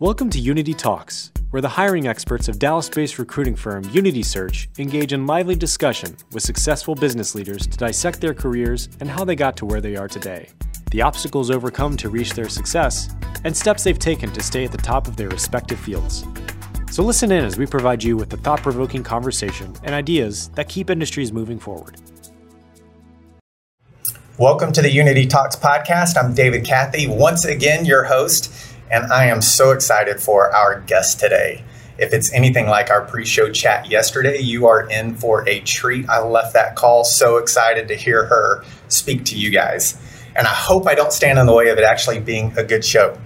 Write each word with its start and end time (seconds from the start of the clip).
Welcome 0.00 0.30
to 0.30 0.40
Unity 0.40 0.72
Talks, 0.72 1.30
where 1.50 1.60
the 1.60 1.68
hiring 1.68 2.08
experts 2.08 2.48
of 2.48 2.58
Dallas 2.58 2.88
based 2.88 3.18
recruiting 3.18 3.54
firm 3.54 3.84
Unity 3.92 4.22
Search 4.22 4.66
engage 4.78 5.12
in 5.12 5.26
lively 5.26 5.54
discussion 5.54 6.16
with 6.32 6.42
successful 6.42 6.94
business 6.94 7.34
leaders 7.34 7.66
to 7.66 7.76
dissect 7.76 8.18
their 8.18 8.32
careers 8.32 8.88
and 9.00 9.10
how 9.10 9.26
they 9.26 9.36
got 9.36 9.58
to 9.58 9.66
where 9.66 9.82
they 9.82 9.96
are 9.96 10.08
today, 10.08 10.48
the 10.90 11.02
obstacles 11.02 11.50
overcome 11.50 11.98
to 11.98 12.08
reach 12.08 12.32
their 12.32 12.48
success, 12.48 13.14
and 13.44 13.54
steps 13.54 13.84
they've 13.84 13.98
taken 13.98 14.32
to 14.32 14.42
stay 14.42 14.64
at 14.64 14.72
the 14.72 14.78
top 14.78 15.06
of 15.06 15.18
their 15.18 15.28
respective 15.28 15.78
fields. 15.78 16.24
So 16.90 17.02
listen 17.02 17.30
in 17.30 17.44
as 17.44 17.58
we 17.58 17.66
provide 17.66 18.02
you 18.02 18.16
with 18.16 18.30
the 18.30 18.38
thought 18.38 18.62
provoking 18.62 19.02
conversation 19.02 19.74
and 19.82 19.94
ideas 19.94 20.48
that 20.54 20.70
keep 20.70 20.88
industries 20.88 21.30
moving 21.30 21.58
forward. 21.58 22.00
Welcome 24.38 24.72
to 24.72 24.80
the 24.80 24.90
Unity 24.90 25.26
Talks 25.26 25.56
podcast. 25.56 26.16
I'm 26.16 26.32
David 26.32 26.64
Cathey, 26.64 27.06
once 27.06 27.44
again, 27.44 27.84
your 27.84 28.04
host 28.04 28.69
and 28.90 29.12
I 29.12 29.26
am 29.26 29.40
so 29.40 29.70
excited 29.70 30.20
for 30.20 30.54
our 30.54 30.80
guest 30.80 31.20
today. 31.20 31.64
If 31.98 32.12
it's 32.14 32.32
anything 32.32 32.66
like 32.66 32.90
our 32.90 33.02
pre 33.04 33.24
show 33.24 33.50
chat 33.50 33.90
yesterday, 33.90 34.38
you 34.38 34.66
are 34.66 34.88
in 34.88 35.14
for 35.14 35.46
a 35.48 35.60
treat. 35.60 36.08
I 36.08 36.22
left 36.22 36.54
that 36.54 36.74
call 36.74 37.04
so 37.04 37.36
excited 37.36 37.88
to 37.88 37.94
hear 37.94 38.24
her 38.26 38.64
speak 38.88 39.24
to 39.26 39.38
you 39.38 39.50
guys. 39.50 39.98
And 40.34 40.46
I 40.46 40.54
hope 40.54 40.86
I 40.86 40.94
don't 40.94 41.12
stand 41.12 41.38
in 41.38 41.46
the 41.46 41.52
way 41.52 41.68
of 41.68 41.78
it 41.78 41.84
actually 41.84 42.20
being 42.20 42.56
a 42.56 42.64
good 42.64 42.84
show. 42.84 43.18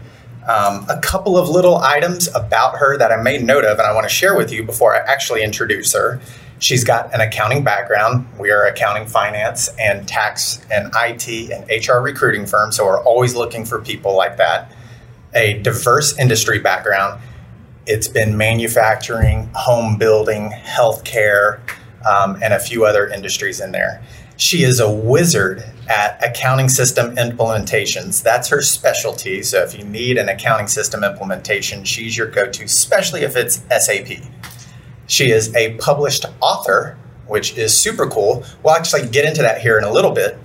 Um, 0.49 0.85
a 0.91 0.99
couple 1.01 1.39
of 1.39 1.49
little 1.49 1.77
items 1.77 2.29
about 2.35 2.77
her 2.77 2.99
that 2.99 3.13
I 3.13 3.17
made 3.23 3.45
note 3.45 3.65
of 3.65 3.79
and 3.79 3.87
I 3.87 3.95
want 3.95 4.05
to 4.05 4.13
share 4.13 4.37
with 4.37 4.53
you 4.53 4.63
before 4.63 4.95
I 4.95 4.99
actually 4.99 5.43
introduce 5.43 5.95
her. 5.95 6.21
She's 6.59 6.85
got 6.85 7.15
an 7.15 7.21
accounting 7.21 7.63
background. 7.63 8.27
We 8.39 8.51
are 8.51 8.65
accounting, 8.65 9.07
finance, 9.07 9.69
and 9.79 10.07
tax 10.07 10.65
and 10.71 10.93
IT 10.95 11.51
and 11.51 11.65
HR 11.71 12.01
recruiting 12.01 12.47
firm, 12.47 12.73
so 12.73 12.85
we're 12.87 13.03
always 13.03 13.35
looking 13.35 13.65
for 13.65 13.81
people 13.81 14.17
like 14.17 14.37
that 14.39 14.74
a 15.35 15.59
diverse 15.61 16.19
industry 16.19 16.59
background. 16.59 17.21
It's 17.87 18.09
been 18.09 18.37
manufacturing, 18.37 19.51
home 19.55 19.99
building, 19.99 20.51
healthcare, 20.51 21.61
um, 22.09 22.39
and 22.43 22.55
a 22.55 22.59
few 22.59 22.85
other 22.85 23.09
industries 23.09 23.61
in 23.61 23.73
there. 23.73 24.03
She 24.37 24.65
is 24.65 24.81
a 24.81 24.91
wizard 24.91 25.65
at 25.89 26.23
accounting 26.25 26.69
system 26.69 27.15
implementations. 27.17 28.23
That's 28.23 28.49
her 28.49 28.63
specialty. 28.63 29.43
So 29.43 29.63
if 29.63 29.79
you 29.79 29.85
need 29.85 30.19
an 30.19 30.29
accounting 30.29 30.67
system 30.67 31.05
implementation, 31.05 31.85
she's 31.85 32.17
your 32.17 32.27
go 32.27 32.51
to, 32.51 32.65
especially 32.65 33.23
if 33.23 33.37
it's 33.37 33.63
SAP. 33.69 34.19
She 35.07 35.31
is 35.31 35.55
a 35.55 35.75
published 35.75 36.25
author, 36.41 36.97
which 37.27 37.57
is 37.57 37.79
super 37.79 38.09
cool. 38.09 38.45
We'll 38.63 38.75
actually 38.75 39.09
get 39.09 39.25
into 39.25 39.43
that 39.43 39.61
here 39.61 39.79
in 39.79 39.85
a 39.85 39.93
little 39.93 40.11
bit 40.11 40.39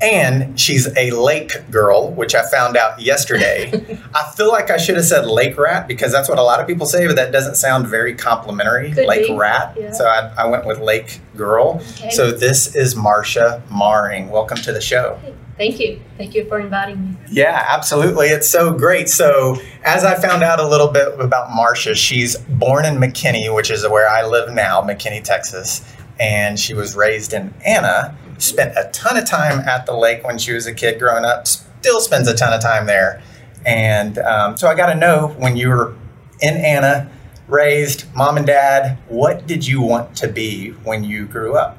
and 0.00 0.58
she's 0.58 0.88
a 0.96 1.10
lake 1.10 1.70
girl, 1.70 2.10
which 2.10 2.34
I 2.34 2.48
found 2.48 2.76
out 2.76 3.00
yesterday. 3.00 3.98
I 4.14 4.30
feel 4.36 4.48
like 4.48 4.70
I 4.70 4.76
should 4.76 4.96
have 4.96 5.04
said 5.04 5.26
lake 5.26 5.58
rat 5.58 5.88
because 5.88 6.12
that's 6.12 6.28
what 6.28 6.38
a 6.38 6.42
lot 6.42 6.60
of 6.60 6.66
people 6.66 6.86
say, 6.86 7.06
but 7.06 7.16
that 7.16 7.32
doesn't 7.32 7.56
sound 7.56 7.86
very 7.86 8.14
complimentary. 8.14 8.92
Could 8.92 9.06
lake 9.06 9.28
be. 9.28 9.36
rat. 9.36 9.76
Yeah. 9.78 9.92
So 9.92 10.06
I, 10.06 10.32
I 10.38 10.46
went 10.46 10.66
with 10.66 10.80
lake 10.80 11.20
girl. 11.36 11.80
Okay. 11.96 12.10
So 12.10 12.30
this 12.30 12.74
is 12.76 12.94
Marsha 12.94 13.62
Maring. 13.68 14.28
Welcome 14.28 14.58
to 14.58 14.72
the 14.72 14.80
show. 14.80 15.18
Thank 15.58 15.80
you. 15.80 16.00
Thank 16.16 16.36
you 16.36 16.44
for 16.44 16.60
inviting 16.60 17.04
me. 17.04 17.16
Yeah, 17.28 17.64
absolutely. 17.68 18.28
It's 18.28 18.48
so 18.48 18.72
great. 18.72 19.08
So, 19.08 19.56
as 19.82 20.04
I 20.04 20.14
found 20.14 20.44
out 20.44 20.60
a 20.60 20.68
little 20.68 20.86
bit 20.86 21.18
about 21.18 21.50
Marsha, 21.50 21.96
she's 21.96 22.36
born 22.36 22.84
in 22.84 22.94
McKinney, 22.94 23.52
which 23.52 23.68
is 23.68 23.86
where 23.88 24.08
I 24.08 24.24
live 24.24 24.54
now, 24.54 24.80
McKinney, 24.82 25.22
Texas, 25.22 25.84
and 26.20 26.60
she 26.60 26.74
was 26.74 26.94
raised 26.94 27.32
in 27.32 27.52
Anna. 27.66 28.16
Spent 28.38 28.76
a 28.76 28.88
ton 28.92 29.16
of 29.16 29.26
time 29.26 29.60
at 29.60 29.86
the 29.86 29.94
lake 29.94 30.24
when 30.24 30.38
she 30.38 30.52
was 30.52 30.66
a 30.66 30.74
kid 30.74 30.98
growing 30.98 31.24
up. 31.24 31.46
Still 31.46 32.00
spends 32.00 32.28
a 32.28 32.36
ton 32.36 32.52
of 32.52 32.60
time 32.60 32.86
there, 32.86 33.22
and 33.66 34.18
um, 34.18 34.56
so 34.56 34.68
I 34.68 34.74
got 34.74 34.92
to 34.92 34.94
know 34.94 35.34
when 35.38 35.56
you 35.56 35.68
were 35.68 35.94
in 36.40 36.56
Anna, 36.56 37.10
raised 37.48 38.12
mom 38.14 38.36
and 38.36 38.46
dad. 38.46 38.98
What 39.08 39.46
did 39.46 39.66
you 39.66 39.80
want 39.80 40.16
to 40.16 40.28
be 40.28 40.70
when 40.84 41.04
you 41.04 41.26
grew 41.26 41.56
up? 41.56 41.78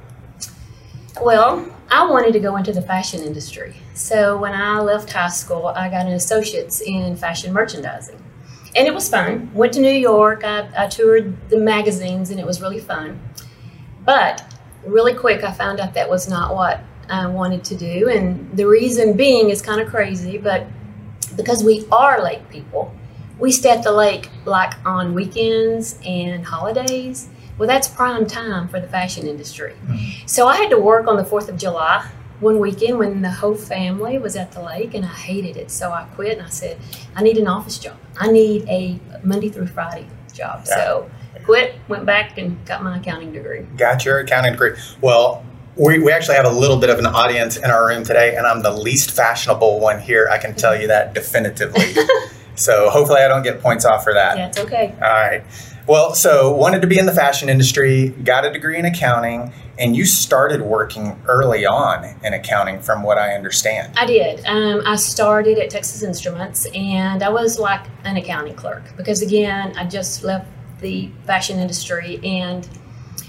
Well, 1.20 1.66
I 1.90 2.08
wanted 2.08 2.32
to 2.34 2.40
go 2.40 2.56
into 2.56 2.72
the 2.72 2.82
fashion 2.82 3.22
industry. 3.22 3.74
So 3.94 4.38
when 4.38 4.52
I 4.52 4.80
left 4.80 5.12
high 5.12 5.28
school, 5.28 5.66
I 5.66 5.88
got 5.88 6.06
an 6.06 6.12
associate's 6.12 6.80
in 6.80 7.16
fashion 7.16 7.52
merchandising. 7.52 8.22
And 8.76 8.86
it 8.86 8.94
was 8.94 9.08
fun. 9.08 9.50
Went 9.52 9.72
to 9.74 9.80
New 9.80 9.90
York, 9.90 10.44
I, 10.44 10.68
I 10.76 10.86
toured 10.86 11.50
the 11.50 11.58
magazines, 11.58 12.30
and 12.30 12.38
it 12.38 12.46
was 12.46 12.60
really 12.60 12.78
fun. 12.78 13.20
But 14.04 14.54
really 14.84 15.14
quick, 15.14 15.44
I 15.44 15.52
found 15.52 15.80
out 15.80 15.94
that 15.94 16.08
was 16.08 16.28
not 16.28 16.54
what 16.54 16.80
I 17.08 17.26
wanted 17.26 17.64
to 17.64 17.76
do. 17.76 18.08
And 18.08 18.56
the 18.56 18.66
reason 18.66 19.16
being 19.16 19.50
is 19.50 19.60
kind 19.60 19.80
of 19.80 19.88
crazy, 19.88 20.38
but 20.38 20.66
because 21.36 21.62
we 21.64 21.86
are 21.90 22.22
lake 22.22 22.48
people, 22.50 22.94
we 23.38 23.52
stay 23.52 23.70
at 23.70 23.82
the 23.82 23.92
lake 23.92 24.28
like 24.44 24.74
on 24.86 25.14
weekends 25.14 25.98
and 26.04 26.44
holidays. 26.44 27.28
Well, 27.58 27.66
that's 27.66 27.88
prime 27.88 28.26
time 28.26 28.68
for 28.68 28.80
the 28.80 28.88
fashion 28.88 29.26
industry. 29.26 29.74
Mm-hmm. 29.84 30.26
So 30.26 30.46
I 30.46 30.56
had 30.56 30.70
to 30.70 30.78
work 30.78 31.06
on 31.06 31.16
the 31.16 31.24
4th 31.24 31.48
of 31.48 31.58
July 31.58 32.08
one 32.40 32.58
weekend 32.58 32.98
when 32.98 33.20
the 33.20 33.30
whole 33.30 33.54
family 33.54 34.18
was 34.18 34.34
at 34.34 34.52
the 34.52 34.62
lake 34.62 34.94
and 34.94 35.04
I 35.04 35.08
hated 35.08 35.58
it. 35.58 35.70
So 35.70 35.92
I 35.92 36.04
quit 36.14 36.38
and 36.38 36.46
I 36.46 36.48
said, 36.48 36.78
I 37.14 37.22
need 37.22 37.36
an 37.36 37.46
office 37.46 37.78
job. 37.78 37.96
I 38.18 38.30
need 38.30 38.66
a 38.68 38.98
Monday 39.22 39.50
through 39.50 39.66
Friday 39.66 40.06
job. 40.32 40.64
Yeah. 40.66 40.74
So 40.74 41.10
quit, 41.50 41.74
went 41.88 42.06
back 42.06 42.38
and 42.38 42.64
got 42.64 42.80
my 42.80 42.98
accounting 42.98 43.32
degree. 43.32 43.62
Got 43.76 44.04
your 44.04 44.20
accounting 44.20 44.52
degree. 44.52 44.76
Well, 45.00 45.44
we, 45.76 45.98
we 45.98 46.12
actually 46.12 46.36
have 46.36 46.46
a 46.46 46.50
little 46.50 46.76
bit 46.76 46.90
of 46.90 46.98
an 47.00 47.06
audience 47.06 47.56
in 47.56 47.64
our 47.64 47.88
room 47.88 48.04
today, 48.04 48.36
and 48.36 48.46
I'm 48.46 48.62
the 48.62 48.70
least 48.70 49.10
fashionable 49.10 49.80
one 49.80 50.00
here. 50.00 50.28
I 50.30 50.38
can 50.38 50.54
tell 50.54 50.80
you 50.80 50.86
that 50.86 51.12
definitively. 51.12 51.94
so 52.54 52.88
hopefully, 52.90 53.22
I 53.22 53.28
don't 53.28 53.42
get 53.42 53.60
points 53.60 53.84
off 53.84 54.04
for 54.04 54.14
that. 54.14 54.38
Yeah, 54.38 54.46
it's 54.46 54.60
okay. 54.60 54.94
All 54.94 55.10
right. 55.10 55.42
Well, 55.88 56.14
so 56.14 56.52
wanted 56.54 56.82
to 56.82 56.86
be 56.86 56.98
in 56.98 57.06
the 57.06 57.14
fashion 57.14 57.48
industry, 57.48 58.10
got 58.10 58.44
a 58.44 58.52
degree 58.52 58.78
in 58.78 58.84
accounting, 58.84 59.52
and 59.76 59.96
you 59.96 60.04
started 60.04 60.62
working 60.62 61.20
early 61.26 61.66
on 61.66 62.04
in 62.22 62.32
accounting, 62.32 62.80
from 62.80 63.02
what 63.02 63.18
I 63.18 63.34
understand. 63.34 63.94
I 63.96 64.06
did. 64.06 64.44
Um, 64.46 64.82
I 64.86 64.94
started 64.94 65.58
at 65.58 65.70
Texas 65.70 66.04
Instruments, 66.04 66.66
and 66.74 67.24
I 67.24 67.28
was 67.30 67.58
like 67.58 67.84
an 68.04 68.16
accounting 68.16 68.54
clerk 68.54 68.84
because, 68.96 69.20
again, 69.20 69.76
I 69.76 69.84
just 69.84 70.22
left 70.22 70.46
the 70.80 71.10
fashion 71.26 71.58
industry, 71.58 72.20
and 72.24 72.68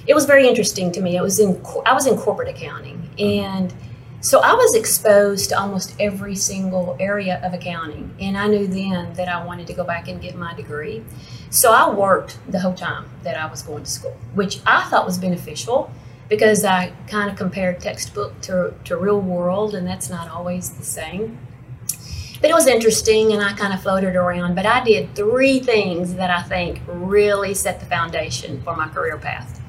it 0.08 0.14
was 0.14 0.26
very 0.26 0.48
interesting 0.48 0.92
to 0.94 1.02
me. 1.02 1.16
It 1.16 1.22
was 1.22 1.40
in 1.40 1.62
I 1.86 1.94
was 1.94 2.08
in 2.08 2.18
corporate 2.18 2.50
accounting, 2.50 3.10
and 3.20 3.74
so 4.22 4.40
I 4.40 4.54
was 4.54 4.76
exposed 4.76 5.50
to 5.50 5.60
almost 5.60 5.96
every 6.00 6.36
single 6.36 6.96
area 7.00 7.42
of 7.44 7.54
accounting, 7.54 8.16
and 8.20 8.38
I 8.38 8.48
knew 8.48 8.68
then 8.68 9.14
that 9.14 9.28
I 9.28 9.44
wanted 9.44 9.68
to 9.68 9.74
go 9.74 9.84
back 9.84 10.08
and 10.08 10.22
get 10.22 10.36
my 10.36 10.54
degree. 10.54 11.04
So 11.50 11.72
I 11.72 11.90
worked 11.90 12.40
the 12.50 12.60
whole 12.60 12.74
time 12.76 13.10
that 13.24 13.36
I 13.36 13.46
was 13.48 13.62
going 13.62 13.84
to 13.84 13.90
school, 13.90 14.16
which 14.34 14.60
I 14.66 14.84
thought 14.90 15.06
was 15.06 15.18
beneficial 15.18 15.92
because 16.30 16.64
I 16.64 16.94
kind 17.08 17.30
of 17.30 17.36
compared 17.36 17.82
textbook 17.82 18.40
to, 18.42 18.74
to 18.86 18.96
real 18.96 19.20
world, 19.20 19.76
and 19.76 19.86
that's 19.86 20.10
not 20.10 20.30
always 20.30 20.70
the 20.70 20.86
same. 20.86 21.38
But 22.42 22.50
it 22.50 22.54
was 22.54 22.66
interesting, 22.66 23.34
and 23.34 23.42
I 23.42 23.54
kind 23.54 23.72
of 23.72 23.82
floated 23.82 24.16
around. 24.16 24.56
But 24.56 24.66
I 24.66 24.84
did 24.84 25.16
three 25.16 25.60
things 25.60 26.16
that 26.16 26.32
I 26.32 26.42
think 26.42 26.82
really 26.88 27.54
set 27.54 27.80
the 27.80 27.86
foundation 27.86 28.62
for 28.64 28.76
my 28.76 28.88
career 28.88 29.18
path. 29.18 29.62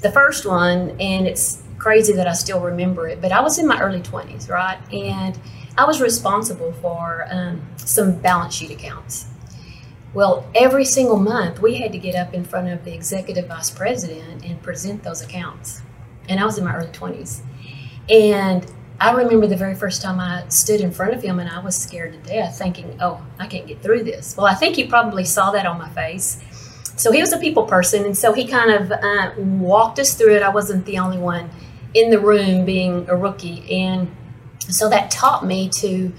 The 0.00 0.12
first 0.12 0.44
one, 0.44 0.90
and 1.00 1.26
it's 1.26 1.62
crazy 1.78 2.12
that 2.12 2.28
I 2.28 2.34
still 2.34 2.60
remember 2.60 3.08
it, 3.08 3.20
but 3.20 3.32
I 3.32 3.40
was 3.40 3.58
in 3.58 3.66
my 3.66 3.80
early 3.80 4.00
20s, 4.00 4.50
right? 4.50 4.78
And 4.92 5.38
I 5.76 5.86
was 5.86 6.00
responsible 6.02 6.72
for 6.74 7.26
um, 7.30 7.62
some 7.76 8.20
balance 8.20 8.54
sheet 8.54 8.70
accounts. 8.70 9.26
Well, 10.12 10.46
every 10.54 10.84
single 10.84 11.18
month 11.18 11.60
we 11.60 11.76
had 11.76 11.92
to 11.92 11.98
get 11.98 12.14
up 12.14 12.34
in 12.34 12.44
front 12.44 12.68
of 12.68 12.84
the 12.84 12.92
executive 12.92 13.46
vice 13.46 13.70
president 13.70 14.44
and 14.44 14.62
present 14.62 15.02
those 15.02 15.22
accounts. 15.22 15.80
And 16.28 16.38
I 16.38 16.44
was 16.44 16.58
in 16.58 16.64
my 16.64 16.74
early 16.76 16.88
20s. 16.88 17.40
And 18.10 18.70
I 19.00 19.12
remember 19.12 19.46
the 19.46 19.56
very 19.56 19.74
first 19.74 20.00
time 20.00 20.20
I 20.20 20.48
stood 20.48 20.80
in 20.80 20.92
front 20.92 21.12
of 21.12 21.22
him 21.22 21.40
and 21.40 21.50
I 21.50 21.58
was 21.58 21.74
scared 21.76 22.12
to 22.12 22.18
death, 22.20 22.58
thinking, 22.58 22.96
oh, 23.00 23.20
I 23.38 23.46
can't 23.46 23.66
get 23.66 23.82
through 23.82 24.04
this. 24.04 24.36
Well, 24.36 24.46
I 24.46 24.54
think 24.54 24.76
he 24.76 24.86
probably 24.86 25.24
saw 25.24 25.50
that 25.50 25.66
on 25.66 25.78
my 25.78 25.88
face. 25.88 26.40
So 26.96 27.10
he 27.10 27.20
was 27.20 27.32
a 27.32 27.38
people 27.38 27.64
person, 27.64 28.04
and 28.04 28.16
so 28.16 28.32
he 28.32 28.46
kind 28.46 28.70
of 28.70 28.92
uh, 28.92 29.32
walked 29.36 29.98
us 29.98 30.14
through 30.14 30.36
it. 30.36 30.42
I 30.42 30.50
wasn't 30.50 30.84
the 30.84 30.98
only 30.98 31.18
one 31.18 31.50
in 31.94 32.10
the 32.10 32.18
room 32.20 32.64
being 32.64 33.08
a 33.08 33.16
rookie. 33.16 33.64
And 33.74 34.14
so 34.60 34.88
that 34.90 35.10
taught 35.10 35.44
me 35.44 35.68
to 35.70 36.12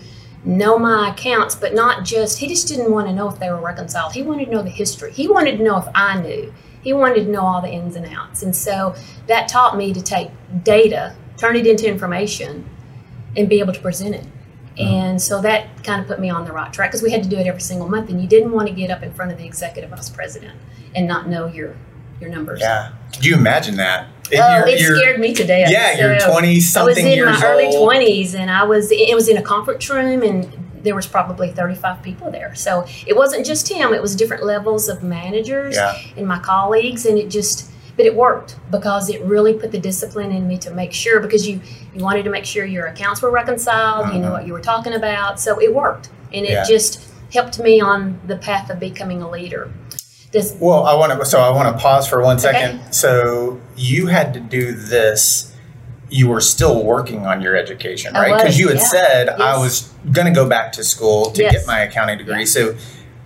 know 0.44 0.78
my 0.78 1.12
accounts, 1.12 1.56
but 1.56 1.74
not 1.74 2.04
just, 2.04 2.40
he 2.40 2.48
just 2.48 2.68
didn't 2.68 2.92
want 2.92 3.08
to 3.08 3.14
know 3.14 3.30
if 3.30 3.40
they 3.40 3.50
were 3.50 3.62
reconciled. 3.62 4.14
He 4.14 4.24
wanted 4.24 4.46
to 4.46 4.52
know 4.52 4.64
the 4.64 4.69
history. 4.69 5.12
He 5.12 5.28
wanted 5.28 5.58
to 5.58 5.64
know 5.64 5.78
if 5.78 5.88
I 5.96 6.19
knew. 6.19 6.54
He 6.81 6.92
wanted 6.92 7.26
to 7.26 7.31
know 7.31 7.42
all 7.42 7.62
the 7.62 7.69
ins 7.69 7.96
and 7.96 8.06
outs. 8.08 8.44
And 8.44 8.54
so 8.54 8.94
that 9.28 9.48
taught 9.48 9.78
me 9.78 9.94
to 9.94 10.02
take 10.02 10.31
data, 10.64 11.16
turn 11.44 11.57
it 11.57 11.68
into 11.68 11.88
information, 11.88 12.69
and 13.36 13.50
be 13.50 13.60
able 13.60 13.74
to 13.74 13.80
present 13.81 14.16
it. 14.16 14.25
Uh-huh. 14.80 14.84
And 14.84 15.22
so 15.22 15.42
that 15.42 15.84
kind 15.84 16.01
of 16.01 16.07
put 16.07 16.19
me 16.19 16.30
on 16.30 16.45
the 16.45 16.51
right 16.54 16.72
track 16.72 16.90
because 16.92 17.04
we 17.04 17.12
had 17.12 17.22
to 17.24 17.30
do 17.30 17.38
it 17.38 17.45
every 17.45 17.62
single 17.62 17.90
month, 17.90 18.10
and 18.10 18.22
you 18.22 18.28
didn't 18.28 18.51
want 18.51 18.68
to 18.69 18.74
get 18.74 18.90
up 18.90 19.04
in 19.04 19.12
front 19.13 19.31
of 19.31 19.38
the 19.38 19.45
executive 19.45 19.90
vice 19.90 20.10
president 20.10 20.57
and 20.95 21.07
not 21.07 21.28
know 21.28 21.48
your 21.48 21.75
your 22.22 22.30
numbers. 22.30 22.62
Yeah. 22.62 22.94
Could 23.13 23.25
you 23.25 23.36
imagine 23.36 23.75
that? 23.75 24.07
Oh, 24.36 24.63
it 24.66 24.80
you're- 24.80 24.98
scared 24.98 25.19
me 25.19 25.34
to 25.34 25.44
death. 25.45 25.69
Yeah, 25.69 25.98
you're 25.98 26.19
So 26.19 26.31
20 26.31 26.48
I 26.48 26.54
was 26.56 26.72
something 26.72 27.06
in 27.06 27.13
years 27.18 27.42
my 27.42 27.45
early 27.48 27.78
twenties, 27.78 28.34
and 28.36 28.50
I 28.50 28.63
was. 28.63 28.92
It 28.92 29.13
was 29.13 29.28
in 29.28 29.38
a 29.38 29.42
conference 29.42 29.90
room, 29.90 30.24
and 30.24 30.48
there 30.81 30.95
was 30.95 31.06
probably 31.07 31.51
35 31.51 32.01
people 32.01 32.31
there. 32.31 32.56
So 32.56 32.86
it 33.06 33.16
wasn't 33.16 33.45
just 33.45 33.68
him; 33.68 33.94
it 33.94 34.01
was 34.01 34.16
different 34.16 34.44
levels 34.45 34.88
of 34.88 35.04
managers 35.04 35.75
Yeah. 35.75 35.98
and 36.16 36.25
my 36.25 36.40
colleagues, 36.40 37.06
and 37.06 37.18
it 37.19 37.30
just. 37.30 37.69
But 37.95 38.06
it 38.07 38.16
worked 38.16 38.56
because 38.72 39.10
it 39.10 39.22
really 39.24 39.54
put 39.54 39.72
the 39.72 39.80
discipline 39.80 40.31
in 40.31 40.48
me 40.48 40.57
to 40.60 40.72
make 40.72 40.94
sure 40.94 41.19
because 41.19 41.48
you 41.48 41.62
you 41.94 42.04
wanted 42.04 42.24
to 42.24 42.31
make 42.31 42.44
sure 42.45 42.66
your 42.66 42.88
accounts 42.88 43.22
were 43.22 43.30
reconciled, 43.30 44.07
you 44.13 44.19
knew 44.19 44.28
Mhm. 44.28 44.31
what 44.31 44.48
you 44.48 44.54
were 44.54 44.60
talking 44.62 44.94
about, 44.94 45.40
so 45.40 45.60
it 45.62 45.75
worked, 45.75 46.10
and 46.34 46.44
it 46.44 46.51
Yeah. 46.51 46.63
just 46.63 47.00
helped 47.31 47.60
me 47.60 47.80
on 47.81 48.19
the 48.25 48.36
path 48.36 48.69
of 48.72 48.80
becoming 48.80 49.22
a 49.22 49.30
leader. 49.30 49.69
Does 50.31 50.56
Well, 50.60 50.84
I 50.86 50.95
want 50.95 51.12
to. 51.19 51.25
So 51.25 51.40
I 51.40 51.51
want 51.51 51.75
to 51.75 51.80
pause 51.81 52.07
for 52.07 52.22
one 52.24 52.40
second 52.40 52.69
Okay. 52.80 52.80
So 52.90 53.60
you 53.75 54.07
had 54.07 54.34
to 54.34 54.40
do 54.40 54.72
this. 54.74 55.51
You 56.10 56.28
were 56.30 56.42
still 56.42 56.84
working 56.84 57.25
on 57.28 57.42
your 57.42 57.56
education, 57.56 58.13
right? 58.16 58.36
Because 58.38 58.57
you 58.60 58.68
had 58.69 58.78
yeah. 58.78 58.84
said 58.84 59.30
I 59.30 59.57
was 59.57 59.90
going 60.12 60.25
to 60.25 60.34
go 60.34 60.48
back 60.48 60.72
to 60.74 60.84
school 60.84 61.30
to 61.31 61.42
Yes. 61.44 61.51
get 61.54 61.68
my 61.68 61.80
accounting 61.81 62.18
degree. 62.18 62.40
Yeah. 62.40 62.45
So 62.45 62.75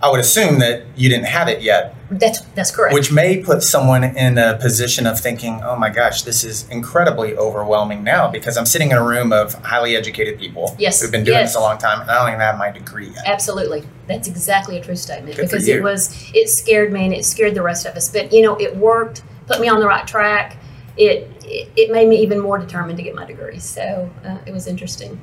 I 0.00 0.10
would 0.10 0.20
assume 0.20 0.60
that 0.60 0.84
you 0.96 1.08
didn't 1.08 1.26
have 1.26 1.48
it 1.48 1.60
yet, 1.60 1.94
that's 2.10 2.40
that's 2.54 2.70
correct. 2.70 2.94
which 2.94 3.10
may 3.12 3.42
put 3.42 3.62
someone 3.62 4.04
in 4.04 4.38
a 4.38 4.56
position 4.56 5.06
of 5.06 5.18
thinking, 5.18 5.60
"Oh 5.64 5.76
my 5.76 5.90
gosh, 5.90 6.22
this 6.22 6.44
is 6.44 6.68
incredibly 6.70 7.36
overwhelming 7.36 8.04
now 8.04 8.30
because 8.30 8.56
I'm 8.56 8.64
sitting 8.66 8.92
in 8.92 8.96
a 8.96 9.04
room 9.04 9.32
of 9.32 9.54
highly 9.64 9.96
educated 9.96 10.38
people 10.38 10.74
Yes, 10.78 11.00
who've 11.02 11.10
been 11.10 11.24
doing 11.24 11.38
yes. 11.38 11.50
this 11.50 11.56
a 11.56 11.60
long 11.60 11.78
time, 11.78 12.00
and 12.02 12.10
I 12.10 12.14
don't 12.20 12.28
even 12.28 12.40
have 12.40 12.58
my 12.58 12.70
degree 12.70 13.08
yet." 13.08 13.24
Absolutely. 13.26 13.82
That's 14.06 14.28
exactly 14.28 14.78
a 14.78 14.82
true 14.82 14.96
statement 14.96 15.36
Good 15.36 15.42
because 15.50 15.66
it 15.66 15.82
was 15.82 16.30
it 16.32 16.48
scared 16.48 16.92
me 16.92 17.04
and 17.06 17.12
it 17.14 17.24
scared 17.24 17.54
the 17.54 17.62
rest 17.62 17.84
of 17.84 17.96
us. 17.96 18.08
But 18.08 18.32
you 18.32 18.42
know, 18.42 18.56
it 18.56 18.76
worked, 18.76 19.22
put 19.46 19.60
me 19.60 19.68
on 19.68 19.80
the 19.80 19.86
right 19.86 20.06
track. 20.06 20.56
It 20.96 21.30
it, 21.44 21.68
it 21.76 21.90
made 21.90 22.08
me 22.08 22.16
even 22.22 22.38
more 22.38 22.58
determined 22.58 22.98
to 22.98 23.02
get 23.02 23.14
my 23.16 23.24
degree. 23.24 23.58
So 23.58 24.10
uh, 24.24 24.38
it 24.46 24.52
was 24.52 24.66
interesting. 24.68 25.18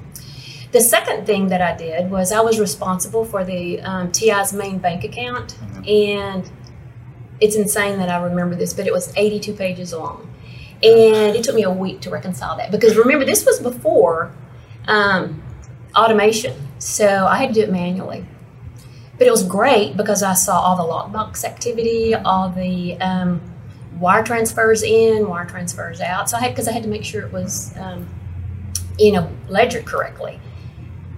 The 0.72 0.82
second 0.82 1.26
thing 1.26 1.48
that 1.50 1.62
I 1.62 1.76
did 1.76 2.12
was 2.12 2.32
I 2.32 2.42
was 2.42 2.60
responsible 2.60 3.26
for 3.26 3.44
the 3.44 3.82
um, 3.82 4.12
TI's 4.12 4.54
main 4.54 4.80
bank 4.80 5.04
account, 5.04 5.58
and 5.88 6.50
it's 7.40 7.56
insane 7.56 7.98
that 8.00 8.10
I 8.10 8.22
remember 8.24 8.56
this, 8.56 8.74
but 8.74 8.88
it 8.88 8.94
was 8.94 9.14
82 9.16 9.54
pages 9.54 9.94
long, 9.94 10.34
and 10.84 11.36
it 11.36 11.44
took 11.44 11.56
me 11.56 11.64
a 11.64 11.72
week 11.72 12.02
to 12.02 12.10
reconcile 12.10 12.58
that 12.58 12.72
because 12.72 12.98
remember 12.98 13.26
this 13.26 13.46
was 13.46 13.60
before 13.60 14.34
um, 14.88 15.42
automation, 15.96 16.56
so 16.80 17.26
I 17.26 17.38
had 17.38 17.50
to 17.50 17.54
do 17.54 17.62
it 17.62 17.72
manually. 17.72 18.26
But 19.18 19.28
it 19.28 19.32
was 19.32 19.44
great 19.44 19.96
because 19.96 20.24
I 20.24 20.34
saw 20.34 20.60
all 20.60 20.76
the 20.76 20.84
lockbox 20.84 21.46
activity, 21.46 22.14
all 22.14 22.50
the 22.50 23.00
um, 23.00 23.42
wire 23.98 24.24
transfers 24.24 24.84
in, 24.84 25.28
wire 25.28 25.46
transfers 25.46 26.02
out. 26.02 26.30
So 26.30 26.38
I 26.38 26.42
had 26.42 26.52
because 26.52 26.68
I 26.68 26.74
had 26.74 26.84
to 26.84 26.90
make 26.90 27.06
sure 27.06 27.22
it 27.22 27.32
was, 27.32 27.76
um, 27.78 28.08
you 29.00 29.14
know, 29.14 29.30
ledgered 29.48 29.86
correctly, 29.86 30.40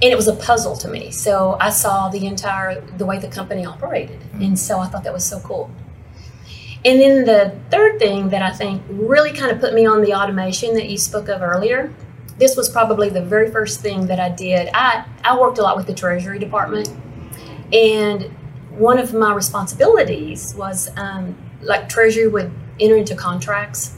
and 0.02 0.12
it 0.12 0.16
was 0.16 0.28
a 0.28 0.36
puzzle 0.36 0.76
to 0.78 0.88
me. 0.88 1.10
So 1.12 1.58
I 1.60 1.70
saw 1.70 2.10
the 2.10 2.28
entire 2.28 2.82
the 2.82 3.06
way 3.06 3.18
the 3.20 3.28
company 3.28 3.66
operated, 3.66 4.20
and 4.34 4.58
so 4.58 4.80
I 4.80 4.88
thought 4.88 5.04
that 5.04 5.14
was 5.14 5.26
so 5.26 5.40
cool. 5.40 5.72
And 6.86 7.02
then 7.02 7.26
the 7.26 7.60
third 7.72 8.00
thing 8.00 8.30
that 8.30 8.42
I 8.42 8.52
think 8.52 8.84
really 8.90 9.34
kind 9.34 9.52
of 9.52 9.60
put 9.60 9.74
me 9.74 9.86
on 9.86 10.02
the 10.02 10.14
automation 10.14 10.76
that 10.76 10.90
you 10.90 10.98
spoke 10.98 11.28
of 11.28 11.42
earlier. 11.42 11.94
This 12.38 12.56
was 12.56 12.70
probably 12.70 13.10
the 13.10 13.22
very 13.22 13.50
first 13.52 13.82
thing 13.82 14.06
that 14.08 14.20
I 14.20 14.30
did. 14.30 14.70
I, 14.72 15.06
I 15.24 15.38
worked 15.40 15.58
a 15.58 15.64
lot 15.64 15.76
with 15.76 15.88
the 15.88 15.94
Treasury 15.96 16.38
Department, 16.38 16.88
and 17.74 18.32
one 18.70 19.00
of 19.00 19.16
my 19.16 19.34
responsibilities 19.34 20.54
was 20.54 20.92
um, 20.98 21.36
like 21.62 21.90
Treasury 21.90 22.28
would 22.28 22.52
enter 22.80 22.96
into 22.96 23.16
contracts, 23.16 23.98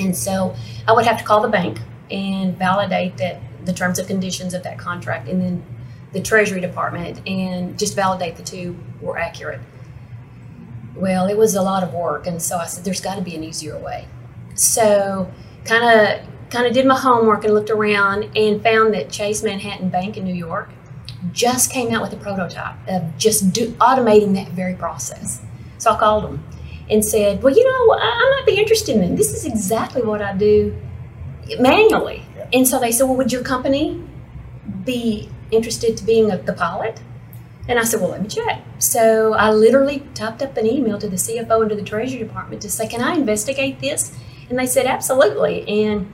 and 0.00 0.16
so 0.16 0.56
I 0.88 0.92
would 0.92 1.06
have 1.06 1.18
to 1.18 1.24
call 1.24 1.40
the 1.40 1.48
bank 1.48 1.78
and 2.10 2.58
validate 2.58 3.16
that 3.18 3.40
the 3.68 3.74
terms 3.74 3.98
and 3.98 4.08
conditions 4.08 4.54
of 4.54 4.62
that 4.64 4.78
contract, 4.78 5.28
and 5.28 5.40
then 5.40 5.62
the 6.12 6.20
Treasury 6.20 6.60
Department, 6.60 7.20
and 7.28 7.78
just 7.78 7.94
validate 7.94 8.36
the 8.36 8.42
two 8.42 8.76
were 9.00 9.18
accurate. 9.18 9.60
Well, 10.96 11.28
it 11.28 11.36
was 11.36 11.54
a 11.54 11.62
lot 11.62 11.82
of 11.82 11.92
work, 11.92 12.26
and 12.26 12.42
so 12.42 12.56
I 12.56 12.64
said, 12.64 12.84
"There's 12.84 13.02
got 13.02 13.16
to 13.16 13.22
be 13.22 13.36
an 13.36 13.44
easier 13.44 13.78
way." 13.78 14.08
So, 14.54 15.30
kind 15.64 15.84
of, 15.84 16.26
kind 16.50 16.66
of 16.66 16.72
did 16.72 16.86
my 16.86 16.98
homework 16.98 17.44
and 17.44 17.52
looked 17.52 17.70
around 17.70 18.30
and 18.34 18.62
found 18.62 18.94
that 18.94 19.10
Chase 19.10 19.42
Manhattan 19.42 19.90
Bank 19.90 20.16
in 20.16 20.24
New 20.24 20.34
York 20.34 20.70
just 21.32 21.70
came 21.70 21.94
out 21.94 22.00
with 22.00 22.12
a 22.14 22.16
prototype 22.16 22.76
of 22.88 23.16
just 23.18 23.52
do, 23.52 23.72
automating 23.74 24.34
that 24.34 24.48
very 24.52 24.74
process. 24.74 25.42
So 25.76 25.92
I 25.92 25.98
called 25.98 26.24
them 26.24 26.42
and 26.88 27.04
said, 27.04 27.42
"Well, 27.42 27.54
you 27.54 27.64
know, 27.64 27.94
I, 28.00 28.34
might 28.34 28.46
be 28.46 28.58
interested 28.58 28.96
in 28.96 29.14
this. 29.14 29.28
This 29.28 29.44
is 29.44 29.44
exactly 29.44 30.02
what 30.02 30.22
I 30.22 30.32
do 30.32 30.74
manually." 31.60 32.24
And 32.52 32.66
so 32.66 32.78
they 32.78 32.92
said, 32.92 33.04
"Well, 33.04 33.16
would 33.16 33.32
your 33.32 33.42
company 33.42 34.02
be 34.84 35.28
interested 35.50 35.96
to 35.96 36.04
being 36.04 36.30
a, 36.30 36.38
the 36.38 36.52
pilot?" 36.52 37.00
And 37.68 37.78
I 37.78 37.84
said, 37.84 38.00
well, 38.00 38.10
let 38.10 38.22
me 38.22 38.28
check. 38.28 38.62
So 38.78 39.34
I 39.34 39.50
literally 39.52 40.00
typed 40.14 40.42
up 40.42 40.56
an 40.56 40.66
email 40.66 40.98
to 40.98 41.06
the 41.06 41.16
CFO 41.16 41.60
and 41.60 41.68
to 41.68 41.76
the 41.76 41.82
Treasury 41.82 42.18
Department 42.18 42.62
to 42.62 42.70
say, 42.70 42.88
can 42.88 43.02
I 43.02 43.12
investigate 43.12 43.80
this? 43.80 44.16
And 44.48 44.58
they 44.58 44.64
said, 44.64 44.86
absolutely. 44.86 45.68
And 45.68 46.10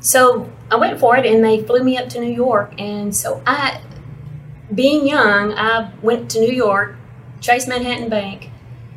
so 0.00 0.52
I 0.70 0.76
went 0.76 1.00
for 1.00 1.16
it 1.16 1.24
and 1.24 1.42
they 1.42 1.62
flew 1.62 1.82
me 1.82 1.96
up 1.96 2.10
to 2.10 2.20
New 2.20 2.32
York. 2.32 2.74
And 2.78 3.16
so 3.16 3.42
I, 3.46 3.80
being 4.74 5.06
young, 5.06 5.54
I 5.54 5.90
went 6.02 6.30
to 6.32 6.40
New 6.40 6.52
York, 6.52 6.96
Chase 7.40 7.66
Manhattan 7.66 8.10
Bank, 8.10 8.50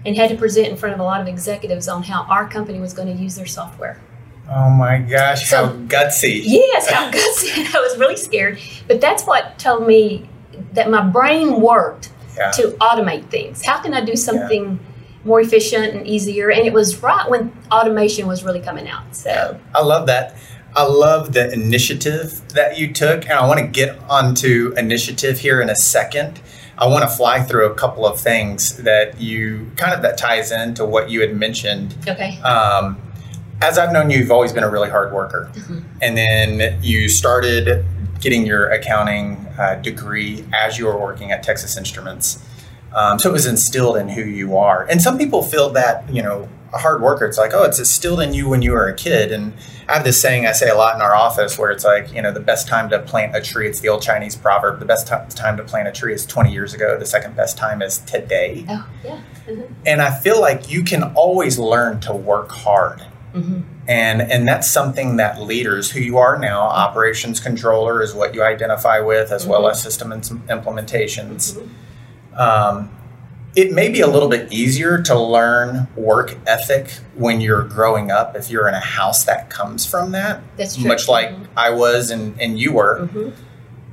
and 0.06 0.18
had 0.18 0.30
to 0.32 0.36
present 0.36 0.68
in 0.68 0.76
front 0.76 0.94
of 0.94 1.00
a 1.00 1.04
lot 1.04 1.22
of 1.22 1.28
executives 1.28 1.88
on 1.88 2.04
how 2.04 2.24
our 2.24 2.48
company 2.48 2.80
was 2.80 2.94
going 2.94 3.16
to 3.16 3.24
use 3.24 3.36
their 3.36 3.46
software. 3.46 4.02
Oh 4.50 4.70
my 4.70 5.00
gosh, 5.00 5.50
So- 5.50 5.66
how 5.66 5.72
gutsy! 5.74 6.42
Yes, 6.44 6.90
how 6.90 7.10
gutsy. 7.10 7.76
I 7.76 7.80
was 7.80 7.98
really 7.98 8.18
scared. 8.18 8.60
But 8.88 9.02
that's 9.02 9.24
what 9.24 9.58
told 9.58 9.88
me 9.88 10.30
that 10.74 10.90
my 10.90 11.02
brain 11.02 11.62
worked 11.62 12.10
Yeah. 12.38 12.52
to 12.52 12.68
automate 12.82 13.30
things. 13.30 13.66
How 13.66 13.78
can 13.82 13.94
I 13.94 14.02
do 14.06 14.16
something 14.16 14.80
more 15.24 15.42
efficient 15.42 15.96
and 15.96 16.06
easier? 16.08 16.52
And 16.52 16.68
it 16.68 16.74
was 16.74 17.02
right 17.02 17.28
when 17.30 17.52
automation 17.72 18.28
was 18.28 18.44
really 18.44 18.60
coming 18.60 18.88
out. 18.88 19.16
So 19.16 19.60
I 19.74 19.82
love 19.82 20.06
that. 20.08 20.36
I 20.76 20.84
love 20.84 21.32
the 21.34 21.52
initiative 21.54 22.42
that 22.50 22.78
you 22.78 22.92
took, 22.94 23.24
and 23.24 23.32
I 23.34 23.48
want 23.48 23.60
to 23.62 23.66
get 23.66 23.98
onto 24.10 24.74
initiative 24.78 25.40
here 25.40 25.62
in 25.62 25.70
a 25.70 25.76
second. 25.76 26.42
I 26.78 26.86
want 26.88 27.04
to 27.04 27.08
fly 27.16 27.42
through 27.42 27.68
a 27.72 27.74
couple 27.74 28.06
of 28.06 28.20
things 28.20 28.76
that 28.84 29.20
you 29.22 29.72
kind 29.78 29.94
of 29.94 30.02
that 30.02 30.18
ties 30.18 30.52
into 30.52 30.84
what 30.86 31.10
you 31.10 31.22
had 31.22 31.34
mentioned. 31.34 31.96
okay, 32.08 32.38
Um, 32.42 32.98
as 33.62 33.78
I've 33.78 33.92
known 33.92 34.10
you, 34.10 34.20
you've 34.20 34.32
always 34.32 34.52
been 34.54 34.64
a 34.64 34.70
really 34.70 34.90
hard 34.90 35.12
worker, 35.14 35.52
and 36.02 36.18
then 36.18 36.80
you 36.82 37.10
started 37.10 37.86
getting 38.20 38.46
your 38.46 38.70
accounting 38.70 39.46
uh, 39.58 39.76
degree 39.76 40.46
as 40.54 40.78
you 40.78 40.86
were 40.86 40.98
working 40.98 41.32
at 41.32 41.44
Texas 41.44 41.78
Instruments. 41.78 42.44
Um, 42.94 43.20
so 43.20 43.30
it 43.30 43.34
was 43.34 43.46
instilled 43.46 43.98
in 43.98 44.08
who 44.10 44.22
you 44.22 44.56
are. 44.58 44.86
And 44.90 45.02
some 45.02 45.18
people 45.18 45.44
feel 45.44 45.70
that, 45.72 46.10
you 46.10 46.24
know, 46.24 46.48
a 46.74 46.78
hard 46.78 47.02
worker, 47.02 47.26
it's 47.26 47.38
like, 47.38 47.52
oh, 47.54 47.64
it's 47.64 47.78
instilled 47.80 48.22
in 48.22 48.34
you 48.34 48.48
when 48.48 48.62
you 48.62 48.72
were 48.72 48.88
a 48.88 48.96
kid. 48.96 49.32
And 49.34 49.54
I 49.90 49.96
have 49.96 50.04
this 50.06 50.20
saying 50.22 50.46
I 50.48 50.54
say 50.54 50.70
a 50.70 50.76
lot 50.76 50.96
in 50.96 51.02
our 51.02 51.14
office 51.14 51.60
where 51.60 51.72
it's 51.72 51.84
like, 51.84 52.14
you 52.14 52.22
know, 52.22 52.32
the 52.32 52.40
best 52.40 52.68
time 52.70 52.90
to 52.90 53.00
plant 53.00 53.36
a 53.36 53.42
tree, 53.42 53.68
it's 53.68 53.82
the 53.82 53.90
old 53.90 54.02
Chinese 54.02 54.36
proverb, 54.36 54.80
the 54.80 54.86
best 54.86 55.08
ti- 55.08 55.36
time 55.36 55.58
to 55.58 55.64
plant 55.64 55.88
a 55.90 55.92
tree 55.92 56.14
is 56.14 56.26
20 56.26 56.52
years 56.54 56.74
ago. 56.74 56.98
The 56.98 57.06
second 57.06 57.36
best 57.36 57.58
time 57.58 57.82
is 57.82 58.00
today. 58.00 58.66
oh 58.70 58.90
yeah, 59.04 59.22
And 59.86 60.02
I 60.02 60.18
feel 60.18 60.40
like 60.40 60.70
you 60.72 60.84
can 60.84 61.04
always 61.16 61.60
learn 61.60 62.00
to 62.02 62.14
work 62.14 62.52
hard. 62.52 63.02
Hmm 63.36 63.62
And 63.88 64.22
and 64.22 64.48
that's 64.48 64.68
something 64.70 65.18
that 65.18 65.42
leaders 65.42 65.92
who 65.92 66.00
you 66.00 66.18
are 66.18 66.40
now, 66.40 66.62
operations 66.62 67.40
controller 67.40 68.02
is 68.02 68.14
what 68.16 68.34
you 68.34 68.42
identify 68.44 69.00
with, 69.00 69.32
as 69.32 69.46
well 69.46 69.64
Mhm. 69.64 69.72
as 69.72 69.82
system 69.82 70.12
im- 70.12 70.22
implementations. 70.50 71.56
Um, 72.36 72.90
it 73.56 73.72
may 73.72 73.88
be 73.90 74.02
a 74.02 74.08
little 74.08 74.28
bit 74.28 74.52
easier 74.52 75.02
to 75.04 75.18
learn 75.18 75.88
work 75.96 76.36
ethic 76.46 76.92
when 77.16 77.40
you're 77.42 77.64
growing 77.64 78.12
up 78.12 78.36
if 78.36 78.50
you're 78.52 78.68
in 78.68 78.74
a 78.74 78.80
house 79.00 79.24
that 79.26 79.50
comes 79.50 79.86
from 79.86 80.12
that, 80.12 80.42
that's 80.58 80.76
true. 80.76 80.88
much 80.88 81.08
like 81.08 81.32
I 81.56 81.70
was 81.70 82.10
and, 82.10 82.36
and 82.42 82.60
you 82.60 82.74
were. 82.74 83.06
hmm 83.08 83.30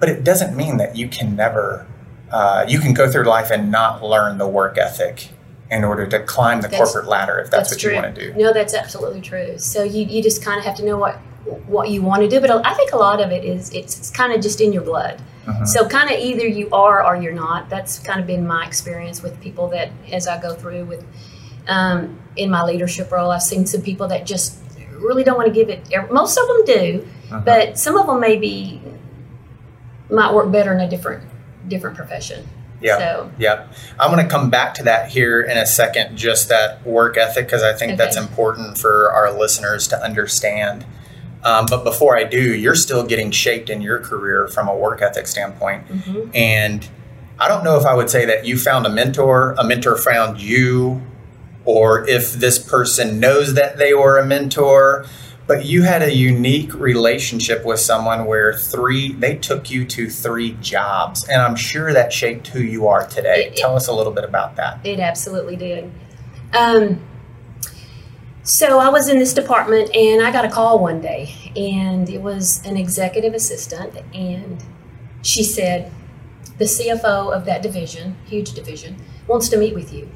But 0.00 0.08
it 0.08 0.24
doesn't 0.24 0.56
mean 0.56 0.78
that 0.78 0.96
you 0.96 1.06
can 1.06 1.36
never, 1.36 1.86
uh, 2.32 2.64
you 2.66 2.80
can 2.80 2.92
go 2.92 3.08
through 3.10 3.24
life 3.24 3.50
and 3.52 3.70
not 3.70 4.02
learn 4.02 4.38
the 4.38 4.48
work 4.48 4.76
ethic 4.78 5.28
in 5.72 5.84
order 5.84 6.06
to 6.06 6.20
climb 6.20 6.60
the 6.60 6.68
That's- 6.68 6.92
corporate 6.92 7.08
ladder 7.08 7.38
if 7.38 7.50
that's, 7.50 7.70
what 7.70 7.80
true. 7.80 7.94
you 7.94 8.02
want 8.02 8.14
to 8.14 8.20
do. 8.32 8.34
No, 8.38 8.52
that's 8.52 8.74
absolutely 8.74 9.22
true. 9.22 9.58
So 9.58 9.82
you, 9.82 10.04
you 10.04 10.22
just 10.22 10.44
kind 10.44 10.58
of 10.58 10.64
have 10.66 10.76
to 10.76 10.84
know 10.84 10.98
what 10.98 11.16
what 11.66 11.90
you 11.90 12.02
want 12.02 12.22
to 12.22 12.28
do. 12.28 12.40
But 12.40 12.64
I 12.64 12.72
think 12.74 12.92
a 12.92 12.96
lot 12.96 13.20
of 13.20 13.32
it 13.32 13.44
is 13.44 13.70
it's, 13.70 13.98
it's 13.98 14.10
kind 14.10 14.32
of 14.32 14.40
just 14.40 14.60
in 14.60 14.72
your 14.72 14.82
blood. 14.82 15.20
Mhm. 15.46 15.66
So 15.66 15.88
kind 15.88 16.08
of 16.08 16.16
either 16.20 16.46
you 16.46 16.68
are 16.70 17.04
or 17.04 17.16
you're 17.16 17.32
not. 17.32 17.68
That's 17.68 17.98
kind 17.98 18.20
of 18.20 18.26
been 18.28 18.46
my 18.46 18.64
experience 18.64 19.22
with 19.24 19.40
people 19.40 19.66
that 19.70 19.90
as 20.12 20.28
I 20.28 20.40
go 20.40 20.54
through 20.54 20.84
with 20.84 21.04
um, 21.66 22.20
in 22.36 22.48
my 22.50 22.62
leadership 22.62 23.10
role, 23.10 23.30
I've 23.32 23.42
seen 23.42 23.66
some 23.66 23.82
people 23.82 24.06
that 24.08 24.24
just 24.26 24.56
really 24.92 25.24
don't 25.24 25.36
want 25.36 25.48
to 25.48 25.54
give 25.54 25.68
it. 25.68 25.80
Most 26.12 26.36
of 26.38 26.46
them 26.46 26.64
do, 26.64 27.08
Mhm. 27.30 27.44
but 27.44 27.76
some 27.78 27.96
of 27.98 28.06
them 28.06 28.20
maybe 28.20 28.80
might 30.10 30.32
work 30.34 30.52
better 30.52 30.72
in 30.72 30.80
a 30.80 30.88
different 30.88 31.24
different 31.66 31.96
profession. 31.96 32.46
Yeah. 32.82 32.98
So 32.98 33.30
Yep. 33.38 33.72
I'm 33.98 34.10
going 34.10 34.24
to 34.24 34.30
come 34.30 34.50
back 34.50 34.74
to 34.74 34.82
that 34.84 35.10
here 35.10 35.42
in 35.42 35.56
a 35.56 35.66
second, 35.66 36.16
just 36.16 36.48
that 36.48 36.84
work 36.86 37.16
ethic, 37.16 37.46
because 37.46 37.62
I 37.62 37.72
think 37.72 37.96
that's 37.98 38.16
important 38.16 38.78
for 38.78 39.10
our 39.12 39.32
listeners 39.32 39.88
to 39.88 40.02
understand. 40.02 40.84
Um, 41.44 41.66
but 41.68 41.84
before 41.84 42.16
I 42.16 42.24
do, 42.24 42.54
you're 42.54 42.74
still 42.74 43.04
getting 43.04 43.30
shaped 43.30 43.68
in 43.68 43.82
your 43.82 43.98
career 43.98 44.48
from 44.48 44.68
a 44.68 44.76
work 44.76 45.02
ethic 45.02 45.26
standpoint. 45.26 45.88
Mm-hmm. 45.88 46.30
And 46.34 46.88
I 47.38 47.48
don't 47.48 47.64
know 47.64 47.76
if 47.76 47.84
I 47.84 47.94
would 47.94 48.10
say 48.10 48.24
that 48.26 48.46
you 48.46 48.56
found 48.56 48.86
a 48.86 48.90
mentor, 48.90 49.54
a 49.58 49.64
mentor 49.64 49.96
found 49.96 50.40
you, 50.40 51.02
or 51.64 52.08
if 52.08 52.32
this 52.32 52.58
person 52.58 53.18
knows 53.18 53.54
that 53.54 53.78
they 53.78 53.94
were 53.94 54.18
a 54.18 54.26
mentor. 54.26 55.06
But 55.52 55.66
you 55.66 55.82
had 55.82 56.00
a 56.00 56.10
unique 56.10 56.72
relationship 56.72 57.62
with 57.62 57.78
someone 57.78 58.24
where 58.24 58.54
three, 58.54 59.12
they 59.12 59.36
took 59.36 59.70
you 59.70 59.84
to 59.84 60.08
three 60.08 60.52
jobs. 60.62 61.28
And 61.28 61.42
I'm 61.42 61.56
sure 61.56 61.92
that 61.92 62.10
shaped 62.10 62.46
who 62.46 62.60
you 62.60 62.88
are 62.88 63.06
today. 63.06 63.48
It- 63.48 63.56
Tell 63.56 63.76
us 63.76 63.86
a 63.86 63.92
little 63.92 64.14
bit 64.14 64.24
about 64.24 64.56
that. 64.56 64.80
It 64.82 64.98
absolutely 64.98 65.56
did. 65.56 65.92
Um, 66.58 67.02
so 68.42 68.78
I 68.78 68.88
was 68.88 69.10
in 69.10 69.18
this 69.18 69.34
department 69.34 69.94
and 69.94 70.24
I 70.26 70.32
got 70.32 70.46
a 70.46 70.48
call 70.50 70.78
one 70.78 71.02
day, 71.02 71.34
and 71.54 72.08
it 72.08 72.22
was 72.22 72.64
an 72.64 72.78
executive 72.78 73.34
assistant, 73.34 73.92
and 74.14 74.64
she 75.20 75.44
said, 75.44 75.92
The 76.56 76.64
CFO 76.64 77.30
of 77.30 77.44
that 77.44 77.60
division, 77.60 78.16
huge 78.24 78.52
division, 78.54 78.96
wants 79.28 79.50
to 79.50 79.58
meet 79.58 79.74
with 79.74 79.92
you. 79.92 80.10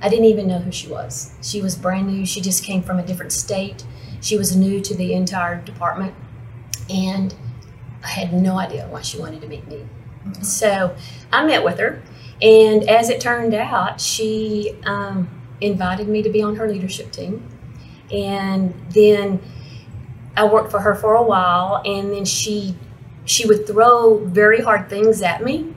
I 0.00 0.08
didn't 0.08 0.24
even 0.24 0.48
know 0.48 0.58
who 0.58 0.72
she 0.72 0.88
was. 0.88 1.36
She 1.40 1.62
was 1.62 1.76
brand 1.76 2.08
new, 2.08 2.26
she 2.26 2.40
just 2.40 2.64
came 2.64 2.82
from 2.82 2.98
a 2.98 3.06
different 3.06 3.30
state, 3.30 3.84
she 4.22 4.38
was 4.38 4.56
new 4.56 4.80
to 4.80 4.94
the 4.94 5.12
entire 5.12 5.60
department, 5.60 6.14
and 6.88 7.34
I 8.02 8.08
had 8.08 8.32
no 8.32 8.58
idea 8.58 8.86
why 8.88 9.02
she 9.02 9.18
wanted 9.18 9.42
to 9.42 9.48
meet 9.48 9.66
me. 9.68 9.86
So 10.40 10.96
I 11.30 11.44
met 11.44 11.62
with 11.62 11.78
her, 11.78 12.02
and 12.40 12.88
as 12.88 13.10
it 13.10 13.20
turned 13.20 13.52
out, 13.52 14.00
she 14.00 14.78
um, 14.84 15.28
invited 15.60 16.08
me 16.08 16.22
to 16.22 16.30
be 16.30 16.42
on 16.42 16.56
her 16.56 16.68
leadership 16.68 17.12
team. 17.12 17.48
And 18.12 18.74
then 18.90 19.42
I 20.36 20.44
worked 20.44 20.70
for 20.70 20.80
her 20.80 20.94
for 20.94 21.14
a 21.14 21.22
while, 21.22 21.82
and 21.84 22.12
then 22.12 22.24
she 22.24 22.76
she 23.24 23.46
would 23.46 23.66
throw 23.66 24.24
very 24.24 24.60
hard 24.60 24.88
things 24.88 25.22
at 25.22 25.44
me, 25.44 25.74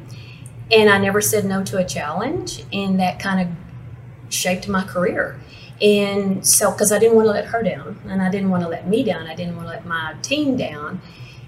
and 0.72 0.90
I 0.90 0.98
never 0.98 1.22
said 1.22 1.46
no 1.46 1.64
to 1.66 1.78
a 1.78 1.86
challenge, 1.86 2.64
and 2.74 3.00
that 3.00 3.20
kind 3.20 3.42
of 3.42 4.34
shaped 4.34 4.68
my 4.68 4.84
career. 4.84 5.40
And 5.82 6.46
so, 6.46 6.72
because 6.72 6.92
I 6.92 7.00
didn't 7.00 7.16
want 7.16 7.28
to 7.28 7.32
let 7.32 7.46
her 7.46 7.62
down, 7.62 8.00
and 8.08 8.22
I 8.22 8.30
didn't 8.30 8.50
want 8.50 8.64
to 8.64 8.70
let 8.70 8.88
me 8.88 9.04
down, 9.04 9.28
I 9.28 9.36
didn't 9.36 9.56
want 9.58 9.68
to 9.68 9.74
let 9.74 9.86
my 9.86 10.16
team 10.22 10.56
down, 10.56 11.02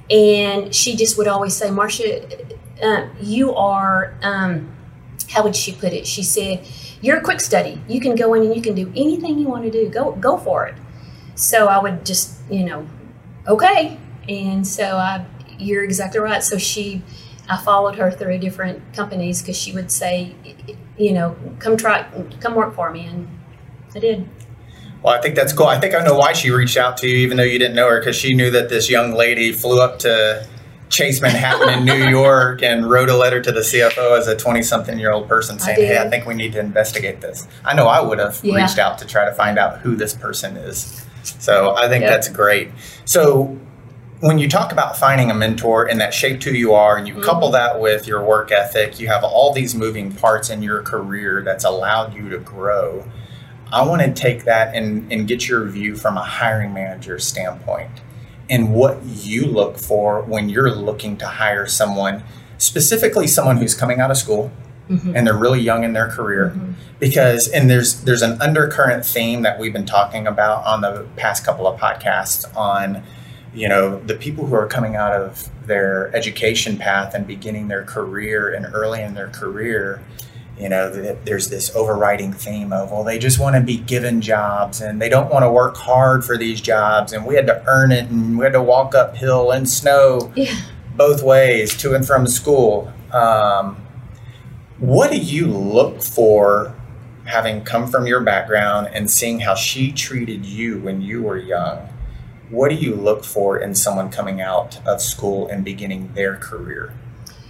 and 0.10 0.74
she 0.76 0.96
just 0.96 1.18
would 1.18 1.28
always 1.28 1.56
say, 1.56 1.70
"Marsha, 1.70 2.54
uh, 2.84 3.08
you 3.22 3.56
are." 3.56 4.14
Um, 4.22 4.74
how 5.30 5.44
would 5.44 5.56
she 5.56 5.74
put 5.74 5.94
it? 5.94 6.06
She 6.08 6.24
said, 6.24 6.66
"You're 7.02 7.18
a 7.18 7.22
quick 7.24 7.42
study. 7.42 7.82
You 7.88 8.00
can 8.02 8.16
go 8.16 8.34
in 8.34 8.44
and 8.44 8.56
you 8.56 8.62
can 8.62 8.76
do 8.76 8.92
anything 8.96 9.40
you 9.40 9.48
want 9.48 9.64
to 9.64 9.72
do. 9.72 9.90
Go, 9.90 10.12
go 10.14 10.38
for 10.38 10.68
it." 10.68 10.76
So 11.36 11.68
I 11.68 11.82
would 11.82 12.06
just, 12.06 12.40
you 12.50 12.64
know, 12.64 12.88
okay. 13.48 14.00
And 14.28 14.68
so 14.68 14.98
I, 14.98 15.26
you're 15.60 15.84
exactly 15.84 16.20
right. 16.20 16.44
So 16.44 16.58
she, 16.58 17.04
I 17.50 17.58
followed 17.58 17.96
her 17.96 18.12
through 18.12 18.40
different 18.40 18.82
companies 18.94 19.42
because 19.42 19.58
she 19.58 19.72
would 19.72 19.92
say, 19.92 20.36
you 20.98 21.14
know, 21.14 21.36
come 21.60 21.78
try, 21.78 22.08
come 22.40 22.56
work 22.56 22.76
for 22.76 22.92
me, 22.92 23.06
and 23.06 23.28
I 23.98 24.00
did. 24.00 24.30
Well, 25.02 25.16
I 25.16 25.22
think 25.22 25.36
that's 25.36 25.54
cool. 25.54 25.68
I 25.68 25.80
think 25.80 25.96
I 25.96 26.04
know 26.04 26.18
why 26.18 26.34
she 26.34 26.52
reached 26.52 26.78
out 26.78 26.98
to 26.98 27.08
you, 27.08 27.18
even 27.18 27.38
though 27.38 27.44
you 27.44 27.58
didn't 27.60 27.76
know 27.76 27.90
her, 27.90 28.00
because 28.00 28.16
she 28.16 28.34
knew 28.34 28.52
that 28.52 28.70
this 28.70 28.90
young 28.90 29.14
lady 29.14 29.52
flew 29.52 29.82
up 29.82 30.00
to 30.00 30.48
Chase 30.90 31.22
Manhattan 31.22 31.70
in 31.70 31.86
New 31.86 32.10
York 32.10 32.62
and 32.62 32.90
wrote 32.90 33.10
a 33.10 33.16
letter 33.16 33.42
to 33.42 33.52
the 33.52 33.62
CFO 33.62 34.18
as 34.18 34.28
a 34.28 34.36
20 34.36 34.62
something 34.62 35.00
year 35.00 35.12
old 35.12 35.28
person 35.28 35.60
saying, 35.60 35.78
Hey, 35.78 35.98
I 35.98 36.10
think 36.10 36.26
we 36.26 36.34
need 36.34 36.54
to 36.54 36.60
investigate 36.60 37.22
this. 37.22 37.48
I 37.66 37.74
know 37.74 37.88
I 37.88 38.02
would 38.02 38.20
have 38.20 38.40
Yeah. 38.44 38.56
reached 38.56 38.80
out 38.80 38.98
to 39.00 39.06
try 39.06 39.26
to 39.26 39.34
find 39.34 39.58
out 39.58 39.80
who 39.80 39.96
this 39.96 40.14
person 40.14 40.58
is. 40.58 41.06
So 41.24 41.76
I 41.76 41.88
think 41.90 42.04
Yep. 42.04 42.12
that's 42.12 42.30
great. 42.30 42.72
So 43.06 43.58
when 44.20 44.40
you 44.40 44.50
talk 44.50 44.72
about 44.72 44.98
finding 44.98 45.30
a 45.30 45.34
mentor 45.34 45.86
and 45.86 46.02
that 46.02 46.14
shaped 46.14 46.44
who 46.44 46.52
you 46.52 46.74
are, 46.74 46.98
and 46.98 47.08
you 47.08 47.14
mm-hmm. 47.16 47.24
couple 47.24 47.52
that 47.52 47.80
with 47.80 48.08
your 48.08 48.24
work 48.24 48.52
ethic, 48.52 49.00
you 49.00 49.08
have 49.08 49.24
all 49.24 49.54
these 49.54 49.76
moving 49.76 50.12
parts 50.12 50.50
in 50.50 50.64
your 50.64 50.82
career 50.82 51.44
that's 51.44 51.66
allowed 51.66 52.16
you 52.16 52.30
to 52.30 52.38
grow. 52.40 53.06
I 53.72 53.86
want 53.86 54.02
to 54.02 54.14
take 54.14 54.46
that 54.46 54.76
and, 54.76 55.12
and 55.12 55.28
get 55.28 55.48
your 55.48 55.66
view 55.66 55.96
from 55.96 56.18
a 56.18 56.24
hiring 56.24 56.74
manager 56.74 57.20
standpoint 57.20 57.92
and 58.50 58.74
what 58.74 59.04
you 59.04 59.46
look 59.46 59.78
for 59.78 60.22
when 60.22 60.50
you're 60.50 60.72
looking 60.72 61.18
to 61.18 61.28
hire 61.28 61.68
someone, 61.68 62.24
specifically 62.58 63.28
someone 63.28 63.58
who's 63.58 63.76
coming 63.76 64.00
out 64.00 64.10
of 64.10 64.18
school 64.18 64.52
mm-hmm. 64.90 65.16
and 65.16 65.28
they're 65.28 65.38
really 65.38 65.60
young 65.60 65.84
in 65.84 65.94
their 65.94 66.08
career. 66.08 66.54
Mm-hmm. 66.56 66.74
Because 67.00 67.48
and 67.50 67.70
there's 67.70 68.02
there's 68.06 68.24
an 68.24 68.42
undercurrent 68.42 69.06
theme 69.06 69.44
that 69.44 69.60
we've 69.60 69.74
been 69.74 69.86
talking 69.86 70.26
about 70.26 70.66
on 70.66 70.82
the 70.82 71.06
past 71.16 71.46
couple 71.46 71.68
of 71.68 71.80
podcasts 71.80 72.44
on 72.56 73.04
you 73.54 73.70
know 73.70 74.00
the 74.00 74.16
people 74.16 74.48
who 74.48 74.56
are 74.56 74.66
coming 74.66 74.96
out 74.96 75.14
of 75.14 75.48
their 75.68 76.16
education 76.16 76.78
path 76.78 77.14
and 77.14 77.28
beginning 77.28 77.68
their 77.68 77.84
career 77.84 78.52
and 78.52 78.66
early 78.74 79.02
in 79.04 79.14
their 79.14 79.28
career 79.28 80.02
you 80.60 80.68
know 80.70 80.90
there's 81.24 81.50
this 81.50 81.76
overriding 81.76 82.34
theme 82.34 82.74
of 82.74 82.92
well 82.92 83.04
they 83.04 83.20
just 83.20 83.40
want 83.40 83.56
to 83.56 83.62
be 83.62 83.78
given 83.78 84.22
jobs 84.22 84.82
and 84.82 85.00
they 85.02 85.08
don't 85.10 85.30
want 85.32 85.44
to 85.44 85.52
work 85.52 85.78
hard 85.78 86.26
for 86.26 86.36
these 86.38 86.60
jobs 86.62 87.14
and 87.14 87.26
we 87.26 87.36
had 87.36 87.46
to 87.46 87.64
earn 87.68 87.92
it 87.92 88.10
and 88.10 88.38
we 88.38 88.44
had 88.44 88.54
to 88.54 88.62
walk 88.62 88.96
uphill 88.96 89.52
in 89.52 89.66
snow 89.66 90.32
Yeah. 90.36 90.54
both 90.96 91.22
ways 91.22 91.78
to 91.78 91.94
and 91.94 92.06
from 92.08 92.26
school. 92.26 92.92
Um, 93.12 93.78
what 94.80 95.12
do 95.12 95.18
you 95.18 95.48
look 95.48 96.02
for 96.04 96.74
having 97.26 97.64
come 97.64 97.88
from 97.88 98.08
your 98.08 98.22
background 98.22 98.90
and 98.94 99.10
seeing 99.10 99.40
how 99.42 99.54
she 99.56 99.92
treated 99.92 100.46
you 100.46 100.80
when 100.80 101.02
you 101.02 101.22
were 101.24 101.38
young? 101.38 101.88
What 102.50 102.70
do 102.70 102.76
you 102.76 102.96
look 102.96 103.24
for 103.26 103.58
in 103.60 103.76
someone 103.76 104.10
coming 104.10 104.40
out 104.42 104.80
of 104.88 105.02
school 105.02 105.48
and 105.48 105.64
beginning 105.66 106.14
their 106.14 106.36
career 106.38 106.94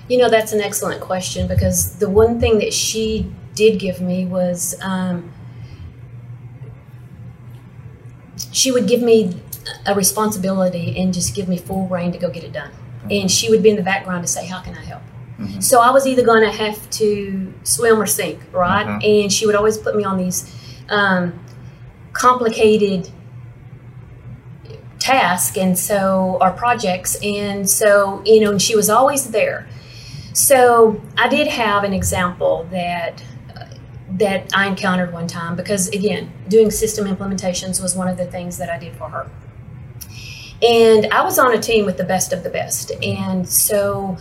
You 0.08 0.18
know, 0.18 0.30
that's 0.30 0.54
an 0.54 0.62
excellent 0.62 1.02
question 1.02 1.48
because 1.48 1.96
the 2.00 2.10
one 2.10 2.40
thing 2.40 2.60
that 2.60 2.74
she 2.74 3.32
did 3.56 3.80
give 3.80 4.00
me 4.00 4.26
was 4.26 4.76
um, 4.82 5.32
she 8.52 8.72
would 8.72 8.88
give 8.88 9.02
me 9.02 9.42
a 9.86 9.94
responsibility 9.94 10.98
and 10.98 11.14
just 11.14 11.36
give 11.36 11.48
me 11.48 11.58
full 11.58 11.88
rein 11.88 12.12
to 12.12 12.18
go 12.18 12.30
get 12.30 12.44
it 12.44 12.54
done. 12.54 12.72
And 13.12 13.30
she 13.32 13.50
would 13.50 13.64
be 13.64 13.70
in 13.70 13.76
the 13.76 13.84
background 13.84 14.24
to 14.24 14.28
say, 14.32 14.46
How 14.46 14.62
can 14.62 14.76
I 14.76 14.84
help? 14.84 15.02
Mhm. 15.40 15.62
So 15.62 15.82
I 15.82 15.92
was 15.92 16.08
either 16.08 16.24
going 16.24 16.44
to 16.44 16.52
have 16.52 16.90
to 16.92 17.54
swim 17.64 18.02
or 18.02 18.06
sink, 18.06 18.40
right? 18.52 18.86
Mhm. 18.86 19.24
And 19.24 19.32
she 19.34 19.46
would 19.46 19.56
always 19.56 19.78
put 19.78 19.96
me 19.96 20.04
on 20.04 20.18
these 20.18 20.52
um, 20.90 21.34
complicated 22.14 23.10
tasks 25.00 25.58
and 25.58 25.78
so 25.78 26.38
our 26.42 26.52
projects 26.52 27.16
and 27.24 27.70
so 27.70 28.22
you 28.26 28.40
know 28.42 28.52
and 28.52 28.62
she 28.62 28.76
was 28.76 28.90
always 28.90 29.30
there 29.30 29.68
so 30.38 31.02
i 31.18 31.28
did 31.28 31.48
have 31.48 31.84
an 31.84 31.94
example 31.94 32.68
that 32.70 33.24
uh, 33.56 33.66
that 34.12 34.48
i 34.56 34.68
encountered 34.68 35.12
one 35.12 35.26
time 35.26 35.56
because 35.56 35.88
again 35.90 36.32
doing 36.48 36.70
system 36.70 37.08
implementations 37.08 37.82
was 37.82 37.96
one 37.96 38.08
of 38.08 38.18
the 38.18 38.26
things 38.26 38.58
that 38.60 38.70
i 38.70 38.78
did 38.78 38.96
for 38.96 39.10
her. 39.10 39.30
And 40.62 41.08
i 41.08 41.24
was 41.24 41.40
on 41.40 41.54
a 41.54 41.60
team 41.60 41.86
with 41.86 41.98
the 41.98 42.04
best 42.04 42.34
of 42.34 42.44
the 42.44 42.52
best. 42.52 42.92
And 43.02 43.50
so 43.50 44.16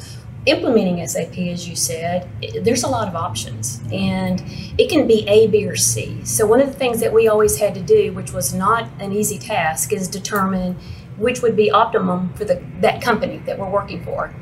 implementing 0.47 1.07
SAP 1.07 1.37
as 1.37 1.69
you 1.69 1.77
said 1.77 2.31
there's 2.63 2.83
a 2.83 2.89
lot 2.89 3.09
of 3.09 3.15
options. 3.15 3.83
And 3.93 4.43
it 4.79 4.89
can 4.89 5.07
be 5.07 5.29
a 5.29 5.49
b 5.49 5.67
or 5.67 5.77
c. 5.77 6.25
So 6.25 6.47
one 6.47 6.63
of 6.63 6.67
the 6.67 6.79
things 6.79 6.99
that 7.01 7.13
we 7.13 7.29
always 7.29 7.59
had 7.59 7.75
to 7.75 7.83
do 7.83 8.15
which 8.15 8.33
was 8.33 8.55
not 8.55 8.89
an 9.01 9.13
easy 9.13 9.39
task 9.39 9.93
is 9.93 10.09
determine 10.09 10.79
which 11.19 11.43
would 11.43 11.57
be 11.57 11.71
optimum 11.71 12.33
for 12.35 12.47
the, 12.47 12.63
that 12.81 13.03
company 13.03 13.39
that 13.45 13.59
we're 13.59 13.71
working 13.71 14.03
for 14.03 14.35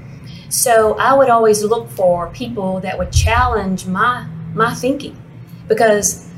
so 0.48 0.94
I 0.98 1.14
would 1.14 1.28
always 1.30 1.62
look 1.64 1.90
for 1.90 2.28
people 2.30 2.80
that 2.80 2.98
would 2.98 3.12
challenge 3.12 3.86
my 3.86 4.26
my 4.54 4.74
thinking 4.74 5.16
because 5.68 6.28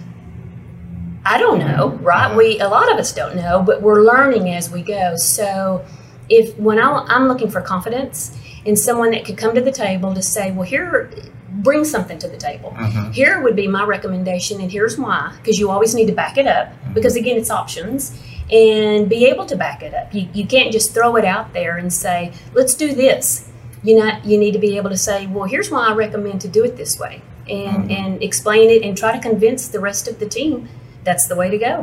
I 1.24 1.38
don't 1.38 1.58
know, 1.58 1.90
right? 2.02 2.34
We 2.36 2.60
a 2.60 2.68
lot 2.68 2.90
of 2.92 2.98
us 2.98 3.12
don't 3.12 3.36
know, 3.36 3.62
but 3.62 3.82
we're 3.82 4.02
learning 4.02 4.50
as 4.50 4.70
we 4.70 4.82
go. 4.82 5.16
So 5.16 5.84
if 6.28 6.56
when 6.58 6.78
I, 6.78 7.04
I'm 7.08 7.26
looking 7.28 7.50
for 7.50 7.60
confidence 7.60 8.36
in 8.64 8.76
someone 8.76 9.10
that 9.10 9.24
could 9.24 9.36
come 9.36 9.54
to 9.54 9.60
the 9.60 9.72
table 9.72 10.14
to 10.14 10.22
say, 10.22 10.50
well, 10.52 10.62
here, 10.62 11.10
bring 11.50 11.84
something 11.84 12.18
to 12.18 12.28
the 12.28 12.36
table. 12.36 12.70
Mhm. 12.76 13.12
Here 13.12 13.40
would 13.40 13.56
be 13.56 13.66
my 13.68 13.84
recommendation, 13.84 14.60
and 14.60 14.70
here's 14.70 14.98
why. 14.98 15.32
Because 15.36 15.58
you 15.58 15.70
always 15.70 15.94
need 15.94 16.06
to 16.06 16.12
back 16.12 16.36
it 16.36 16.46
up. 16.46 16.68
Because 16.94 17.16
again, 17.16 17.36
it's 17.36 17.50
options, 17.50 18.16
and 18.52 19.08
be 19.08 19.24
able 19.26 19.46
to 19.46 19.56
back 19.56 19.82
it 19.82 19.94
up. 19.94 20.12
You, 20.14 20.28
you 20.32 20.46
can't 20.46 20.72
just 20.72 20.94
throw 20.94 21.16
it 21.16 21.24
out 21.24 21.52
there 21.52 21.76
and 21.76 21.92
say, 21.92 22.32
let's 22.54 22.74
do 22.74 22.92
this. 22.94 23.45
You 23.86 23.94
know, 23.98 24.10
you 24.24 24.36
need 24.36 24.52
to 24.52 24.58
be 24.58 24.76
able 24.78 24.90
to 24.90 24.96
say, 25.08 25.26
well, 25.28 25.44
here's 25.44 25.70
why 25.70 25.82
I 25.90 25.92
recommend 25.94 26.40
to 26.40 26.48
do 26.48 26.64
it 26.64 26.76
this 26.76 26.98
way, 26.98 27.22
and 27.48 27.78
Mhm. 27.88 27.98
and 27.98 28.22
explain 28.28 28.66
it, 28.76 28.80
and 28.86 28.92
try 29.02 29.12
to 29.18 29.20
convince 29.30 29.62
the 29.68 29.80
rest 29.88 30.08
of 30.10 30.14
the 30.22 30.26
team 30.38 30.68
that's 31.04 31.26
the 31.30 31.36
way 31.36 31.48
to 31.56 31.58
go. 31.70 31.74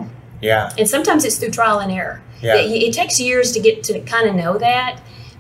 yeah 0.42 0.70
And 0.78 0.88
sometimes 0.96 1.24
it's 1.28 1.38
through 1.40 1.52
trial 1.62 1.80
and 1.80 1.92
error. 2.00 2.18
Yeah. 2.42 2.56
It, 2.58 2.84
it 2.88 2.94
takes 3.02 3.16
years 3.28 3.48
to 3.54 3.60
get 3.68 3.76
to 3.88 3.94
kind 4.02 4.26
of 4.30 4.36
know 4.36 4.54
that, 4.58 4.94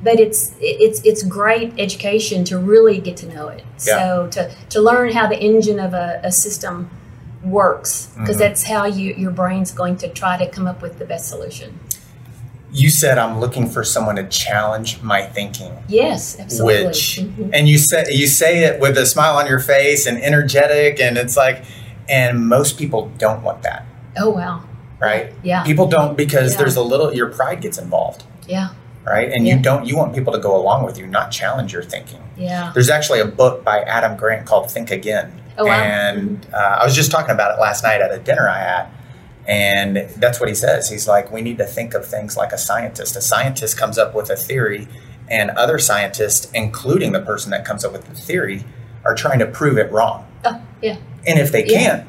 but 0.08 0.15
it's 0.25 0.41
it's 0.62 1.00
it's 1.10 1.22
great 1.39 1.70
education 1.88 2.39
to 2.50 2.55
really 2.58 2.98
get 3.08 3.15
to 3.24 3.27
know 3.34 3.46
it. 3.55 3.63
Yeah. 3.86 3.98
So 3.98 4.27
to 4.36 4.41
to 4.74 4.77
learn 4.89 5.08
how 5.17 5.25
the 5.34 5.39
engine 5.50 5.79
of 5.88 5.91
a, 6.05 6.08
a 6.24 6.32
system 6.32 6.75
works, 7.43 8.08
because 8.17 8.38
Mhm. 8.38 8.39
that's 8.46 8.63
how 8.63 8.86
you 8.86 9.13
your 9.24 9.32
brain's 9.32 9.72
going 9.82 9.98
to 10.03 10.08
try 10.22 10.38
to 10.38 10.48
come 10.55 10.65
up 10.72 10.82
with 10.82 10.98
the 11.00 11.05
best 11.13 11.25
solution. 11.27 11.70
You 12.74 12.89
said 12.89 13.20
I'm 13.20 13.39
looking 13.39 13.70
for 13.70 13.84
someone 13.84 14.15
to 14.15 14.27
challenge 14.27 15.01
my 15.01 15.22
thinking. 15.22 15.72
Yes, 15.88 16.39
absolutely. 16.39 16.88
Which 16.88 17.20
mm-hmm. 17.22 17.51
and 17.53 17.70
you 17.70 17.77
say 17.77 18.06
you 18.10 18.25
say 18.27 18.63
it 18.63 18.82
with 18.82 18.98
a 18.98 19.06
smile 19.06 19.38
on 19.38 19.48
your 19.48 19.60
face 19.60 20.08
and 20.08 20.18
energetic 20.18 21.00
and 21.00 21.18
it's 21.18 21.38
like 21.38 21.63
and 22.10 22.50
most 22.50 22.77
people 22.77 23.12
don't 23.20 23.44
want 23.44 23.62
that. 23.62 23.86
Oh 24.18 24.32
wow. 24.32 24.63
Right? 25.00 25.34
Yeah. 25.44 25.63
People 25.63 25.88
don't 25.88 26.18
because 26.18 26.53
yeah. 26.53 26.58
there's 26.60 26.75
a 26.75 26.82
little 26.82 27.13
your 27.13 27.30
pride 27.30 27.62
gets 27.62 27.77
involved. 27.77 28.24
Yeah. 28.48 28.70
Right? 29.06 29.32
And 29.32 29.46
yeah. 29.46 29.58
you 29.58 29.62
don't 29.62 29.86
you 29.86 29.96
want 29.96 30.15
people 30.15 30.34
to 30.34 30.39
go 30.39 30.56
along 30.56 30.84
with 30.84 30.98
you, 30.98 31.06
not 31.06 31.32
challenge 31.32 31.74
your 31.74 31.84
thinking. 31.84 32.24
Yeah. 32.36 32.72
There's 32.74 32.89
actually 32.89 33.20
a 33.20 33.25
book 33.25 33.63
by 33.63 33.82
Adam 33.82 34.18
Grant 34.18 34.48
called 34.48 34.72
Think 34.72 34.89
Again. 34.89 35.42
Oh, 35.60 35.65
wow. 35.65 35.74
And 35.74 36.48
uh, 36.51 36.80
I 36.82 36.86
was 36.86 36.96
just 36.96 37.12
talking 37.12 37.30
about 37.30 37.56
it 37.56 37.62
last 37.62 37.84
night 37.84 38.01
at 38.01 38.12
a 38.12 38.18
dinner 38.18 38.50
I 38.50 38.58
had 38.58 38.89
and 39.48 39.98
that's 40.18 40.40
what 40.40 40.50
he 40.50 40.56
says. 40.56 40.90
He's 40.90 41.08
like, 41.08 41.32
we 41.32 41.42
need 41.42 41.58
to 41.58 41.66
think 41.66 41.94
of 41.94 42.06
things 42.06 42.38
like 42.38 42.52
a 42.52 42.58
scientist. 42.58 43.16
A 43.16 43.22
scientist 43.22 43.78
comes 43.78 43.98
up 43.98 44.14
with 44.16 44.30
a 44.30 44.36
theory, 44.36 44.88
and 45.30 45.52
other 45.52 45.80
scientists, 45.80 46.50
including 46.54 47.12
the 47.14 47.22
person 47.22 47.52
that 47.52 47.66
comes 47.66 47.84
up 47.86 47.92
with 47.94 48.06
the 48.06 48.16
theory, 48.16 48.64
are 49.06 49.16
trying 49.16 49.40
to 49.40 49.46
prove 49.46 49.78
it 49.78 49.92
wrong. 49.92 50.26
Oh, 50.46 50.62
yeah. 50.82 50.98
And 51.26 51.40
if 51.40 51.52
they 51.52 51.66
Yeah. 51.66 51.80
can't, 51.80 52.08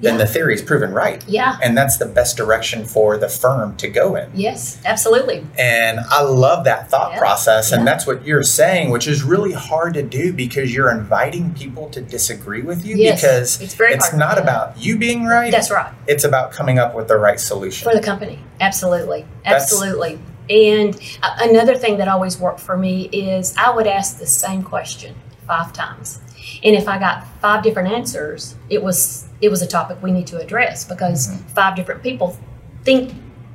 then 0.00 0.14
Yeah. 0.14 0.18
the 0.18 0.26
theory 0.26 0.54
is 0.54 0.62
proven 0.62 0.92
right. 0.92 1.22
Yeah. 1.26 1.56
And 1.62 1.76
that's 1.76 1.96
the 1.96 2.06
best 2.06 2.36
direction 2.36 2.84
for 2.84 3.16
the 3.16 3.28
firm 3.28 3.76
to 3.76 3.88
go 3.88 4.14
in. 4.16 4.28
Yes, 4.34 4.78
absolutely. 4.84 5.46
And 5.58 6.00
I 6.10 6.22
love 6.22 6.64
that 6.64 6.90
thought 6.90 7.12
Yeah. 7.12 7.18
process. 7.18 7.72
And 7.72 7.80
Yeah. 7.84 7.92
that's 7.92 8.06
what 8.06 8.24
you're 8.26 8.42
saying, 8.42 8.90
which 8.90 9.06
is 9.08 9.22
really 9.22 9.52
hard 9.52 9.94
to 9.94 10.02
do 10.02 10.32
because 10.32 10.74
you're 10.74 10.90
inviting 10.90 11.54
people 11.54 11.88
to 11.90 12.00
disagree 12.00 12.62
with 12.62 12.84
you 12.84 12.96
Yes, 12.96 13.20
because 13.20 13.60
it's 13.60 13.74
very 13.74 13.94
it's 13.94 14.12
not 14.12 14.38
about 14.38 14.74
you 14.78 14.98
being 14.98 15.24
right. 15.26 15.50
That's 15.50 15.70
right. 15.70 15.92
It's 16.06 16.24
about 16.24 16.52
coming 16.52 16.78
up 16.78 16.94
with 16.94 17.08
the 17.08 17.16
right 17.16 17.40
solution. 17.40 17.88
For 17.90 17.94
the 17.96 18.02
company. 18.04 18.38
Absolutely. 18.60 19.24
That's- 19.44 19.62
Absolutely. 19.72 20.18
And 20.48 20.96
another 21.40 21.74
thing 21.74 21.98
that 21.98 22.06
always 22.08 22.38
worked 22.38 22.60
for 22.60 22.76
me 22.76 23.08
is 23.12 23.54
I 23.56 23.70
would 23.70 23.86
ask 23.86 24.18
the 24.18 24.26
same 24.26 24.62
question 24.62 25.14
five 25.46 25.72
times. 25.72 26.20
And 26.64 26.74
if 26.76 26.88
I 26.88 26.98
got 26.98 27.24
five 27.42 27.62
different 27.62 27.92
answers, 27.92 28.54
it 28.70 28.82
was 28.82 29.25
it 29.40 29.50
was 29.50 29.62
a 29.62 29.66
topic 29.66 29.98
we 30.02 30.12
need 30.12 30.26
to 30.28 30.38
address 30.38 30.84
because 30.84 31.28
Mhm. 31.28 31.50
five 31.54 31.76
different 31.76 32.02
people 32.02 32.36
think 32.84 33.14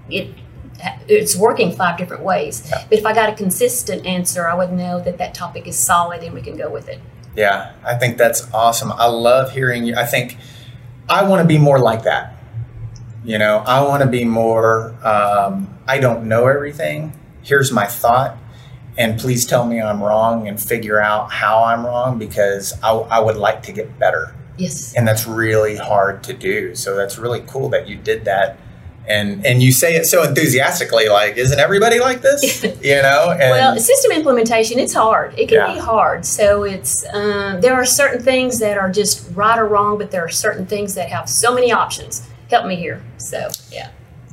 it 0.10 0.28
it's 1.08 1.36
working 1.36 1.72
five 1.72 1.96
different 1.98 2.24
ways. 2.24 2.68
Yeah. 2.68 2.84
But 2.90 2.98
if 2.98 3.06
I 3.06 3.14
got 3.14 3.30
a 3.30 3.34
consistent 3.34 4.04
answer, 4.06 4.48
I 4.50 4.56
would 4.56 4.72
know 4.72 5.00
that 5.00 5.20
that 5.20 5.36
topic 5.36 5.68
is 5.68 5.78
solid 5.78 6.24
and 6.24 6.34
we 6.34 6.42
can 6.42 6.58
go 6.58 6.70
with 6.72 6.90
it. 6.90 7.00
Yeah, 7.36 7.72
I 7.86 7.96
think 7.96 8.18
that's 8.18 8.48
awesome. 8.52 8.92
I 8.94 9.06
love 9.06 9.52
hearing 9.52 9.86
you. 9.86 9.96
I 9.96 10.06
think 10.06 10.38
I 11.08 11.24
want 11.24 11.42
to 11.42 11.48
be 11.48 11.60
more 11.60 11.78
like 11.78 12.04
that. 12.04 12.34
You 13.24 13.38
know, 13.38 13.60
I 13.60 13.82
want 13.82 14.02
to 14.02 14.10
be 14.10 14.26
more, 14.26 14.96
um, 15.06 15.78
I 15.88 16.00
don't 16.00 16.26
know 16.26 16.48
everything. 16.48 17.14
Here's 17.44 17.72
my 17.72 17.86
thought. 17.86 18.38
And 18.98 19.20
please 19.20 19.46
tell 19.46 19.66
me 19.66 19.80
I'm 19.82 20.02
wrong 20.04 20.48
and 20.48 20.60
figure 20.60 21.00
out 21.00 21.32
how 21.32 21.64
I'm 21.64 21.86
wrong 21.86 22.18
because 22.18 22.74
I, 22.82 22.92
I 22.92 23.20
would 23.20 23.38
like 23.38 23.62
to 23.64 23.72
get 23.72 24.00
better. 24.00 24.34
Yes. 24.62 24.94
And 24.96 25.08
that's 25.08 25.26
really 25.28 25.76
hard 25.76 26.24
to 26.24 26.34
do. 26.34 26.76
So 26.76 26.96
that's 26.96 27.18
really 27.18 27.42
cool 27.48 27.70
that 27.70 27.88
you 27.88 27.96
did 27.96 28.26
that. 28.26 28.58
And, 29.08 29.44
and 29.46 29.62
you 29.64 29.72
say 29.72 29.96
it 29.96 30.06
so 30.06 30.24
enthusiastically, 30.24 31.10
like, 31.10 31.36
isn't 31.36 31.60
everybody 31.60 32.00
like 32.00 32.22
this? 32.22 32.64
You 32.84 33.02
know? 33.02 33.32
And 33.32 33.52
well, 33.52 33.78
system 33.80 34.12
implementation, 34.12 34.80
it's 34.80 34.94
hard. 34.94 35.34
It 35.38 35.48
can 35.50 35.58
Yeah. 35.58 35.74
be 35.74 35.80
hard. 35.80 36.26
So 36.26 36.64
it's 36.64 37.04
um, 37.14 37.62
there 37.62 37.74
are 37.74 37.86
certain 37.86 38.22
things 38.24 38.60
that 38.60 38.78
are 38.78 38.92
just 38.92 39.28
right 39.36 39.58
or 39.58 39.66
wrong, 39.66 39.98
but 39.98 40.12
there 40.12 40.24
are 40.24 40.30
certain 40.30 40.66
things 40.66 40.94
that 40.96 41.10
have 41.10 41.28
so 41.28 41.54
many 41.54 41.72
options. 41.72 42.22
Help 42.50 42.66
me 42.68 42.76
here. 42.76 43.02
So 43.18 43.50
yeah. 43.72 43.90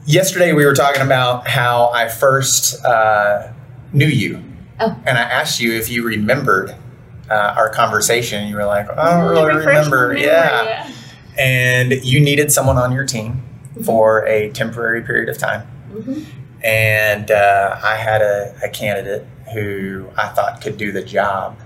yesterday 0.07 0.53
we 0.53 0.65
were 0.67 0.75
talking 0.75 1.03
about 1.03 1.49
how 1.49 1.89
I 1.95 2.09
first 2.09 2.85
uh, 2.85 3.49
knew 3.93 4.07
you. 4.07 4.43
Oh. 4.81 4.95
And 5.07 5.17
I 5.19 5.23
asked 5.23 5.61
you 5.61 5.73
if 5.73 5.89
you 5.89 6.05
remembered 6.05 6.75
uh, 7.31 7.55
our 7.57 7.69
conversation. 7.71 8.49
You 8.49 8.57
were 8.57 8.65
like, 8.65 8.89
I 8.91 9.19
don't 9.21 9.31
really 9.31 9.57
remember. 9.57 10.09
memory, 10.09 10.25
Yeah. 10.25 10.91
And 11.39 11.93
you 12.05 12.21
needed 12.21 12.51
someone 12.51 12.77
on 12.79 12.93
your 12.93 13.05
team 13.05 13.43
for 13.85 14.27
a 14.27 14.51
temporary 14.51 15.03
period 15.03 15.29
of 15.29 15.39
time. 15.39 15.67
Mhm. 15.93 16.25
And 16.65 17.31
uh, 17.31 17.79
I 17.83 17.95
had 17.97 18.21
a, 18.23 18.55
a 18.65 18.69
candidate 18.69 19.25
who 19.55 20.09
I 20.17 20.29
thought 20.29 20.61
could 20.61 20.77
do 20.77 20.91
the 20.91 21.03
job. 21.03 21.57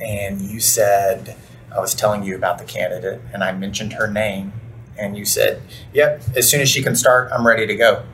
And 0.00 0.40
you 0.40 0.60
said, 0.60 1.36
I 1.74 1.80
was 1.80 1.94
telling 1.94 2.22
you 2.22 2.34
about 2.34 2.58
the 2.58 2.64
candidate, 2.64 3.20
and 3.32 3.44
I 3.44 3.52
mentioned 3.52 3.92
her 3.94 4.08
name. 4.10 4.52
And 4.96 5.16
you 5.16 5.24
said, 5.24 5.60
Yep, 5.92 6.22
as 6.36 6.48
soon 6.50 6.60
as 6.60 6.68
she 6.68 6.82
can 6.82 6.96
start, 6.96 7.30
I'm 7.32 7.46
ready 7.46 7.66
to 7.66 7.76
go. 7.76 8.04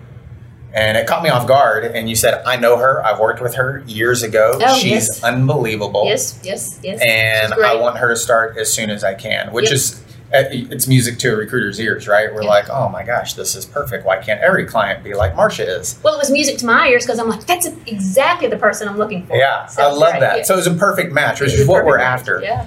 And 0.74 0.96
it 0.98 1.06
caught 1.06 1.22
me 1.22 1.28
off 1.30 1.46
guard. 1.46 1.84
And 1.84 2.08
you 2.08 2.16
said, 2.16 2.42
I 2.44 2.56
know 2.56 2.76
her. 2.76 3.04
I've 3.06 3.20
worked 3.20 3.40
with 3.40 3.54
her 3.54 3.82
years 3.86 4.22
ago. 4.24 4.58
Oh, 4.60 4.74
She's 4.76 4.90
yes. 4.92 5.22
unbelievable. 5.24 6.02
Yes, 6.06 6.38
yes, 6.42 6.80
yes. 6.82 7.00
And 7.06 7.54
I 7.54 7.76
want 7.76 7.98
her 7.98 8.08
to 8.08 8.16
start 8.16 8.56
as 8.58 8.72
soon 8.72 8.90
as 8.90 9.04
I 9.04 9.14
can, 9.14 9.52
which 9.52 9.66
Yep. 9.66 9.72
is 9.72 10.00
uh, 10.34 10.42
it's 10.50 10.88
music 10.88 11.16
to 11.20 11.32
a 11.32 11.36
recruiter's 11.36 11.78
ears, 11.78 12.08
right? 12.08 12.34
We're 12.34 12.42
Yeah. 12.42 12.48
like, 12.48 12.68
oh 12.68 12.88
my 12.88 13.04
gosh, 13.04 13.34
this 13.34 13.54
is 13.54 13.64
perfect. 13.64 14.04
Why 14.04 14.16
can't 14.16 14.40
every 14.40 14.64
client 14.66 15.04
be 15.04 15.14
like 15.14 15.36
Marsha 15.36 15.64
is? 15.78 15.96
Well, 16.02 16.14
it 16.14 16.18
was 16.18 16.28
music 16.28 16.58
to 16.58 16.66
my 16.66 16.88
ears 16.88 17.04
because 17.06 17.20
I'm 17.20 17.28
like, 17.28 17.46
that's 17.46 17.66
exactly 17.86 18.48
the 18.48 18.56
person 18.56 18.88
I'm 18.88 18.98
looking 18.98 19.24
for. 19.26 19.36
Yeah, 19.36 19.66
So 19.66 19.84
I 19.84 19.92
love 19.92 20.10
great, 20.14 20.20
that. 20.20 20.36
yeah. 20.38 20.42
So 20.42 20.54
it 20.54 20.56
was 20.56 20.66
a 20.66 20.74
perfect 20.74 21.12
match, 21.12 21.40
which 21.40 21.52
is 21.52 21.68
what 21.68 21.84
we're 21.84 21.98
match, 21.98 22.20
after. 22.20 22.40
Yeah. 22.42 22.66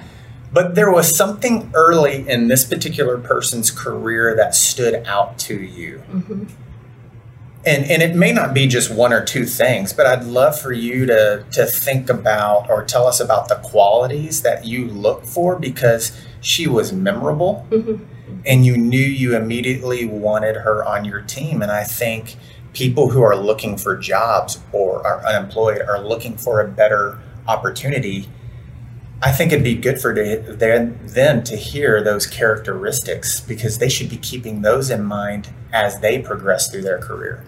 But 0.50 0.76
there 0.76 0.90
was 0.90 1.14
something 1.14 1.70
early 1.74 2.26
in 2.26 2.48
this 2.48 2.64
particular 2.64 3.18
person's 3.18 3.70
career 3.70 4.34
that 4.36 4.54
stood 4.54 5.04
out 5.06 5.36
to 5.40 5.54
you. 5.60 5.98
hmm 5.98 6.44
And, 7.66 7.90
and 7.90 8.02
it 8.02 8.14
may 8.14 8.32
not 8.32 8.54
be 8.54 8.66
just 8.66 8.90
one 8.90 9.12
or 9.12 9.24
two 9.24 9.44
things, 9.44 9.92
but 9.92 10.06
I'd 10.06 10.24
love 10.24 10.58
for 10.58 10.72
you 10.72 11.06
to, 11.06 11.44
to 11.52 11.66
think 11.66 12.08
about 12.08 12.70
or 12.70 12.84
tell 12.84 13.06
us 13.06 13.20
about 13.20 13.48
the 13.48 13.56
qualities 13.56 14.42
that 14.42 14.64
you 14.64 14.86
look 14.86 15.24
for 15.24 15.58
because 15.58 16.18
she 16.40 16.66
was 16.66 16.92
memorable 16.92 17.66
hmm 17.70 17.96
and 18.46 18.64
you 18.64 18.76
knew 18.76 18.98
you 18.98 19.36
immediately 19.36 20.06
wanted 20.06 20.56
her 20.56 20.84
on 20.84 21.04
your 21.04 21.20
team. 21.22 21.62
And 21.62 21.70
I 21.70 21.84
think 21.84 22.36
people 22.72 23.10
who 23.10 23.22
are 23.22 23.36
looking 23.36 23.76
for 23.76 23.96
jobs 23.96 24.60
or 24.72 25.06
are 25.06 25.24
unemployed 25.26 25.82
are 25.82 26.00
looking 26.00 26.36
for 26.36 26.60
a 26.60 26.68
better 26.68 27.18
opportunity. 27.46 28.28
I 29.20 29.32
think 29.32 29.52
it'd 29.52 29.64
be 29.64 29.74
good 29.74 30.00
for 30.00 30.14
them 30.14 31.42
to 31.42 31.56
hear 31.56 32.02
those 32.02 32.26
characteristics 32.26 33.40
because 33.40 33.78
they 33.78 33.88
should 33.88 34.08
be 34.08 34.16
keeping 34.16 34.62
those 34.62 34.90
in 34.90 35.02
mind 35.02 35.48
as 35.72 35.98
they 36.00 36.20
progress 36.20 36.70
through 36.70 36.82
their 36.82 36.98
career. 36.98 37.44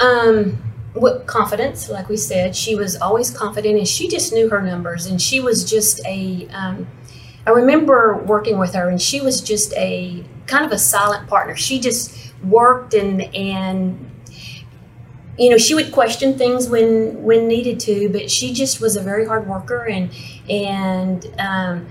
Um, 0.00 0.62
with 0.94 1.26
confidence, 1.26 1.90
like 1.90 2.08
we 2.08 2.16
said, 2.16 2.56
she 2.56 2.74
was 2.74 2.96
always 2.96 3.30
confident, 3.30 3.76
and 3.78 3.86
she 3.86 4.08
just 4.08 4.32
knew 4.32 4.48
her 4.48 4.62
numbers, 4.62 5.06
and 5.06 5.20
she 5.20 5.40
was 5.40 5.68
just 5.68 6.04
a. 6.06 6.48
Um, 6.48 6.88
I 7.46 7.50
remember 7.50 8.16
working 8.16 8.58
with 8.58 8.74
her, 8.74 8.88
and 8.88 9.00
she 9.00 9.20
was 9.20 9.40
just 9.40 9.74
a 9.74 10.24
kind 10.46 10.64
of 10.64 10.72
a 10.72 10.78
silent 10.78 11.28
partner. 11.28 11.56
She 11.56 11.78
just 11.78 12.32
worked 12.42 12.94
and 12.94 13.22
and 13.34 14.09
you 15.40 15.48
know 15.50 15.56
she 15.56 15.74
would 15.74 15.90
question 15.90 16.36
things 16.36 16.68
when 16.68 17.22
when 17.24 17.48
needed 17.48 17.80
to, 17.80 18.10
but 18.10 18.30
she 18.30 18.52
just 18.52 18.80
was 18.80 18.94
a 18.96 19.00
very 19.02 19.26
hard 19.26 19.48
worker, 19.48 19.86
and 19.86 20.10
and 20.48 21.26
um, 21.38 21.86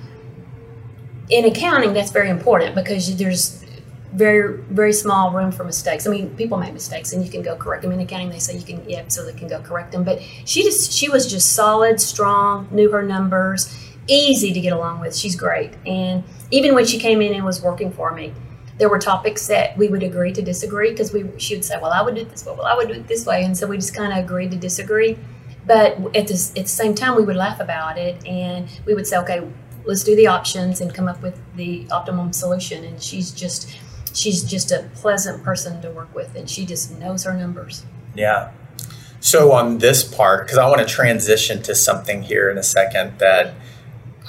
in 1.29 1.45
accounting 1.45 1.93
that's 1.93 2.12
very 2.12 2.29
important 2.29 2.75
because 2.75 3.15
there's 3.17 3.63
very 4.13 4.62
very 4.69 4.93
small 4.93 5.31
room 5.31 5.51
for 5.51 5.63
mistakes. 5.63 6.07
I 6.07 6.12
mean, 6.12 6.35
people 6.35 6.57
make 6.57 6.73
mistakes, 6.73 7.13
and 7.13 7.23
you 7.25 7.31
can 7.31 7.41
go 7.41 7.55
correct 7.55 7.83
them. 7.83 7.91
In 7.91 7.99
accounting, 7.99 8.29
they 8.29 8.39
say 8.39 8.55
you 8.55 8.63
can 8.63 8.88
yeah, 8.88 9.07
so 9.07 9.25
they 9.25 9.33
can 9.33 9.47
go 9.47 9.59
correct 9.62 9.91
them. 9.91 10.03
But 10.03 10.21
she 10.45 10.63
just 10.63 10.91
she 10.91 11.09
was 11.09 11.29
just 11.29 11.53
solid, 11.53 11.99
strong, 11.99 12.67
knew 12.71 12.91
her 12.91 13.03
numbers, 13.03 13.75
easy 14.07 14.53
to 14.53 14.59
get 14.59 14.73
along 14.73 14.99
with. 14.99 15.15
She's 15.15 15.35
great, 15.35 15.71
and 15.85 16.23
even 16.51 16.75
when 16.75 16.85
she 16.85 16.99
came 16.99 17.21
in 17.21 17.33
and 17.33 17.45
was 17.45 17.62
working 17.62 17.91
for 17.91 18.12
me, 18.12 18.33
there 18.79 18.89
were 18.89 18.99
topics 18.99 19.47
that 19.47 19.77
we 19.77 19.87
would 19.89 20.03
agree 20.03 20.33
to 20.33 20.41
disagree 20.41 20.91
because 20.91 21.13
we 21.13 21.25
she 21.37 21.55
would 21.55 21.65
say, 21.65 21.77
"Well, 21.81 21.91
I 21.91 22.01
would 22.01 22.15
do 22.15 22.21
it 22.21 22.29
this 22.29 22.45
way. 22.45 22.53
Well, 22.57 22.65
I 22.65 22.75
would 22.75 22.87
do 22.87 22.95
it 22.95 23.07
this 23.07 23.25
way," 23.25 23.43
and 23.43 23.55
so 23.57 23.67
we 23.67 23.77
just 23.77 23.93
kind 23.93 24.11
of 24.11 24.19
agreed 24.19 24.51
to 24.51 24.57
disagree. 24.57 25.17
But 25.67 25.97
at 26.15 26.31
at 26.31 26.65
the 26.65 26.65
same 26.65 26.95
time, 26.95 27.15
we 27.15 27.23
would 27.23 27.35
laugh 27.35 27.59
about 27.59 27.97
it, 27.97 28.25
and 28.25 28.67
we 28.85 28.93
would 28.93 29.07
say, 29.07 29.17
"Okay." 29.17 29.41
Let's 29.85 30.03
do 30.03 30.15
the 30.15 30.27
options 30.27 30.81
and 30.81 30.93
come 30.93 31.07
up 31.07 31.23
with 31.23 31.39
the 31.55 31.87
optimum 31.89 32.31
solution. 32.33 32.83
And 32.83 33.01
she's 33.01 33.31
just 33.31 33.69
she's 34.13 34.43
just 34.43 34.71
a 34.71 34.89
pleasant 34.95 35.43
person 35.43 35.81
to 35.81 35.89
work 35.91 36.13
with 36.13 36.35
and 36.35 36.49
she 36.49 36.65
just 36.65 36.97
knows 36.99 37.23
her 37.23 37.33
numbers 37.33 37.83
Yeah. 38.15 38.49
So 39.21 39.51
on 39.51 39.79
this 39.79 40.03
part, 40.03 40.45
because 40.45 40.57
I 40.57 40.67
want 40.67 40.79
to 40.79 40.85
transition 40.85 41.61
to 41.63 41.75
something 41.75 42.23
here 42.23 42.49
in 42.49 42.57
a 42.57 42.63
second 42.63 43.19
that 43.19 43.53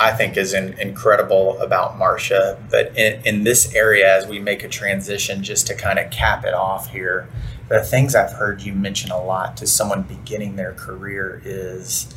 I 0.01 0.13
think 0.13 0.37
is 0.39 0.55
in, 0.55 0.73
incredible 0.81 1.61
about 1.61 1.99
Marsha, 1.99 2.59
but 2.71 2.97
in, 2.97 3.21
in 3.27 3.45
this 3.45 3.75
area, 3.75 4.17
as 4.17 4.27
we 4.27 4.39
make 4.39 4.65
a 4.65 4.69
transition, 4.69 5.43
just 5.43 5.67
to 5.67 5.75
kind 5.75 5.99
of 5.99 6.11
cap 6.11 6.45
it 6.47 6.55
off 6.55 6.89
here, 6.91 7.29
the 7.69 7.83
things 7.83 8.15
I've 8.15 8.33
heard 8.33 8.63
you 8.63 8.73
mention 8.73 9.11
a 9.11 9.23
lot 9.23 9.59
to 9.59 9.67
someone 9.67 10.03
beginning 10.03 10.57
their 10.57 10.73
career 10.73 11.43
is, 11.45 12.13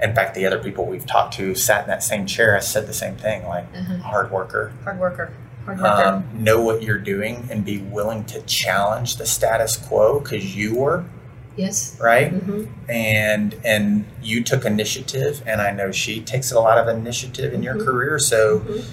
in 0.00 0.14
fact, 0.14 0.34
the 0.36 0.46
other 0.46 0.58
people 0.62 0.86
we've 0.86 1.04
talked 1.06 1.34
to 1.34 1.56
sat 1.56 1.82
in 1.82 1.88
that 1.88 2.04
same 2.04 2.24
chair 2.24 2.54
has 2.54 2.70
said 2.70 2.86
the 2.86 2.94
same 2.94 3.16
thing, 3.16 3.46
like 3.48 3.70
Mhm. 3.74 4.00
hard 4.00 4.30
worker, 4.30 4.72
hard 4.84 5.00
worker. 5.00 5.30
Hard 5.66 5.80
worker. 5.80 6.04
Um, 6.04 6.24
know 6.34 6.60
what 6.62 6.82
you're 6.82 6.98
doing 6.98 7.48
and 7.50 7.64
be 7.64 7.78
willing 7.78 8.24
to 8.26 8.40
challenge 8.42 9.16
the 9.16 9.26
status 9.26 9.76
quo 9.76 10.20
because 10.20 10.54
you 10.54 10.76
were 10.76 11.04
Yes. 11.56 11.96
right? 12.00 12.30
hmm 12.32 12.64
And 12.88 13.54
and 13.64 14.04
you 14.22 14.42
took 14.42 14.64
initiative, 14.64 15.42
and 15.46 15.60
I 15.60 15.70
know 15.70 15.92
she 15.92 16.20
takes 16.20 16.50
a 16.52 16.60
lot 16.60 16.78
of 16.78 16.88
initiative 16.88 17.52
in 17.54 17.62
your 17.62 17.74
Mhm. 17.76 17.84
career. 17.84 18.18
So 18.18 18.60
Mhm. 18.60 18.84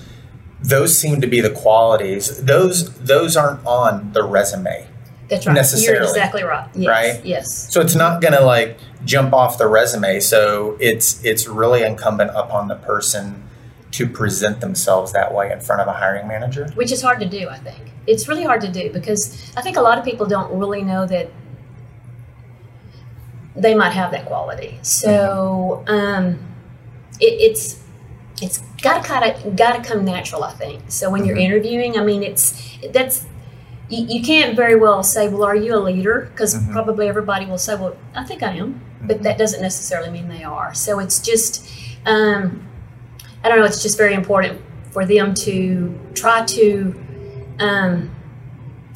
those 0.64 0.98
seem 0.98 1.22
to 1.22 1.28
be 1.28 1.42
the 1.42 1.50
qualities. 1.50 2.38
Those 2.44 2.92
those 2.96 3.36
aren't 3.36 3.66
on 3.66 4.12
the 4.14 4.24
resume. 4.24 4.88
That's 5.30 5.48
right. 5.48 5.54
Necessarily. 5.54 6.00
You're 6.06 6.10
exactly 6.10 6.44
right. 6.44 6.68
Yes. 6.76 6.88
Right? 6.90 7.26
Yes. 7.26 7.68
So 7.72 7.80
it's 7.82 7.96
not 7.96 8.22
going 8.22 8.34
to 8.34 8.44
like 8.44 8.78
jump 9.06 9.34
off 9.34 9.58
the 9.58 9.68
resume. 9.68 10.20
So 10.20 10.76
it's 10.80 11.24
it's 11.24 11.48
really 11.48 11.84
incumbent 11.84 12.32
upon 12.36 12.68
the 12.68 12.76
person 12.76 13.44
to 13.92 14.08
present 14.08 14.60
themselves 14.62 15.12
that 15.14 15.34
way 15.34 15.52
in 15.52 15.60
front 15.62 15.82
of 15.82 15.88
a 15.88 15.94
hiring 15.94 16.28
manager. 16.28 16.68
Which 16.76 16.92
is 16.92 17.02
hard 17.02 17.20
to 17.22 17.26
do, 17.26 17.48
I 17.50 17.58
think. 17.58 17.92
It's 18.08 18.28
really 18.28 18.44
hard 18.44 18.62
to 18.62 18.68
do 18.72 18.90
because 18.92 19.52
I 19.58 19.62
think 19.62 19.78
a 19.78 19.82
lot 19.82 19.98
of 19.98 20.04
people 20.06 20.26
don't 20.26 20.52
really 20.58 20.82
know 20.82 21.06
that 21.08 21.30
they 23.56 23.74
might 23.76 23.92
have 23.92 24.12
that 24.12 24.26
quality. 24.26 24.80
So 24.82 25.84
um, 25.88 26.40
it, 27.20 27.34
it's 27.52 27.82
it's 28.42 28.60
got 28.82 29.04
to 29.04 29.08
kind 29.08 29.24
of 29.32 29.56
got 29.56 29.76
to 29.84 29.88
come 29.88 30.04
natural, 30.04 30.44
I 30.44 30.54
think. 30.54 30.82
So 30.88 31.10
when 31.10 31.26
you're 31.26 31.36
Mhm. 31.38 31.42
interviewing, 31.46 31.98
I 31.98 32.04
mean, 32.04 32.24
it's 32.24 32.54
that's 32.92 33.26
you, 33.90 34.06
you 34.08 34.24
can't 34.24 34.56
very 34.56 34.76
well 34.76 35.04
say, 35.04 35.28
well, 35.28 35.44
are 35.44 35.56
you 35.56 35.76
a 35.76 35.80
leader? 35.80 36.30
Because 36.32 36.56
Mhm. 36.56 36.72
probably 36.72 37.08
everybody 37.10 37.46
will 37.46 37.58
say, 37.58 37.76
well, 37.76 37.96
I 38.16 38.24
think 38.24 38.42
I 38.42 38.54
am, 38.54 38.80
but 39.02 39.22
that 39.24 39.38
doesn't 39.38 39.62
necessarily 39.62 40.10
mean 40.10 40.30
they 40.30 40.44
are. 40.44 40.74
So 40.74 41.00
it's 41.00 41.20
just 41.20 41.68
um, 42.06 42.62
I 43.44 43.50
don't 43.50 43.60
know. 43.60 43.66
It's 43.66 43.84
just 43.84 43.98
very 43.98 44.14
important 44.14 44.60
for 44.92 45.06
them 45.06 45.34
to 45.36 46.00
try 46.16 46.46
to. 46.46 46.96
Um, 47.60 48.10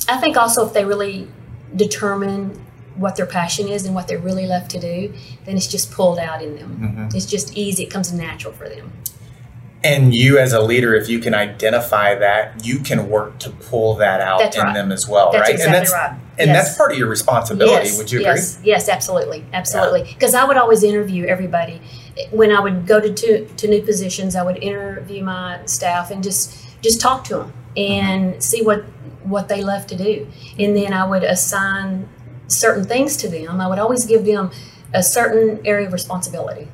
I 0.07 0.17
think 0.17 0.37
also 0.37 0.65
if 0.65 0.73
they 0.73 0.85
really 0.85 1.27
determine 1.75 2.64
what 2.95 3.15
their 3.15 3.25
passion 3.25 3.67
is 3.67 3.85
and 3.85 3.93
what 3.93 4.07
they're 4.07 4.17
really 4.19 4.47
left 4.47 4.71
to 4.71 4.79
do, 4.79 5.13
then 5.45 5.57
it's 5.57 5.67
just 5.67 5.91
pulled 5.91 6.17
out 6.19 6.41
in 6.41 6.55
them. 6.55 7.07
Mhm. 7.09 7.15
It's 7.15 7.25
just 7.25 7.55
easy. 7.57 7.83
It 7.83 7.87
comes 7.91 8.11
natural 8.13 8.53
for 8.53 8.69
them. 8.69 8.91
And 9.83 10.15
you, 10.15 10.39
as 10.39 10.51
a 10.51 10.61
leader, 10.61 10.95
if 10.95 11.07
you 11.09 11.19
can 11.19 11.35
identify 11.35 12.15
that, 12.15 12.65
you 12.65 12.79
can 12.79 13.07
work 13.07 13.37
to 13.39 13.51
pull 13.51 13.95
that 13.95 14.19
out 14.19 14.39
That's 14.39 14.57
in 14.57 14.63
right. 14.63 14.73
them 14.73 14.91
as 14.91 15.07
well, 15.07 15.31
That's 15.31 15.41
right? 15.41 15.51
exactly 15.51 15.75
and 15.77 15.85
that's 15.85 15.93
right. 15.93 16.11
and 16.39 16.47
Yes. 16.47 16.65
that's 16.67 16.77
part 16.77 16.91
of 16.93 16.97
your 16.97 17.07
responsibility. 17.07 17.85
Yes, 17.89 17.97
Would 17.99 18.11
you 18.11 18.19
agree? 18.21 18.31
Yes, 18.31 18.57
yes, 18.63 18.89
absolutely, 18.89 19.45
absolutely. 19.53 20.03
Because 20.11 20.33
I 20.33 20.43
would 20.43 20.57
always 20.57 20.81
interview 20.83 21.25
everybody 21.27 21.81
when 22.31 22.51
I 22.51 22.59
would 22.61 22.87
go 22.87 22.99
to, 22.99 23.13
to 23.13 23.45
to 23.45 23.67
new 23.67 23.81
positions. 23.83 24.35
I 24.35 24.41
would 24.41 24.57
interview 24.63 25.23
my 25.23 25.59
staff 25.65 26.09
and 26.09 26.23
just 26.23 26.55
just 26.81 26.99
talk 26.99 27.23
to 27.25 27.35
them 27.35 27.53
and 27.77 28.31
Mm-hmm. 28.31 28.39
see 28.39 28.61
what 28.63 28.85
what 29.23 29.49
they 29.49 29.61
love 29.63 29.85
to 29.87 29.95
do, 29.95 30.27
and 30.57 30.75
then 30.75 30.93
I 30.93 31.05
would 31.05 31.23
assign 31.23 32.07
certain 32.47 32.83
things 32.83 33.17
to 33.17 33.29
them. 33.29 33.59
I 33.61 33.67
would 33.67 33.79
always 33.79 34.05
give 34.05 34.25
them 34.25 34.51
a 34.93 35.03
certain 35.03 35.65
area 35.65 35.87
of 35.87 35.93
responsibility. 35.93 36.67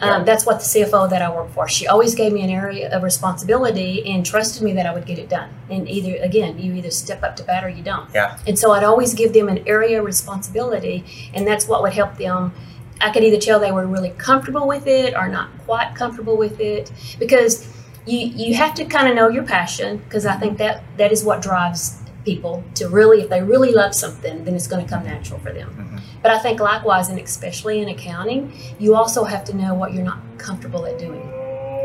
Um, 0.00 0.24
that's 0.24 0.46
what 0.46 0.60
the 0.60 0.64
CFO 0.64 1.10
that 1.10 1.22
I 1.22 1.30
work 1.30 1.50
for. 1.50 1.68
She 1.68 1.86
always 1.86 2.14
gave 2.14 2.32
me 2.32 2.42
an 2.42 2.50
area 2.50 2.94
of 2.94 3.02
responsibility 3.02 4.06
and 4.12 4.24
trusted 4.24 4.62
me 4.62 4.72
that 4.74 4.86
I 4.86 4.94
would 4.94 5.06
get 5.06 5.18
it 5.18 5.28
done. 5.28 5.50
And 5.70 5.88
either 5.88 6.22
again, 6.22 6.58
you 6.58 6.72
either 6.74 6.90
step 6.90 7.22
up 7.22 7.34
to 7.36 7.42
bat 7.42 7.64
or 7.64 7.68
you 7.68 7.82
don't. 7.82 8.08
Yeah. 8.14 8.38
And 8.46 8.58
so 8.58 8.72
I'd 8.72 8.84
always 8.84 9.14
give 9.14 9.32
them 9.32 9.48
an 9.48 9.66
area 9.66 9.98
of 9.98 10.06
responsibility, 10.06 11.04
and 11.34 11.46
that's 11.46 11.66
what 11.66 11.82
would 11.82 11.94
help 11.94 12.16
them. 12.16 12.52
I 13.00 13.10
could 13.10 13.24
either 13.24 13.38
tell 13.38 13.58
they 13.60 13.72
were 13.72 13.86
really 13.86 14.10
comfortable 14.10 14.66
with 14.66 14.86
it 14.86 15.14
or 15.14 15.28
not 15.28 15.50
quite 15.64 15.94
comfortable 15.94 16.36
with 16.36 16.60
it, 16.60 16.92
because 17.18 17.66
you 18.06 18.18
you 18.18 18.54
have 18.54 18.74
to 18.74 18.84
kind 18.84 19.08
of 19.08 19.16
know 19.16 19.28
your 19.28 19.44
passion, 19.44 19.98
because 19.98 20.26
I 20.26 20.36
think 20.36 20.58
that 20.58 20.84
that 20.96 21.10
is 21.10 21.24
what 21.24 21.42
drives 21.42 22.00
people 22.30 22.54
to 22.74 22.88
really, 22.88 23.18
if 23.22 23.28
they 23.30 23.42
really 23.42 23.72
love 23.72 23.94
something, 23.94 24.44
then 24.44 24.54
it's 24.54 24.66
going 24.72 24.84
to 24.84 24.90
come 24.94 25.02
natural 25.04 25.38
for 25.40 25.52
them. 25.58 25.68
Mhm. 25.78 26.00
But 26.22 26.30
I 26.32 26.38
think 26.44 26.60
likewise, 26.60 27.08
and 27.08 27.18
especially 27.18 27.76
in 27.80 27.88
accounting, 27.88 28.52
you 28.78 28.94
also 29.00 29.24
have 29.24 29.44
to 29.44 29.56
know 29.56 29.72
what 29.80 29.92
you're 29.94 30.04
not 30.12 30.20
comfortable 30.46 30.82
at 30.86 30.98
doing 30.98 31.26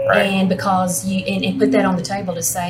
Right. 0.10 0.23
and 0.38 0.49
because 0.49 1.06
you 1.08 1.19
and, 1.32 1.45
and 1.45 1.53
put 1.62 1.71
that 1.71 1.86
on 1.86 1.95
the 1.95 2.01
table 2.15 2.34
to 2.36 2.43
say 2.43 2.67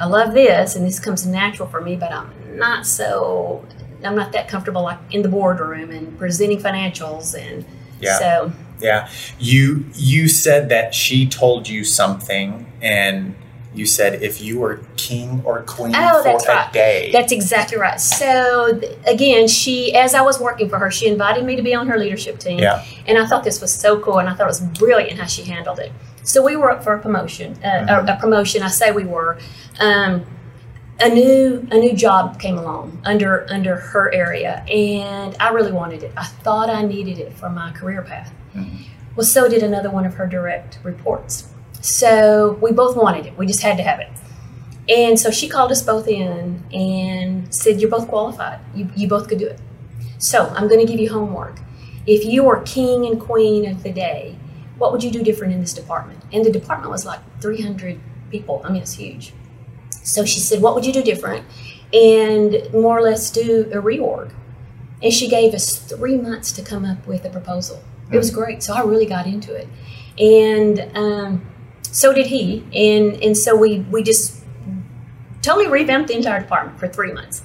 i 0.00 0.06
love 0.06 0.32
this 0.32 0.76
and 0.76 0.82
this 0.88 0.98
comes 0.98 1.26
natural 1.26 1.68
for 1.68 1.80
me 1.88 1.94
but 1.94 2.10
i'm 2.18 2.30
not 2.64 2.86
so 2.86 3.62
i'm 4.02 4.16
not 4.16 4.32
that 4.32 4.48
comfortable 4.48 4.82
like 4.90 4.98
in 5.10 5.20
the 5.20 5.28
boardroom 5.28 5.90
and 5.90 6.04
presenting 6.18 6.58
financials 6.68 7.26
and 7.38 7.66
Yeah. 8.00 8.18
so 8.18 8.52
Yeah. 8.80 9.08
You 9.38 9.84
you 9.94 10.22
said 10.44 10.62
that 10.70 10.94
she 11.02 11.18
told 11.28 11.68
you 11.68 11.84
something 11.84 12.48
and 12.80 13.34
you 13.74 13.86
said 13.86 14.22
if 14.22 14.40
you 14.40 14.58
were 14.58 14.80
king 14.96 15.42
or 15.44 15.62
queen 15.62 15.92
Oh, 15.96 16.18
for 16.18 16.24
that's 16.24 16.44
a 16.46 16.48
right. 16.48 16.72
day. 16.72 17.10
that's 17.12 17.32
exactly 17.32 17.76
right 17.78 18.00
so 18.00 18.78
th- 18.78 18.96
again 19.06 19.48
she 19.48 19.94
as 19.94 20.14
i 20.14 20.20
was 20.20 20.38
working 20.38 20.68
for 20.68 20.78
her 20.78 20.90
she 20.90 21.06
invited 21.08 21.44
me 21.44 21.56
to 21.56 21.62
be 21.62 21.74
on 21.74 21.86
her 21.88 21.98
leadership 21.98 22.38
team 22.38 22.58
Yeah. 22.60 22.84
and 23.06 23.18
i 23.18 23.26
thought 23.26 23.42
this 23.44 23.60
was 23.60 23.72
so 23.74 23.98
cool 24.00 24.18
and 24.18 24.28
i 24.28 24.34
thought 24.34 24.44
it 24.44 24.54
was 24.56 24.60
brilliant 24.60 25.18
how 25.18 25.26
she 25.26 25.42
handled 25.42 25.78
it 25.80 25.92
so 26.22 26.42
we 26.42 26.56
were 26.56 26.70
up 26.70 26.82
for 26.84 26.94
a 26.94 27.00
promotion 27.00 27.54
uh, 27.64 27.66
Mhm. 27.68 28.08
a, 28.08 28.12
a 28.14 28.20
promotion 28.20 28.62
i 28.62 28.68
say 28.68 28.92
we 28.92 29.04
were 29.04 29.38
um, 29.80 30.24
a 31.00 31.08
new 31.08 31.66
a 31.72 31.76
new 31.76 31.92
job 31.94 32.38
came 32.38 32.56
along 32.56 33.00
under 33.04 33.46
under 33.50 33.74
her 33.76 34.12
area 34.14 34.64
and 34.68 35.36
i 35.40 35.48
really 35.50 35.72
wanted 35.72 36.02
it 36.04 36.12
i 36.16 36.24
thought 36.24 36.70
i 36.70 36.82
needed 36.82 37.18
it 37.18 37.32
for 37.32 37.50
my 37.50 37.72
career 37.72 38.02
path 38.02 38.32
Mhm. 38.54 38.84
well 39.16 39.26
so 39.26 39.48
did 39.48 39.62
another 39.64 39.90
one 39.90 40.06
of 40.06 40.14
her 40.14 40.26
direct 40.28 40.78
reports 40.84 41.48
so 41.84 42.58
we 42.62 42.72
both 42.72 42.96
wanted 42.96 43.26
it 43.26 43.36
we 43.36 43.46
just 43.46 43.62
had 43.62 43.76
to 43.76 43.82
have 43.82 44.00
it 44.00 44.08
and 44.88 45.18
so 45.18 45.30
she 45.30 45.48
called 45.48 45.70
us 45.70 45.82
both 45.82 46.08
in 46.08 46.62
and 46.72 47.54
said 47.54 47.80
you're 47.80 47.90
both 47.90 48.08
qualified 48.08 48.58
you, 48.74 48.88
you 48.96 49.08
both 49.08 49.28
could 49.28 49.38
do 49.38 49.46
it 49.46 49.60
so 50.18 50.46
i'm 50.56 50.68
going 50.68 50.80
to 50.80 50.90
give 50.90 51.00
you 51.00 51.10
homework 51.10 51.60
if 52.06 52.24
you 52.24 52.42
were 52.42 52.60
king 52.62 53.06
and 53.06 53.20
queen 53.20 53.68
of 53.68 53.82
the 53.82 53.92
day 53.92 54.36
what 54.78 54.92
would 54.92 55.02
you 55.02 55.10
do 55.10 55.22
different 55.22 55.52
in 55.52 55.60
this 55.60 55.74
department 55.74 56.22
and 56.32 56.44
the 56.44 56.50
department 56.50 56.90
was 56.90 57.04
like 57.04 57.20
300 57.40 58.00
people 58.30 58.62
i 58.64 58.70
mean 58.70 58.82
it's 58.82 58.94
huge 58.94 59.32
so 60.04 60.24
she 60.24 60.38
said, 60.38 60.62
What 60.62 60.74
would 60.74 60.86
you 60.86 60.92
do 60.92 61.02
different? 61.02 61.44
And 61.92 62.72
more 62.72 62.98
or 62.98 63.02
less 63.02 63.30
do 63.30 63.62
a 63.72 63.76
reorg. 63.76 64.32
And 65.02 65.12
she 65.12 65.28
gave 65.28 65.54
us 65.54 65.78
three 65.78 66.16
months 66.16 66.52
to 66.52 66.62
come 66.62 66.84
up 66.84 67.04
with 67.06 67.24
a 67.24 67.30
proposal. 67.30 67.82
It 68.12 68.16
was 68.16 68.30
great. 68.30 68.62
So 68.62 68.74
I 68.74 68.82
really 68.82 69.06
got 69.06 69.26
into 69.26 69.54
it. 69.54 69.66
And 70.18 70.96
um, 70.96 71.46
so 71.94 72.12
did 72.12 72.26
he. 72.26 72.64
And, 72.74 73.22
and 73.22 73.38
so 73.38 73.54
we, 73.54 73.80
we 73.80 74.02
just 74.02 74.42
totally 75.42 75.68
revamped 75.68 76.08
the 76.08 76.16
entire 76.16 76.40
department 76.40 76.78
for 76.78 76.88
three 76.88 77.12
months. 77.12 77.42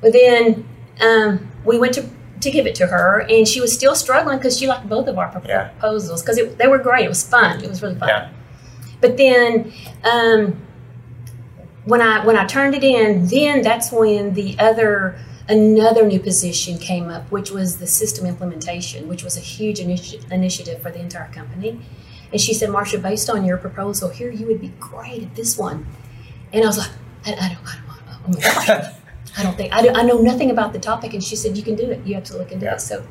But 0.00 0.12
then 0.12 0.68
um, 1.00 1.48
we 1.64 1.78
went 1.78 1.94
to, 1.94 2.08
to 2.40 2.50
give 2.50 2.66
it 2.66 2.74
to 2.76 2.88
her, 2.88 3.20
and 3.30 3.46
she 3.46 3.60
was 3.60 3.72
still 3.72 3.94
struggling 3.94 4.38
because 4.38 4.58
she 4.58 4.66
liked 4.66 4.88
both 4.88 5.06
of 5.06 5.18
our 5.18 5.28
proposals 5.30 6.20
because 6.20 6.40
they 6.56 6.66
were 6.66 6.78
great. 6.78 7.04
It 7.04 7.08
was 7.08 7.26
fun. 7.26 7.62
It 7.62 7.68
was 7.68 7.80
really 7.80 7.94
fun. 7.94 8.08
Yeah. 8.08 8.30
But 9.00 9.16
then 9.16 9.72
um, 10.02 10.60
when 11.84 12.00
I 12.00 12.24
when 12.26 12.36
I 12.36 12.44
turned 12.44 12.74
it 12.74 12.82
in, 12.82 13.26
then 13.26 13.62
that's 13.62 13.92
when 13.92 14.34
the 14.34 14.58
other 14.58 15.16
another 15.48 16.04
new 16.04 16.18
position 16.18 16.78
came 16.78 17.08
up, 17.08 17.30
which 17.30 17.52
was 17.52 17.78
the 17.78 17.86
system 17.86 18.26
implementation, 18.26 19.06
which 19.06 19.22
was 19.22 19.36
a 19.36 19.40
huge 19.40 19.78
initi- 19.78 20.28
initiative 20.32 20.82
for 20.82 20.90
the 20.90 21.00
entire 21.00 21.30
company. 21.32 21.80
And 22.32 22.40
she 22.40 22.54
said, 22.54 22.70
Marsha, 22.70 23.00
based 23.00 23.28
on 23.30 23.44
your 23.44 23.58
proposal 23.58 24.08
here, 24.08 24.30
you 24.30 24.46
would 24.46 24.60
be 24.60 24.72
great 24.80 25.22
at 25.22 25.34
this 25.34 25.56
one. 25.58 25.86
And 26.52 26.64
I 26.64 26.66
was 26.66 26.78
like, 26.78 26.90
I, 27.26 27.32
I 27.32 27.48
don't, 27.54 27.66
I 27.66 28.22
don't, 28.22 28.34
my 28.34 28.40
gosh. 28.40 28.68
I 29.38 29.42
don't 29.42 29.56
think 29.56 29.72
I, 29.72 29.82
do, 29.82 29.90
I 29.94 30.02
know 30.02 30.18
nothing 30.20 30.50
about 30.50 30.72
the 30.72 30.78
topic. 30.78 31.14
And 31.14 31.22
she 31.22 31.36
said, 31.36 31.56
you 31.56 31.62
can 31.62 31.74
do 31.74 31.90
it. 31.90 32.04
You 32.06 32.16
absolutely 32.16 32.50
can 32.50 32.58
do 32.58 32.66
Yeah. 32.66 32.74
it. 32.74 32.80
So 32.80 33.04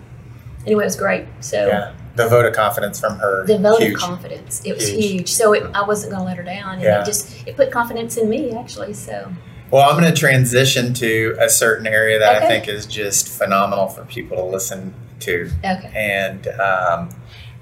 anyway, 0.65 0.83
it 0.83 0.87
was 0.87 0.95
great. 0.95 1.25
So 1.39 1.67
yeah. 1.67 1.93
The 2.15 2.27
vote 2.27 2.45
of 2.45 2.53
confidence 2.53 2.99
from 2.99 3.17
her. 3.19 3.45
the 3.47 3.57
vote 3.57 3.79
huge. 3.81 3.93
of 3.93 3.99
confidence. 4.01 4.61
It 4.65 4.75
was 4.75 4.89
Huge. 4.89 5.05
huge. 5.05 5.29
So 5.31 5.53
it, 5.53 5.63
I 5.73 5.83
wasn't 5.87 6.11
going 6.11 6.23
to 6.23 6.25
let 6.27 6.35
her 6.37 6.43
down, 6.43 6.73
and 6.75 6.81
Yeah. 6.83 7.01
it 7.01 7.05
just 7.05 7.47
it 7.47 7.55
put 7.55 7.71
confidence 7.71 8.17
in 8.17 8.27
me 8.29 8.51
actually. 8.51 8.93
So 8.93 9.31
Well, 9.71 9.89
I'm 9.89 9.97
going 9.99 10.13
to 10.13 10.19
transition 10.19 10.93
to 10.95 11.37
a 11.39 11.47
certain 11.49 11.87
area 11.87 12.19
that 12.19 12.43
I 12.43 12.47
think 12.49 12.67
is 12.67 12.85
just 12.85 13.29
phenomenal 13.29 13.87
for 13.87 14.03
people 14.03 14.35
to 14.37 14.43
listen 14.43 14.93
to. 15.21 15.49
okay, 15.63 15.91
And 15.95 16.47
um, 16.59 17.09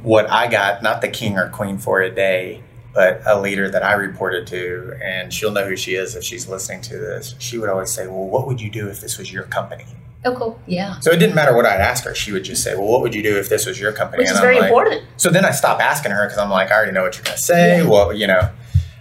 what 0.01 0.29
I 0.29 0.47
got, 0.47 0.81
not 0.83 1.01
the 1.01 1.07
king 1.09 1.38
or 1.38 1.49
queen 1.49 1.77
for 1.77 2.01
a 2.01 2.09
day, 2.09 2.63
but 2.93 3.21
a 3.25 3.39
leader 3.39 3.69
that 3.69 3.83
I 3.83 3.93
reported 3.93 4.47
to, 4.47 4.97
and 5.03 5.33
she'll 5.33 5.51
know 5.51 5.65
who 5.67 5.75
she 5.75 5.95
is 5.95 6.15
if 6.15 6.23
she's 6.23 6.47
listening 6.47 6.81
to 6.83 6.97
this. 6.97 7.35
She 7.39 7.57
would 7.57 7.69
always 7.69 7.91
say, 7.91 8.07
Well, 8.07 8.27
what 8.27 8.47
would 8.47 8.59
you 8.62 8.69
do 8.69 8.88
if 8.88 8.99
this 9.01 9.17
was 9.17 9.31
your 9.31 9.43
company? 9.43 9.85
oh 10.25 10.35
cool, 10.35 10.59
yeah, 10.67 10.99
So 10.99 11.12
it 11.12 11.17
didn't 11.17 11.33
matter 11.35 11.55
what 11.55 11.65
I'd 11.65 11.79
ask 11.79 12.03
her. 12.03 12.13
She 12.13 12.33
would 12.33 12.43
just 12.43 12.62
say, 12.63 12.75
Well, 12.75 12.88
what 12.88 13.01
would 13.01 13.15
you 13.15 13.23
do 13.23 13.38
if 13.38 13.47
this 13.47 13.65
was 13.65 13.79
your 13.79 13.93
company? 13.93 14.21
which 14.23 14.31
is 14.31 14.38
and 14.38 14.41
very 14.41 14.55
I'm 14.55 14.62
like, 14.63 14.69
important. 14.69 15.03
So 15.17 15.29
then 15.29 15.45
I 15.45 15.51
stopped 15.51 15.81
asking 15.81 16.12
her 16.12 16.25
because 16.25 16.38
I'm 16.38 16.49
like, 16.49 16.71
I 16.71 16.75
already 16.75 16.91
know 16.91 17.03
what 17.03 17.15
you're 17.15 17.23
going 17.23 17.38
to 17.38 17.41
say. 17.41 17.77
Yeah. 17.83 17.88
Well, 17.89 18.12
you 18.13 18.27
know. 18.27 18.49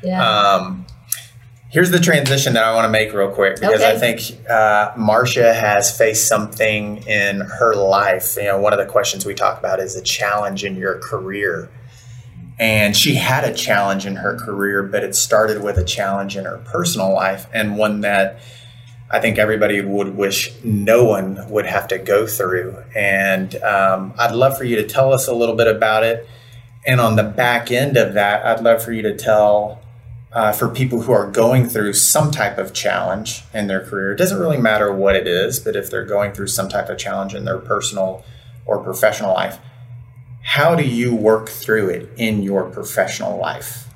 Yeah, 0.02 0.22
Um, 0.24 0.86
here's 1.70 1.90
the 1.90 2.00
transition 2.00 2.54
that 2.54 2.64
I 2.64 2.74
want 2.74 2.86
to 2.86 2.90
make 2.90 3.12
real 3.12 3.30
quick 3.30 3.60
because 3.60 3.82
I 3.82 3.96
think 3.98 4.20
uh, 4.48 4.92
Marsha 4.94 5.54
has 5.54 5.96
faced 5.96 6.26
something 6.26 6.98
in 7.06 7.40
her 7.40 7.74
life. 7.74 8.36
You 8.36 8.44
know, 8.44 8.58
one 8.60 8.72
of 8.72 8.78
the 8.78 8.86
questions 8.86 9.26
we 9.26 9.34
talk 9.34 9.58
about 9.58 9.80
is 9.80 9.94
a 9.94 10.02
challenge 10.02 10.64
in 10.64 10.76
your 10.76 10.98
career. 10.98 11.70
And 12.60 12.96
she 12.96 13.14
had 13.14 13.44
a 13.44 13.54
challenge 13.54 14.04
in 14.04 14.16
her 14.16 14.36
career, 14.36 14.82
but 14.82 15.04
it 15.04 15.14
started 15.14 15.62
with 15.62 15.78
a 15.78 15.84
challenge 15.84 16.36
in 16.36 16.44
her 16.44 16.58
personal 16.58 17.14
life 17.14 17.46
and 17.52 17.78
one 17.78 18.00
that 18.00 18.40
I 19.10 19.20
think 19.20 19.38
everybody 19.38 19.80
would 19.80 20.16
wish 20.16 20.52
no 20.64 21.04
one 21.04 21.48
would 21.50 21.66
have 21.66 21.86
to 21.88 21.98
go 21.98 22.26
through. 22.26 22.76
And 22.96 23.54
um, 23.62 24.12
I'd 24.18 24.34
love 24.34 24.58
for 24.58 24.64
you 24.64 24.76
to 24.76 24.86
tell 24.86 25.12
us 25.12 25.28
a 25.28 25.34
little 25.34 25.54
bit 25.54 25.68
about 25.68 26.02
it. 26.02 26.28
And 26.84 27.00
on 27.00 27.14
the 27.14 27.22
back 27.22 27.70
end 27.70 27.96
of 27.96 28.14
that, 28.14 28.44
I'd 28.44 28.60
love 28.60 28.82
for 28.82 28.92
you 28.92 29.02
to 29.02 29.16
tell 29.16 29.80
uh, 30.32 30.52
for 30.52 30.68
people 30.68 31.02
who 31.02 31.12
are 31.12 31.30
going 31.30 31.66
through 31.66 31.94
some 31.94 32.30
type 32.30 32.58
of 32.58 32.74
challenge 32.74 33.42
in 33.54 33.66
their 33.66 33.84
career. 33.84 34.12
It 34.12 34.16
doesn't 34.16 34.38
really 34.38 34.58
matter 34.58 34.92
what 34.92 35.16
it 35.16 35.26
is, 35.26 35.58
but 35.58 35.74
if 35.74 35.90
they're 35.90 36.04
going 36.04 36.32
through 36.32 36.48
some 36.48 36.68
type 36.68 36.88
of 36.88 36.98
challenge 36.98 37.34
in 37.34 37.44
their 37.44 37.58
personal 37.58 38.24
or 38.66 38.82
professional 38.82 39.32
life, 39.32 39.58
how 40.42 40.74
do 40.74 40.82
you 40.82 41.14
work 41.14 41.48
through 41.48 41.88
it 41.88 42.10
in 42.16 42.42
your 42.42 42.70
professional 42.70 43.38
life? 43.38 43.88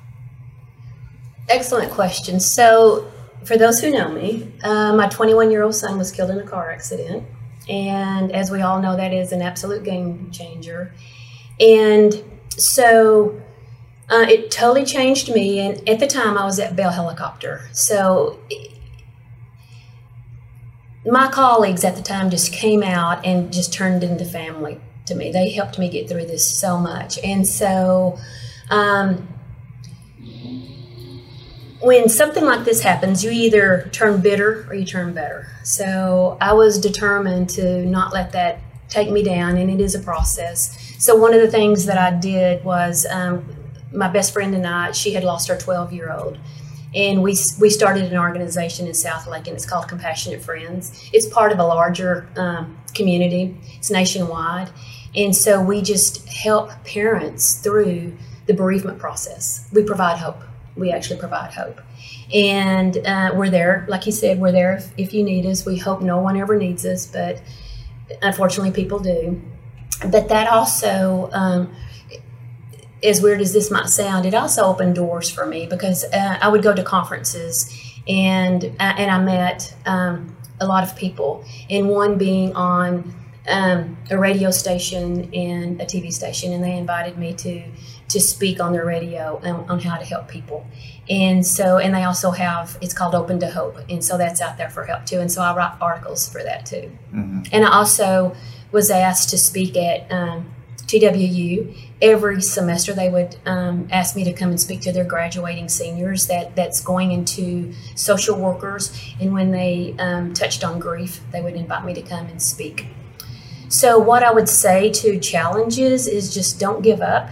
Excellent 1.49 1.91
question. 1.91 2.39
So, 2.39 3.11
for 3.43 3.57
those 3.57 3.81
who 3.81 3.91
know 3.91 4.09
me, 4.09 4.53
uh, 4.63 4.95
my 4.95 5.07
21 5.09 5.51
year 5.51 5.63
old 5.63 5.75
son 5.75 5.97
was 5.97 6.11
killed 6.11 6.29
in 6.29 6.39
a 6.39 6.43
car 6.43 6.71
accident. 6.71 7.25
And 7.67 8.31
as 8.31 8.49
we 8.49 8.61
all 8.61 8.81
know, 8.81 8.95
that 8.95 9.13
is 9.13 9.31
an 9.31 9.41
absolute 9.41 9.83
game 9.83 10.31
changer. 10.31 10.93
And 11.59 12.23
so 12.57 13.41
uh, 14.13 14.27
it 14.29 14.51
totally 14.51 14.85
changed 14.85 15.33
me. 15.33 15.59
And 15.59 15.89
at 15.89 15.99
the 15.99 16.05
time, 16.05 16.37
I 16.37 16.45
was 16.45 16.59
at 16.59 16.75
Bell 16.75 16.91
Helicopter. 16.91 17.67
So 17.71 18.39
my 21.03 21.31
colleagues 21.31 21.83
at 21.83 21.95
the 21.95 22.03
time 22.03 22.29
just 22.29 22.53
came 22.53 22.83
out 22.83 23.25
and 23.25 23.51
just 23.51 23.73
turned 23.73 24.03
into 24.03 24.23
family 24.23 24.79
to 25.07 25.15
me. 25.15 25.31
They 25.31 25.49
helped 25.49 25.79
me 25.79 25.89
get 25.89 26.07
through 26.07 26.27
this 26.27 26.47
so 26.47 26.77
much. 26.77 27.17
And 27.23 27.47
so, 27.47 28.19
um, 28.69 29.27
when 31.81 32.07
something 32.07 32.45
like 32.45 32.65
this 32.65 32.81
happens, 32.81 33.23
you 33.23 33.31
either 33.31 33.89
turn 33.91 34.21
bitter 34.21 34.65
or 34.69 34.75
you 34.75 34.85
turn 34.85 35.13
better. 35.13 35.47
So 35.63 36.37
I 36.39 36.53
was 36.53 36.79
determined 36.79 37.49
to 37.51 37.83
not 37.85 38.13
let 38.13 38.31
that 38.33 38.59
take 38.89 39.09
me 39.09 39.23
down, 39.23 39.57
and 39.57 39.69
it 39.69 39.81
is 39.81 39.95
a 39.95 39.99
process. 39.99 40.95
So 41.03 41.15
one 41.15 41.33
of 41.33 41.41
the 41.41 41.51
things 41.51 41.85
that 41.87 41.97
I 41.97 42.17
did 42.17 42.63
was 42.63 43.05
um, 43.09 43.62
my 43.93 44.07
best 44.07 44.33
friend 44.33 44.55
and 44.55 44.65
I, 44.65 44.91
she 44.91 45.13
had 45.13 45.23
lost 45.23 45.47
her 45.47 45.57
12 45.57 45.93
year 45.93 46.11
old. 46.11 46.37
And 46.95 47.23
we, 47.23 47.35
we 47.59 47.69
started 47.71 48.11
an 48.11 48.17
organization 48.19 48.85
in 48.85 48.91
Southlake, 48.91 49.47
and 49.47 49.55
it's 49.55 49.65
called 49.65 49.87
Compassionate 49.87 50.43
Friends. 50.43 51.09
It's 51.11 51.27
part 51.27 51.51
of 51.51 51.57
a 51.57 51.63
larger 51.63 52.29
um, 52.37 52.77
community, 52.93 53.57
it's 53.77 53.89
nationwide. 53.89 54.69
And 55.15 55.35
so 55.35 55.61
we 55.61 55.81
just 55.81 56.27
help 56.27 56.71
parents 56.83 57.55
through 57.55 58.15
the 58.45 58.53
bereavement 58.53 58.99
process. 58.99 59.67
We 59.71 59.83
provide 59.83 60.19
hope 60.19 60.43
we 60.75 60.91
actually 60.91 61.19
provide 61.19 61.53
hope. 61.53 61.81
And 62.33 62.97
uh, 63.05 63.31
we're 63.35 63.49
there, 63.49 63.85
like 63.87 64.05
you 64.05 64.11
said, 64.11 64.39
we're 64.39 64.51
there 64.51 64.75
if, 64.75 64.91
if, 64.97 65.13
you 65.13 65.23
need 65.23 65.45
us. 65.45 65.65
We 65.65 65.77
hope 65.77 66.01
no 66.01 66.19
one 66.19 66.37
ever 66.37 66.57
needs 66.57 66.85
us, 66.85 67.05
but 67.05 67.41
unfortunately, 68.21 68.71
people 68.71 68.99
do. 68.99 69.41
But 70.09 70.29
that 70.29 70.47
also, 70.47 71.29
um, 71.31 71.75
as 73.03 73.21
weird 73.21 73.41
as 73.41 73.53
this 73.53 73.69
might 73.69 73.89
sound, 73.89 74.25
it 74.25 74.33
also 74.33 74.63
opened 74.63 74.95
doors 74.95 75.29
for 75.29 75.45
me 75.45 75.65
because 75.65 76.05
uh, 76.05 76.37
I 76.41 76.47
would 76.47 76.63
go 76.63 76.73
to 76.73 76.83
conferences 76.83 77.69
and 78.07 78.63
uh, 78.63 78.93
and 78.97 79.11
I 79.11 79.19
met 79.19 79.75
um, 79.85 80.35
a 80.59 80.65
lot 80.65 80.83
of 80.83 80.95
people, 80.95 81.45
and 81.69 81.89
one 81.89 82.17
being 82.17 82.53
on 82.55 83.13
um, 83.47 83.97
a 84.09 84.17
radio 84.17 84.51
station 84.51 85.33
and 85.33 85.81
a 85.81 85.85
TV 85.85 86.11
station, 86.11 86.53
and 86.53 86.63
they 86.63 86.77
invited 86.77 87.17
me 87.17 87.33
to 87.35 87.63
to 88.09 88.19
speak 88.19 88.59
on 88.59 88.73
their 88.73 88.85
radio 88.85 89.39
on, 89.43 89.69
on, 89.69 89.79
how 89.79 89.97
to 89.97 90.05
help 90.05 90.27
people. 90.27 90.67
And 91.09 91.45
so, 91.45 91.77
and 91.77 91.95
they 91.95 92.03
also 92.03 92.31
have, 92.31 92.77
it's 92.79 92.93
called 92.93 93.15
Open 93.15 93.39
to 93.39 93.49
Hope. 93.49 93.77
And 93.89 94.03
so 94.03 94.17
that's 94.17 94.39
out 94.39 94.57
there 94.57 94.69
for 94.69 94.83
help 94.83 95.05
too. 95.05 95.19
And 95.19 95.31
so 95.31 95.41
I 95.41 95.55
write 95.55 95.77
articles 95.81 96.29
for 96.29 96.43
that 96.43 96.65
too. 96.65 96.91
Mm-hmm. 97.11 97.41
And 97.51 97.65
I 97.65 97.73
also 97.73 98.35
was 98.71 98.91
asked 98.91 99.29
to 99.29 99.37
speak 99.37 99.75
at 99.75 100.11
um, 100.11 100.52
TWU. 100.87 101.73
Every 102.01 102.41
semester, 102.41 102.93
they 102.93 103.09
would 103.09 103.37
um, 103.45 103.87
ask 103.91 104.15
me 104.15 104.23
to 104.25 104.33
come 104.33 104.49
and 104.49 104.59
speak 104.59 104.81
to 104.81 104.91
their 104.91 105.05
graduating 105.05 105.69
seniors 105.69 106.27
that, 106.27 106.55
that's 106.55 106.81
going 106.81 107.11
into 107.11 107.73
social 107.95 108.37
workers. 108.37 108.97
And 109.19 109.33
when 109.33 109.51
they 109.51 109.95
um, 109.99 110.33
touched 110.33 110.63
on 110.63 110.79
grief, 110.79 111.21
they 111.31 111.41
would 111.41 111.55
invite 111.55 111.85
me 111.85 111.93
to 111.93 112.01
come 112.01 112.27
and 112.27 112.41
speak. 112.41 112.87
So, 113.69 113.97
what 113.97 114.21
I 114.21 114.31
would 114.31 114.49
say 114.49 114.91
to 114.91 115.19
challenges 115.19 116.05
is 116.05 116.33
just 116.33 116.59
don't 116.59 116.83
give 116.83 117.01
up 117.01 117.29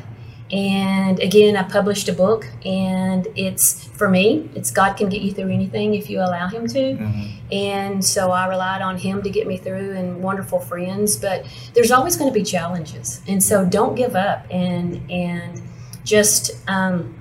and 0.52 1.20
again, 1.20 1.56
I 1.56 1.64
published 1.64 2.10
a 2.10 2.14
book, 2.14 2.46
and 2.66 3.26
it's 3.36 3.86
for 3.86 4.10
me, 4.10 4.50
it's 4.54 4.70
God 4.70 4.98
can 4.98 5.08
get 5.08 5.22
you 5.22 5.32
through 5.32 5.50
anything 5.50 5.94
if 5.94 6.10
you 6.10 6.20
allow 6.20 6.48
Him 6.48 6.68
to. 6.68 6.80
Mm-hmm. 6.80 7.54
And 7.54 8.04
so 8.04 8.32
I 8.32 8.48
relied 8.48 8.82
on 8.82 8.98
Him 8.98 9.22
to 9.24 9.30
get 9.30 9.48
me 9.48 9.58
through, 9.58 9.96
and 9.96 10.22
wonderful 10.22 10.60
friends. 10.60 11.16
But 11.16 11.46
there's 11.74 11.92
always 11.92 12.18
going 12.18 12.30
to 12.30 12.34
be 12.34 12.44
challenges, 12.44 13.22
and 13.28 13.42
so 13.42 13.66
don't 13.66 13.96
give 13.96 14.16
up, 14.16 14.46
and 14.52 15.10
and 15.10 15.62
just 16.04 16.52
um, 16.68 17.18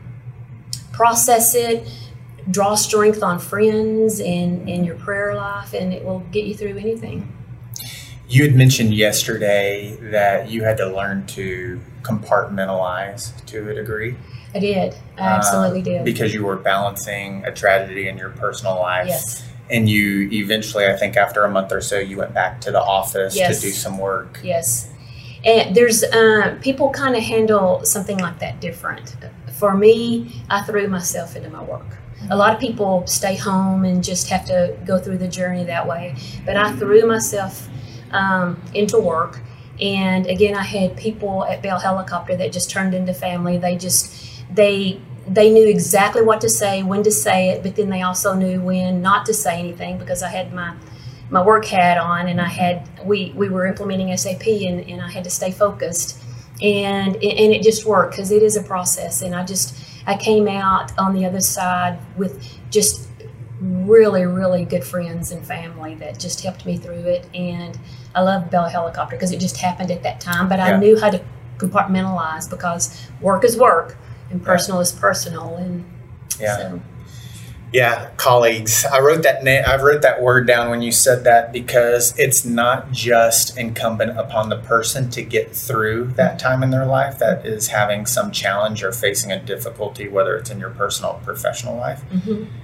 process 0.90 1.54
it. 1.54 1.88
Draw 2.50 2.74
strength 2.74 3.22
on 3.22 3.38
friends 3.38 4.18
and 4.18 4.68
in 4.68 4.82
your 4.82 4.96
prayer 4.96 5.36
life, 5.36 5.72
and 5.72 5.92
it 5.92 6.04
will 6.04 6.20
get 6.32 6.46
you 6.46 6.54
through 6.54 6.78
anything. 6.78 7.32
You 8.28 8.44
had 8.44 8.56
mentioned 8.56 8.94
yesterday 8.94 9.96
that 10.00 10.50
you 10.50 10.64
had 10.64 10.78
to 10.78 10.86
learn 10.86 11.26
to 11.28 11.80
compartmentalize 12.02 13.44
to 13.46 13.70
a 13.70 13.74
degree. 13.74 14.16
I 14.54 14.58
did. 14.58 14.94
I 15.16 15.22
absolutely 15.22 15.82
did. 15.82 16.04
Because 16.04 16.34
you 16.34 16.44
were 16.44 16.56
balancing 16.56 17.44
a 17.44 17.52
tragedy 17.52 18.08
in 18.08 18.18
your 18.18 18.30
personal 18.30 18.76
life. 18.76 19.06
Yes. 19.08 19.46
And 19.70 19.88
you 19.88 20.28
eventually, 20.32 20.86
I 20.86 20.96
think 20.96 21.16
after 21.16 21.44
a 21.44 21.50
month 21.50 21.70
or 21.70 21.80
so, 21.80 21.98
you 21.98 22.16
went 22.16 22.34
back 22.34 22.60
to 22.62 22.72
the 22.72 22.82
office 22.82 23.36
yes. 23.36 23.60
to 23.60 23.66
do 23.68 23.72
some 23.72 23.98
work. 23.98 24.40
Yes. 24.42 24.90
And 25.44 25.74
there's 25.76 26.02
uh, 26.02 26.58
people 26.60 26.90
kind 26.90 27.14
of 27.14 27.22
handle 27.22 27.84
something 27.84 28.18
like 28.18 28.40
that 28.40 28.60
different. 28.60 29.16
For 29.58 29.76
me, 29.76 30.42
I 30.50 30.62
threw 30.62 30.88
myself 30.88 31.36
into 31.36 31.50
my 31.50 31.62
work. 31.62 31.86
A 32.28 32.36
lot 32.36 32.52
of 32.52 32.60
people 32.60 33.06
stay 33.06 33.36
home 33.36 33.84
and 33.84 34.04
just 34.04 34.28
have 34.28 34.44
to 34.46 34.76
go 34.84 34.98
through 34.98 35.18
the 35.18 35.28
journey 35.28 35.64
that 35.64 35.86
way. 35.86 36.16
But 36.44 36.56
I 36.56 36.72
threw 36.76 37.06
myself 37.06 37.68
um, 38.10 38.60
into 38.74 38.98
work. 38.98 39.40
And 39.80 40.26
again, 40.26 40.54
I 40.54 40.62
had 40.62 40.96
people 40.96 41.44
at 41.44 41.62
Bell 41.62 41.78
Helicopter 41.78 42.36
that 42.36 42.52
just 42.52 42.70
turned 42.70 42.94
into 42.94 43.14
family. 43.14 43.58
They 43.58 43.76
just 43.76 44.14
they 44.52 45.00
they 45.26 45.50
knew 45.50 45.68
exactly 45.68 46.22
what 46.22 46.40
to 46.40 46.48
say, 46.48 46.82
when 46.82 47.02
to 47.04 47.10
say 47.10 47.50
it, 47.50 47.62
but 47.62 47.76
then 47.76 47.88
they 47.88 48.02
also 48.02 48.34
knew 48.34 48.60
when 48.60 49.00
not 49.00 49.26
to 49.26 49.34
say 49.34 49.58
anything 49.58 49.98
because 49.98 50.22
I 50.22 50.28
had 50.28 50.52
my 50.52 50.74
my 51.30 51.42
work 51.42 51.64
hat 51.64 51.98
on 51.98 52.28
and 52.28 52.40
I 52.40 52.48
had 52.48 52.88
we 53.04 53.32
we 53.36 53.48
were 53.48 53.66
implementing 53.66 54.14
SAP 54.16 54.46
and, 54.46 54.80
and 54.80 55.00
I 55.00 55.10
had 55.10 55.24
to 55.24 55.30
stay 55.30 55.52
focused 55.52 56.18
and 56.60 57.14
and 57.14 57.52
it 57.54 57.62
just 57.62 57.84
worked 57.84 58.12
because 58.12 58.32
it 58.32 58.42
is 58.42 58.56
a 58.56 58.62
process 58.62 59.22
and 59.22 59.34
I 59.34 59.44
just 59.44 59.76
I 60.06 60.16
came 60.16 60.48
out 60.48 60.96
on 60.98 61.14
the 61.14 61.24
other 61.24 61.40
side 61.40 61.98
with 62.16 62.58
just 62.70 63.10
really, 63.60 64.24
really 64.24 64.64
good 64.64 64.84
friends 64.84 65.30
and 65.32 65.46
family 65.46 65.94
that 65.96 66.18
just 66.18 66.40
helped 66.42 66.64
me 66.64 66.76
through 66.76 67.04
it. 67.04 67.26
And 67.34 67.78
I 68.14 68.22
love 68.22 68.50
Bell 68.50 68.68
Helicopter 68.68 69.16
because 69.16 69.32
it 69.32 69.40
just 69.40 69.56
happened 69.56 69.90
at 69.90 70.02
that 70.02 70.20
time. 70.20 70.48
But 70.48 70.58
yeah. 70.58 70.66
I 70.66 70.78
knew 70.78 70.98
how 70.98 71.10
to 71.10 71.22
compartmentalize 71.58 72.48
because 72.48 73.08
work 73.20 73.44
is 73.44 73.56
work 73.56 73.96
and 74.30 74.42
personal 74.42 74.78
yeah. 74.78 74.82
is 74.82 74.92
personal. 74.92 75.56
And 75.56 75.84
yeah. 76.38 76.56
So. 76.56 76.80
Yeah, 77.72 78.10
colleagues. 78.16 78.84
I 78.84 78.98
wrote 78.98 79.22
that 79.22 79.44
na- 79.44 79.62
I 79.64 79.80
wrote 79.80 80.02
that 80.02 80.20
word 80.20 80.44
down 80.44 80.70
when 80.70 80.82
you 80.82 80.90
said 80.90 81.22
that 81.22 81.52
because 81.52 82.18
it's 82.18 82.44
not 82.44 82.90
just 82.90 83.56
incumbent 83.56 84.18
upon 84.18 84.48
the 84.48 84.56
person 84.56 85.08
to 85.10 85.22
get 85.22 85.54
through 85.54 86.08
that 86.16 86.40
time 86.40 86.64
in 86.64 86.70
their 86.70 86.84
life 86.84 87.20
that 87.20 87.46
is 87.46 87.68
having 87.68 88.06
some 88.06 88.32
challenge 88.32 88.82
or 88.82 88.90
facing 88.90 89.30
a 89.30 89.38
difficulty, 89.38 90.08
whether 90.08 90.36
it's 90.36 90.50
in 90.50 90.58
your 90.58 90.70
personal 90.70 91.12
or 91.12 91.20
professional 91.20 91.76
life. 91.76 92.02
Mm-hmm 92.10 92.59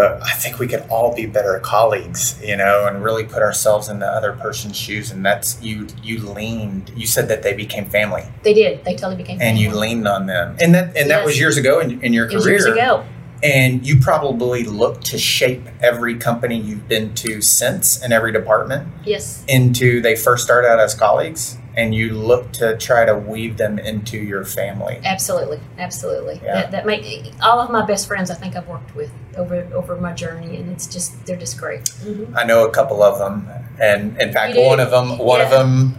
but 0.00 0.22
I 0.22 0.30
think 0.30 0.58
we 0.58 0.66
could 0.66 0.82
all 0.88 1.14
be 1.14 1.26
better 1.26 1.58
colleagues, 1.58 2.40
you 2.42 2.56
know, 2.56 2.86
and 2.86 3.04
really 3.04 3.22
put 3.22 3.42
ourselves 3.42 3.90
in 3.90 3.98
the 3.98 4.06
other 4.06 4.32
person's 4.32 4.74
shoes. 4.74 5.10
And 5.10 5.22
that's 5.26 5.60
you. 5.60 5.88
You 6.02 6.20
leaned. 6.20 6.90
You 6.96 7.06
said 7.06 7.28
that 7.28 7.42
they 7.42 7.52
became 7.52 7.84
family. 7.84 8.24
They 8.42 8.54
did. 8.54 8.82
They 8.82 8.94
totally 8.94 9.16
became. 9.16 9.42
And 9.42 9.58
family. 9.58 9.62
you 9.62 9.78
leaned 9.78 10.08
on 10.08 10.24
them, 10.24 10.56
and 10.58 10.74
that 10.74 10.96
and 10.96 10.96
yes. 10.96 11.08
that 11.08 11.24
was 11.26 11.38
years 11.38 11.58
ago 11.58 11.80
in, 11.80 12.00
in 12.00 12.14
your 12.14 12.28
career. 12.28 12.48
years 12.48 12.64
ago. 12.64 13.04
And 13.42 13.86
you 13.86 13.98
probably 13.98 14.64
look 14.64 15.02
to 15.02 15.18
shape 15.18 15.66
every 15.80 16.14
company 16.14 16.58
you've 16.58 16.88
been 16.88 17.14
to 17.16 17.42
since 17.42 18.02
in 18.02 18.10
every 18.10 18.32
department. 18.32 18.88
Yes. 19.04 19.44
Into 19.48 20.00
they 20.00 20.16
first 20.16 20.44
start 20.44 20.64
out 20.64 20.78
as 20.78 20.94
colleagues 20.94 21.58
and 21.76 21.94
you 21.94 22.14
look 22.14 22.52
to 22.52 22.76
try 22.76 23.04
to 23.04 23.16
weave 23.16 23.56
them 23.56 23.78
into 23.78 24.18
your 24.18 24.44
family. 24.44 25.00
Absolutely, 25.04 25.60
absolutely. 25.78 26.40
Yeah. 26.42 26.62
That, 26.62 26.70
that 26.72 26.86
make 26.86 27.32
all 27.42 27.60
of 27.60 27.70
my 27.70 27.84
best 27.84 28.06
friends. 28.06 28.30
I 28.30 28.34
think 28.34 28.56
I've 28.56 28.68
worked 28.68 28.94
with 28.94 29.12
over 29.36 29.68
over 29.74 29.96
my 29.96 30.12
journey, 30.12 30.56
and 30.56 30.70
it's 30.70 30.86
just 30.86 31.26
they're 31.26 31.36
just 31.36 31.58
great. 31.58 31.84
Mm-hmm. 31.84 32.36
I 32.36 32.44
know 32.44 32.66
a 32.66 32.70
couple 32.70 33.02
of 33.02 33.18
them, 33.18 33.48
and 33.80 34.20
in 34.20 34.32
fact, 34.32 34.56
one 34.56 34.80
of 34.80 34.90
them, 34.90 35.18
one 35.18 35.40
yeah. 35.40 35.46
of 35.46 35.50
them 35.50 35.96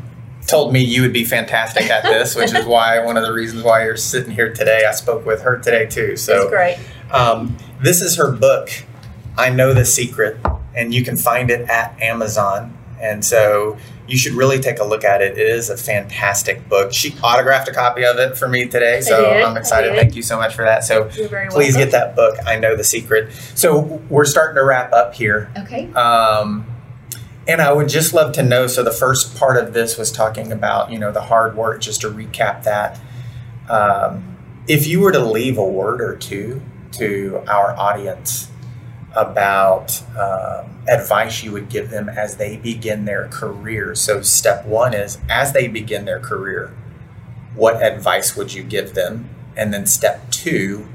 told 0.47 0.73
me 0.73 0.84
you 0.84 1.01
would 1.01 1.13
be 1.13 1.23
fantastic 1.23 1.89
at 1.89 2.03
this, 2.03 2.36
which 2.36 2.53
is 2.53 2.65
why 2.65 3.03
one 3.05 3.15
of 3.15 3.23
the 3.23 3.31
reasons 3.31 3.63
why 3.63 3.84
you're 3.86 3.97
sitting 3.97 4.31
here 4.31 4.53
today. 4.53 4.84
I 4.88 4.91
spoke 4.91 5.25
with 5.25 5.43
her 5.43 5.57
today 5.60 5.86
too. 5.86 6.17
So 6.17 6.34
That's 6.34 6.49
great. 6.49 6.79
Um, 7.12 7.57
this 7.81 8.01
is 8.01 8.17
her 8.17 8.31
book. 8.31 8.69
I 9.38 9.49
know 9.49 9.73
the 9.73 9.86
secret 9.86 10.38
and 10.73 10.93
you 10.93 11.03
can 11.03 11.17
find 11.17 11.49
it 11.49 11.69
at 11.69 11.99
Amazon. 12.01 12.77
And 13.01 13.25
so 13.25 13.77
you 14.07 14.17
should 14.17 14.33
really 14.33 14.59
take 14.59 14.79
a 14.79 14.83
look 14.83 15.03
at 15.03 15.21
it. 15.21 15.37
It 15.37 15.47
is 15.47 15.69
a 15.69 15.77
fantastic 15.77 16.67
book. 16.69 16.93
She 16.93 17.15
autographed 17.23 17.67
a 17.67 17.73
copy 17.73 18.05
of 18.05 18.17
it 18.17 18.37
for 18.37 18.47
me 18.47 18.67
today, 18.67 19.01
so 19.01 19.31
I'm 19.31 19.57
excited. 19.57 19.95
Thank 19.95 20.15
you 20.15 20.21
so 20.21 20.37
much 20.37 20.53
for 20.53 20.65
that. 20.65 20.83
So 20.83 21.05
please 21.05 21.31
welcome. 21.31 21.73
get 21.73 21.91
that 21.91 22.15
book. 22.15 22.37
I 22.45 22.59
know 22.59 22.75
the 22.75 22.83
secret. 22.83 23.31
So 23.55 23.79
we're 24.09 24.25
starting 24.25 24.55
to 24.55 24.63
wrap 24.63 24.93
up 24.93 25.15
here. 25.15 25.51
Okay. 25.57 25.91
Um, 25.93 26.65
and 27.47 27.61
I 27.61 27.73
would 27.73 27.89
just 27.89 28.13
love 28.13 28.33
to 28.33 28.43
know. 28.43 28.67
So 28.67 28.83
the 28.83 28.91
first 28.91 29.35
part 29.35 29.57
of 29.57 29.73
this 29.73 29.97
was 29.97 30.11
talking 30.11 30.51
about 30.51 30.91
you 30.91 30.99
know 30.99 31.11
the 31.11 31.21
hard 31.21 31.55
work. 31.55 31.81
Just 31.81 32.01
to 32.01 32.09
recap 32.09 32.63
that, 32.63 32.99
um, 33.69 34.37
if 34.67 34.87
you 34.87 34.99
were 34.99 35.11
to 35.11 35.23
leave 35.23 35.57
a 35.57 35.65
word 35.65 36.01
or 36.01 36.15
two 36.15 36.61
to 36.93 37.41
our 37.47 37.75
audience 37.77 38.50
about 39.15 40.02
um, 40.17 40.82
advice 40.88 41.43
you 41.43 41.52
would 41.52 41.69
give 41.69 41.89
them 41.89 42.10
as 42.10 42.38
they 42.38 42.58
begin 42.58 43.06
their 43.06 43.28
career. 43.28 43.93
So 43.95 44.21
step 44.21 44.65
one 44.65 44.93
is 44.93 45.17
as 45.30 45.54
they 45.54 45.67
begin 45.67 46.06
their 46.06 46.19
career, 46.19 46.74
what 47.56 47.82
advice 47.84 48.36
would 48.38 48.54
you 48.54 48.63
give 48.63 48.93
them? 48.93 49.30
And 49.58 49.74
then 49.74 49.86
step 49.86 50.32
two, 50.32 50.88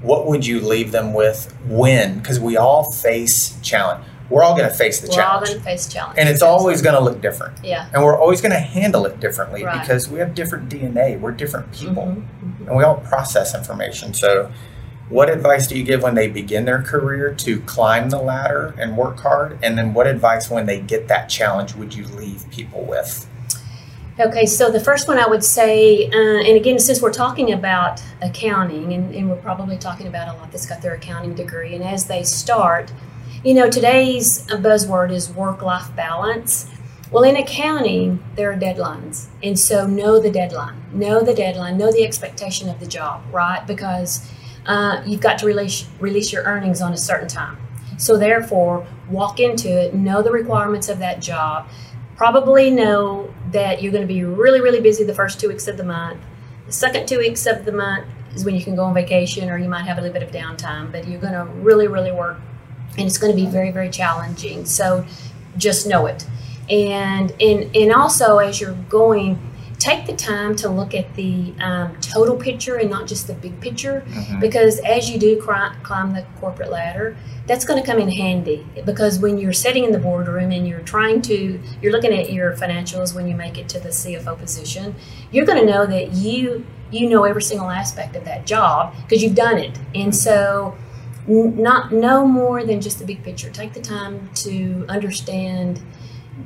what 0.00 0.26
would 0.26 0.46
you 0.46 0.60
leave 0.60 0.92
them 0.92 1.12
with 1.12 1.52
when? 1.66 2.18
Because 2.20 2.38
we 2.38 2.56
all 2.56 2.92
face 2.92 3.58
challenge. 3.62 4.04
We're 4.30 4.42
all 4.42 4.56
going 4.56 4.68
to 4.68 4.74
face 4.74 5.00
the 5.00 5.06
We're 5.08 5.22
all 5.22 5.28
challenge. 5.40 5.48
going 5.48 5.58
to 5.60 5.64
face 5.64 5.86
challenges. 5.88 6.18
and 6.20 6.28
it's 6.28 6.42
always 6.42 6.82
going 6.82 6.96
to 6.96 7.00
look 7.00 7.20
different. 7.20 7.58
Yeah. 7.64 7.88
And 7.92 8.02
we're 8.02 8.18
always 8.18 8.40
going 8.40 8.52
to 8.52 8.58
handle 8.58 9.06
it 9.06 9.20
differently 9.20 9.64
Right. 9.64 9.80
because 9.80 10.08
we 10.08 10.18
have 10.18 10.34
different 10.34 10.68
DNA. 10.68 11.16
We're 11.18 11.30
different 11.32 11.70
people 11.72 12.04
Mhm, 12.06 12.24
mhm. 12.62 12.66
and 12.68 12.76
we 12.76 12.82
all 12.84 12.96
process 12.96 13.54
information. 13.54 14.14
So, 14.14 14.50
what 15.08 15.30
advice 15.30 15.66
do 15.66 15.78
you 15.78 15.84
give 15.84 16.02
when 16.02 16.14
they 16.14 16.28
begin 16.28 16.64
their 16.64 16.82
career 16.82 17.32
to 17.34 17.60
climb 17.60 18.10
the 18.10 18.18
ladder 18.18 18.74
and 18.78 18.96
work 18.96 19.20
hard? 19.20 19.58
And 19.62 19.78
then, 19.78 19.94
what 19.94 20.06
advice 20.06 20.50
when 20.50 20.66
they 20.66 20.80
get 20.80 21.08
that 21.08 21.28
challenge 21.28 21.74
would 21.74 21.94
you 21.94 22.06
leave 22.06 22.44
people 22.50 22.84
with? 22.84 23.28
Okay, 24.18 24.46
so 24.46 24.70
the 24.70 24.80
first 24.80 25.08
one 25.08 25.18
I 25.18 25.26
would 25.26 25.44
say, 25.44 26.06
uh, 26.06 26.40
and 26.40 26.56
again, 26.56 26.78
since 26.78 27.02
we're 27.02 27.12
talking 27.12 27.52
about 27.52 28.02
accounting, 28.22 28.94
and, 28.94 29.14
and 29.14 29.28
we're 29.28 29.36
probably 29.36 29.76
talking 29.76 30.06
about 30.06 30.34
a 30.34 30.38
lot 30.38 30.50
that's 30.50 30.66
got 30.66 30.80
their 30.80 30.94
accounting 30.94 31.34
degree, 31.34 31.74
and 31.74 31.84
as 31.84 32.06
they 32.06 32.22
start, 32.22 32.90
you 33.44 33.54
know, 33.54 33.70
today's 33.70 34.46
buzzword 34.46 35.12
is 35.12 35.30
work 35.30 35.62
life 35.62 35.94
balance. 35.94 36.68
Well, 37.12 37.22
in 37.22 37.36
accounting, 37.36 38.24
there 38.34 38.50
are 38.50 38.56
deadlines. 38.56 39.26
And 39.42 39.56
so 39.56 39.86
know 39.86 40.18
the 40.18 40.30
deadline, 40.30 40.82
know 40.92 41.20
the 41.20 41.34
deadline, 41.34 41.78
know 41.78 41.92
the 41.92 42.04
expectation 42.04 42.68
of 42.68 42.80
the 42.80 42.86
job, 42.86 43.22
right? 43.30 43.64
Because 43.64 44.28
uh, 44.66 45.02
you've 45.06 45.20
got 45.20 45.38
to 45.38 45.46
release, 45.46 45.88
release 46.00 46.32
your 46.32 46.44
earnings 46.44 46.80
on 46.80 46.92
a 46.92 46.96
certain 46.96 47.28
time. 47.28 47.58
So, 47.98 48.18
therefore, 48.18 48.86
walk 49.08 49.40
into 49.40 49.68
it, 49.68 49.94
know 49.94 50.22
the 50.22 50.30
requirements 50.30 50.88
of 50.88 50.98
that 50.98 51.20
job, 51.20 51.68
probably 52.16 52.70
know 52.70 53.32
that 53.52 53.82
you're 53.82 53.92
going 53.92 54.06
to 54.06 54.12
be 54.12 54.24
really, 54.24 54.60
really 54.60 54.80
busy 54.80 55.04
the 55.04 55.14
first 55.14 55.40
two 55.40 55.48
weeks 55.48 55.66
of 55.66 55.76
the 55.76 55.84
month. 55.84 56.20
The 56.66 56.72
second 56.72 57.06
two 57.06 57.18
weeks 57.18 57.46
of 57.46 57.64
the 57.64 57.72
month 57.72 58.06
is 58.34 58.44
when 58.44 58.54
you 58.54 58.62
can 58.62 58.74
go 58.74 58.84
on 58.84 58.94
vacation 58.94 59.48
or 59.48 59.58
you 59.58 59.68
might 59.68 59.84
have 59.84 59.98
a 59.98 60.00
little 60.00 60.12
bit 60.12 60.22
of 60.22 60.30
downtime, 60.30 60.92
but 60.92 61.06
you're 61.06 61.20
going 61.20 61.32
to 61.32 61.44
really, 61.44 61.86
really 61.86 62.12
work 62.12 62.38
and 62.98 63.06
it's 63.06 63.18
going 63.18 63.32
to 63.32 63.36
be 63.36 63.46
very, 63.46 63.70
very 63.70 63.90
challenging. 63.90 64.64
So 64.64 65.06
just 65.56 65.86
know 65.86 66.06
it. 66.06 66.26
And, 66.70 67.30
and, 67.40 67.74
and 67.76 67.92
also, 67.92 68.38
as 68.38 68.60
you're 68.60 68.74
going, 68.88 69.38
take 69.78 70.06
the 70.06 70.16
time 70.16 70.56
to 70.56 70.68
look 70.68 70.94
at 70.94 71.14
the 71.14 71.52
um, 71.60 71.94
total 72.00 72.36
picture 72.36 72.76
and 72.76 72.90
not 72.90 73.06
just 73.06 73.26
the 73.26 73.34
big 73.34 73.60
picture. 73.60 74.04
Because 74.40 74.78
as 74.80 75.10
you 75.10 75.18
do 75.18 75.40
climb 75.40 76.12
the 76.14 76.24
corporate 76.40 76.70
ladder 76.70 77.16
that's 77.46 77.64
going 77.64 77.80
to 77.80 77.86
come 77.88 78.00
in 78.00 78.08
handy. 78.10 78.66
Because 78.84 79.18
when 79.20 79.38
you're 79.38 79.52
sitting 79.52 79.84
in 79.84 79.92
the 79.92 79.98
boardroom 79.98 80.50
and 80.50 80.66
you're 80.66 80.80
trying 80.80 81.22
to 81.22 81.60
you're 81.80 81.92
looking 81.92 82.12
at 82.12 82.32
your 82.32 82.54
financials 82.54 83.14
when 83.14 83.28
you 83.28 83.36
make 83.36 83.56
it 83.58 83.68
to 83.68 83.78
the 83.78 83.90
cfo 83.90 84.36
position 84.36 84.94
you're 85.30 85.46
going 85.46 85.64
to 85.64 85.70
know 85.72 85.86
that 85.86 86.12
you 86.12 86.66
you 86.90 87.08
know 87.08 87.24
every 87.24 87.42
single 87.42 87.70
aspect 87.70 88.16
of 88.16 88.24
that 88.24 88.46
job 88.46 88.94
because 89.02 89.22
you've 89.22 89.34
done 89.34 89.58
it. 89.58 89.78
And 89.94 90.14
so 90.14 90.76
n- 91.28 91.60
not 91.60 91.92
no 91.92 92.26
more 92.26 92.64
than 92.64 92.80
just 92.80 92.98
the 92.98 93.04
big 93.04 93.22
picture. 93.22 93.50
Take 93.50 93.72
the 93.74 93.80
time 93.80 94.30
to 94.36 94.86
understand 94.88 95.80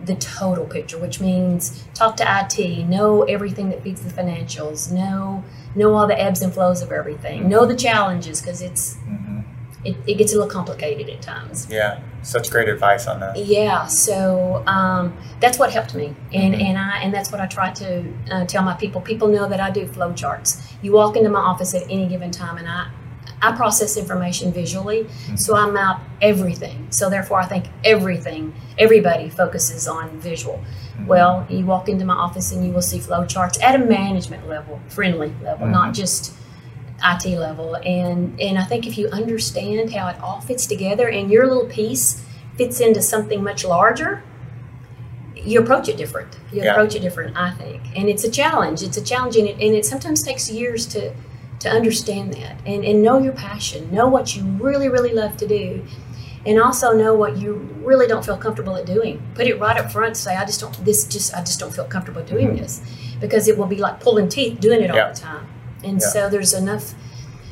the 0.05 0.14
total 0.16 0.66
picture, 0.66 0.98
which 0.98 1.20
means 1.20 1.85
talk 1.94 2.16
to 2.18 2.24
IT, 2.26 2.87
know 2.88 3.22
everything 3.22 3.70
that 3.70 3.83
feeds 3.83 4.03
the 4.03 4.11
financials, 4.11 4.90
know 4.92 5.44
know 5.74 5.94
all 5.94 6.07
the 6.07 6.20
ebbs 6.20 6.42
and 6.42 6.53
flows 6.53 6.83
of 6.83 6.90
everything, 6.92 7.48
know 7.48 7.64
the 7.66 7.76
challenges 7.76 8.40
because 8.40 8.61
it's 8.62 8.96
hmm 8.96 9.40
it, 9.83 9.96
it 10.07 10.14
gets 10.18 10.33
a 10.33 10.37
little 10.37 10.50
complicated 10.50 11.09
at 11.09 11.22
times. 11.22 11.66
Yeah, 11.70 12.00
such 12.22 12.50
great 12.50 12.68
advice 12.68 13.07
on 13.07 13.20
that. 13.20 13.35
Yeah, 13.38 13.87
so 13.87 14.62
um, 14.66 15.16
that's 15.40 15.59
what 15.59 15.72
helped 15.72 15.94
me, 15.94 16.14
and 16.35 16.55
Mhm. 16.55 16.62
and 16.68 16.79
I 16.79 16.98
and 16.98 17.14
that's 17.14 17.33
what 17.33 17.40
I 17.40 17.46
try 17.46 17.70
to 17.72 18.05
uh, 18.31 18.44
tell 18.44 18.62
my 18.62 18.74
people. 18.74 19.00
People 19.00 19.29
know 19.29 19.48
that 19.48 19.59
I 19.59 19.70
do 19.70 19.87
flow 19.87 20.12
charts. 20.12 20.70
You 20.83 20.92
walk 20.92 21.16
into 21.16 21.31
my 21.31 21.40
office 21.40 21.72
at 21.74 21.85
any 21.85 22.07
given 22.07 22.31
time, 22.31 22.59
and 22.59 22.68
I 22.68 22.88
I 23.42 23.53
process 23.53 23.96
information 23.96 24.53
visually, 24.53 25.05
mm-hmm. 25.05 25.37
so 25.37 25.57
I 25.57 25.70
map 25.70 26.03
everything. 26.20 26.87
So 26.90 27.09
therefore, 27.09 27.40
I 27.40 27.46
think 27.46 27.66
everything 27.85 28.55
everybody 28.79 29.31
focuses 29.31 29.88
on 29.88 30.11
visual. 30.20 30.57
Mm-hmm. 30.57 31.07
Well, 31.07 31.46
you 31.48 31.64
walk 31.64 31.88
into 31.88 32.05
my 32.05 32.14
office 32.14 32.53
and 32.53 32.64
you 32.64 32.72
will 32.72 32.83
see 32.83 32.98
flow 32.98 33.24
charts 33.24 33.59
at 33.62 33.74
a 33.74 33.79
management 33.79 34.46
level, 34.46 34.81
friendly 34.88 35.33
level, 35.42 35.66
not 35.66 35.85
mm-hmm. 35.85 35.92
just 35.94 36.35
IT 37.03 37.38
level. 37.38 37.76
And 37.76 38.38
and 38.40 38.59
I 38.59 38.64
think 38.64 38.87
if 38.87 38.98
you 38.98 39.09
understand 39.09 39.92
how 39.92 40.09
it 40.09 40.20
all 40.20 40.40
fits 40.40 40.66
together 40.66 41.09
and 41.09 41.31
your 41.31 41.46
little 41.46 41.66
piece 41.66 42.22
fits 42.57 42.81
into 42.81 43.00
something 43.00 43.42
much 43.42 43.64
larger, 43.64 44.22
you 45.35 45.61
approach 45.61 45.88
it 45.88 45.96
different. 45.96 46.37
You 46.53 46.62
Yeah. 46.62 46.72
approach 46.72 46.94
it 46.94 47.00
different, 47.00 47.37
I 47.37 47.50
think. 47.53 47.81
And 47.96 48.09
it's 48.09 48.24
a 48.24 48.31
challenge. 48.31 48.83
It's 48.83 48.96
a 48.96 49.03
challenge 49.03 49.37
and 49.37 49.48
it, 49.48 49.55
and 49.55 49.74
it 49.74 49.87
sometimes 49.87 50.22
takes 50.22 50.50
years 50.50 50.87
to 50.87 51.12
to 51.61 51.68
understand 51.68 52.33
that 52.35 52.57
and, 52.66 52.85
and 52.85 53.03
know 53.03 53.18
your 53.18 53.33
passion. 53.33 53.90
Know 53.92 54.09
what 54.09 54.35
you 54.37 54.44
really, 54.44 54.88
really 54.88 55.12
love 55.12 55.37
to 55.38 55.46
do. 55.46 55.85
And 56.46 56.59
also 56.61 56.92
know 56.96 57.14
what 57.14 57.37
you 57.37 57.53
really 57.83 58.07
don't 58.07 58.25
feel 58.25 58.38
comfortable 58.38 58.75
at 58.77 58.87
doing. 58.87 59.23
Put 59.35 59.46
it 59.46 59.61
right 59.61 59.77
up 59.79 59.92
front. 59.92 60.16
Say, 60.16 60.35
I 60.35 60.46
just 60.46 60.59
don't. 60.61 60.73
This 60.87 61.05
just 61.07 61.35
I 61.35 61.40
just 61.40 61.61
don't 61.61 61.75
feel 61.75 61.85
comfortable 61.85 62.23
doing 62.23 62.57
this, 62.57 62.81
because 63.20 63.46
it 63.46 63.59
will 63.59 63.66
be 63.66 63.77
like 63.77 64.01
pulling 64.01 64.29
teeth 64.31 64.59
doing 64.59 64.81
it 64.81 64.90
all 64.90 65.09
the 65.12 65.14
time. 65.14 65.46
And 65.85 66.01
Yeah. 66.01 66.07
so 66.09 66.29
there's 66.31 66.55
enough. 66.55 66.94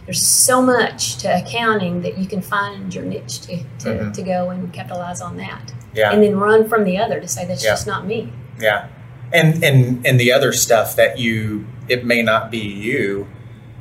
There's 0.06 0.24
so 0.26 0.62
much 0.62 1.18
to 1.18 1.28
accounting 1.28 2.00
that 2.00 2.16
you 2.16 2.26
can 2.26 2.40
find 2.40 2.94
your 2.94 3.04
niche 3.04 3.40
to 3.42 3.58
to, 3.80 3.88
Mhm. 3.88 4.12
to 4.14 4.22
go 4.22 4.48
and 4.48 4.72
capitalize 4.72 5.20
on 5.20 5.36
that, 5.36 5.70
Yeah, 5.94 6.10
and 6.10 6.22
then 6.22 6.38
run 6.38 6.66
from 6.66 6.84
the 6.84 6.96
other 6.96 7.20
to 7.20 7.28
say 7.28 7.44
that's 7.44 7.62
Yeah. 7.62 7.72
just 7.72 7.86
not 7.86 8.06
me. 8.06 8.32
yeah, 8.58 8.86
and 9.34 9.62
and 9.62 10.06
and 10.06 10.18
the 10.18 10.32
other 10.32 10.50
stuff 10.54 10.96
that 10.96 11.18
you 11.18 11.66
it 11.90 12.06
may 12.06 12.22
not 12.22 12.50
be 12.50 12.58
you. 12.58 13.26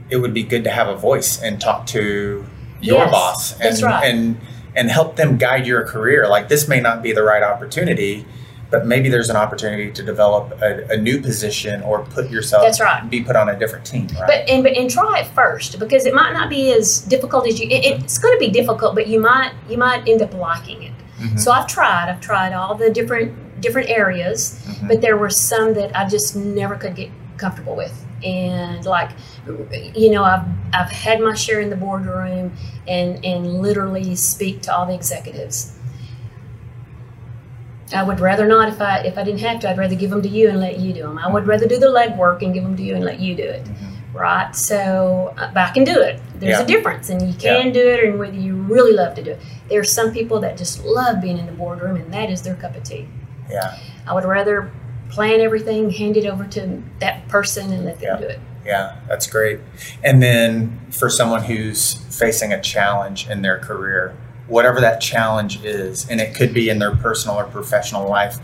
It 0.09 0.17
would 0.17 0.33
be 0.33 0.43
good 0.43 0.63
to 0.65 0.69
have 0.71 0.87
a 0.87 0.95
voice 0.95 1.41
and 1.41 1.59
talk 1.59 1.85
to 1.87 2.45
your 2.81 2.97
Yes, 2.99 3.11
boss 3.11 3.59
and 3.59 3.81
right. 3.81 4.03
and 4.05 4.37
and 4.75 4.91
help 4.91 5.15
them 5.15 5.37
guide 5.37 5.65
your 5.65 5.83
career. 5.85 6.27
Like 6.27 6.47
this 6.49 6.67
may 6.67 6.79
not 6.79 7.01
be 7.01 7.11
the 7.11 7.23
right 7.23 7.41
opportunity, 7.43 8.25
but 8.69 8.85
maybe 8.85 9.09
there's 9.09 9.29
an 9.29 9.35
opportunity 9.35 9.91
to 9.91 10.03
develop 10.03 10.61
a, 10.61 10.85
a 10.91 10.97
new 10.97 11.19
position 11.21 11.81
or 11.81 12.03
put 12.05 12.29
yourself 12.29 12.63
That's 12.63 12.79
right. 12.79 13.09
be 13.09 13.21
put 13.23 13.35
on 13.35 13.49
a 13.49 13.57
different 13.57 13.85
team. 13.85 14.07
Right. 14.07 14.27
But 14.27 14.49
and 14.49 14.63
but 14.63 14.73
and 14.77 14.89
try 14.89 15.19
it 15.19 15.27
first 15.27 15.79
because 15.79 16.05
it 16.05 16.13
might 16.13 16.33
not 16.33 16.49
be 16.49 16.71
as 16.73 16.99
difficult 17.01 17.47
as 17.47 17.59
you. 17.59 17.67
It, 17.69 17.85
it's 18.03 18.19
going 18.19 18.35
to 18.35 18.39
be 18.39 18.51
difficult, 18.51 18.93
but 18.95 19.07
you 19.07 19.19
might 19.19 19.53
you 19.67 19.77
might 19.77 20.07
end 20.07 20.21
up 20.21 20.33
liking 20.33 20.83
it. 20.83 20.93
Mhm. 21.19 21.39
So 21.39 21.51
I've 21.51 21.67
tried. 21.67 22.09
I've 22.09 22.21
tried 22.21 22.53
all 22.53 22.75
the 22.75 22.89
different 22.91 23.33
different 23.61 23.89
areas, 23.89 24.63
Mhm. 24.67 24.87
but 24.87 25.01
there 25.01 25.17
were 25.17 25.31
some 25.31 25.73
that 25.73 25.95
I 25.97 26.07
just 26.07 26.35
never 26.35 26.75
could 26.75 26.95
get 26.95 27.09
comfortable 27.37 27.75
with. 27.75 28.05
And 28.23 28.86
like, 28.86 29.12
you 29.95 30.10
know, 30.12 30.23
I've 30.23 30.45
I've 30.73 30.91
had 30.91 31.19
my 31.19 31.34
share 31.36 31.60
in 31.62 31.69
the 31.69 31.75
boardroom 31.75 32.53
and 32.88 33.23
and 33.23 33.62
literally 33.62 34.15
speak 34.15 34.62
to 34.63 34.75
all 34.75 34.86
the 34.86 34.95
executives. 34.95 35.73
I 37.93 38.03
would 38.03 38.19
rather 38.19 38.45
not 38.45 38.67
if 38.69 38.82
I 38.82 38.99
if 38.99 39.17
I 39.17 39.23
didn't 39.23 39.39
have 39.41 39.62
to. 39.62 39.69
I'd 39.69 39.77
rather 39.77 39.95
give 39.95 40.10
them 40.10 40.21
to 40.21 40.27
you 40.27 40.49
and 40.49 40.60
let 40.60 40.80
you 40.80 40.93
do 40.93 41.03
them. 41.03 41.17
I 41.17 41.32
would 41.32 41.47
rather 41.47 41.67
do 41.67 41.77
the 41.80 41.88
legwork 41.88 42.41
and 42.41 42.53
give 42.53 42.63
them 42.63 42.75
to 42.75 42.84
you 42.84 42.95
and 42.95 43.03
let 43.06 43.19
you 43.19 43.34
do 43.36 43.43
it 43.43 43.63
mm-hmm. 43.63 44.17
right? 44.17 44.54
So, 44.56 45.33
but 45.37 45.58
I 45.58 45.71
can 45.71 45.85
do 45.85 46.02
it. 46.02 46.19
There's 46.35 46.58
Yeah. 46.58 46.63
a 46.63 46.67
difference, 46.67 47.10
and 47.10 47.21
you 47.21 47.33
can 47.33 47.71
do 47.71 47.79
it, 47.79 48.04
and 48.04 48.19
whether 48.19 48.35
you 48.35 48.56
really 48.56 48.91
love 48.94 49.15
to 49.15 49.23
do 49.23 49.31
it. 49.31 49.39
There 49.69 49.79
are 49.79 49.85
some 49.85 50.12
people 50.12 50.39
that 50.41 50.58
just 50.58 50.83
love 50.85 51.21
being 51.21 51.37
in 51.37 51.46
the 51.46 51.52
boardroom, 51.54 51.96
and 51.96 52.13
that 52.13 52.29
is 52.29 52.41
their 52.41 52.56
cup 52.56 52.75
of 52.75 52.83
tea. 52.83 53.08
yeah, 53.50 53.77
I 54.06 54.13
would 54.13 54.25
rather 54.25 54.69
plan 55.10 55.39
everything, 55.41 55.89
hand 55.89 56.17
it 56.17 56.25
over 56.25 56.45
to 56.45 56.81
that 56.99 57.27
person, 57.27 57.71
and 57.71 57.85
let 57.85 57.99
them 57.99 58.10
Yeah. 58.15 58.17
do 58.19 58.27
it. 58.27 58.39
yeah, 58.65 58.95
that's 59.08 59.27
great. 59.27 59.60
And 60.03 60.21
then 60.21 60.79
for 60.91 61.10
someone 61.10 61.43
who's 61.43 61.93
facing 62.10 62.51
a 62.51 62.62
challenge 62.62 63.29
in 63.29 63.41
their 63.41 63.58
career, 63.60 64.13
whatever 64.47 64.79
that 64.81 64.99
challenge 65.01 65.63
is, 65.63 66.05
and 66.10 66.19
it 66.19 66.35
could 66.35 66.53
be 66.53 66.69
in 66.69 66.79
their 66.79 66.95
personal 66.95 67.37
or 67.37 67.45
professional 67.45 68.10
life, 68.10 68.37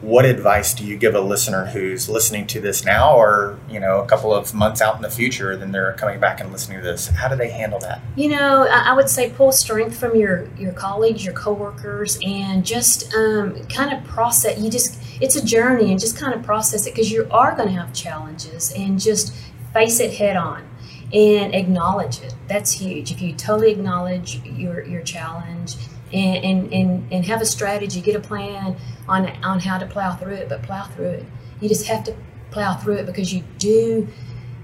what 0.00 0.24
advice 0.24 0.72
do 0.72 0.82
you 0.82 0.96
give 0.96 1.14
a 1.14 1.20
listener 1.20 1.66
who's 1.66 2.08
listening 2.08 2.46
to 2.46 2.58
this 2.58 2.86
now 2.86 3.14
or 3.14 3.58
you 3.68 3.78
know 3.78 3.98
a 4.00 4.06
couple 4.06 4.34
of 4.34 4.54
months 4.54 4.80
out 4.80 4.96
in 4.96 5.02
the 5.02 5.10
future 5.10 5.54
then 5.58 5.72
they're 5.72 5.92
coming 5.98 6.18
back 6.18 6.40
and 6.40 6.50
listening 6.50 6.78
to 6.78 6.82
this 6.82 7.08
how 7.08 7.28
do 7.28 7.36
they 7.36 7.50
handle 7.50 7.78
that 7.78 8.00
you 8.16 8.26
know 8.30 8.66
i 8.70 8.94
would 8.94 9.10
say 9.10 9.28
pull 9.28 9.52
strength 9.52 9.94
from 9.98 10.16
your 10.16 10.48
your 10.56 10.72
colleagues 10.72 11.22
your 11.22 11.34
coworkers 11.34 12.18
and 12.24 12.64
just 12.64 13.12
um, 13.14 13.54
kind 13.66 13.92
of 13.92 14.02
process 14.04 14.58
you 14.58 14.70
just 14.70 14.98
it's 15.20 15.36
a 15.36 15.44
journey 15.44 15.90
and 15.90 16.00
just 16.00 16.16
kind 16.16 16.34
of 16.34 16.42
process 16.42 16.86
it 16.86 16.94
because 16.94 17.10
you 17.10 17.26
are 17.30 17.54
going 17.54 17.68
to 17.68 17.74
have 17.74 17.92
challenges 17.92 18.72
and 18.72 19.00
just 19.00 19.34
face 19.72 20.00
it 20.00 20.14
head 20.14 20.36
on 20.36 20.66
and 21.12 21.54
acknowledge 21.54 22.20
it 22.20 22.34
that's 22.48 22.72
huge 22.72 23.10
if 23.10 23.20
you 23.20 23.32
totally 23.32 23.70
acknowledge 23.70 24.40
your 24.44 24.84
your 24.84 25.02
challenge 25.02 25.76
and, 26.12 26.44
and, 26.44 26.72
and, 26.72 27.12
and 27.12 27.24
have 27.26 27.40
a 27.40 27.46
strategy, 27.46 28.00
get 28.00 28.16
a 28.16 28.20
plan 28.20 28.76
on, 29.08 29.28
on 29.44 29.60
how 29.60 29.78
to 29.78 29.86
plow 29.86 30.14
through 30.14 30.34
it, 30.34 30.48
but 30.48 30.62
plow 30.62 30.84
through 30.84 31.10
it. 31.10 31.24
You 31.60 31.68
just 31.68 31.86
have 31.86 32.04
to 32.04 32.14
plow 32.50 32.74
through 32.74 32.96
it 32.96 33.06
because 33.06 33.32
you 33.32 33.44
do 33.58 34.08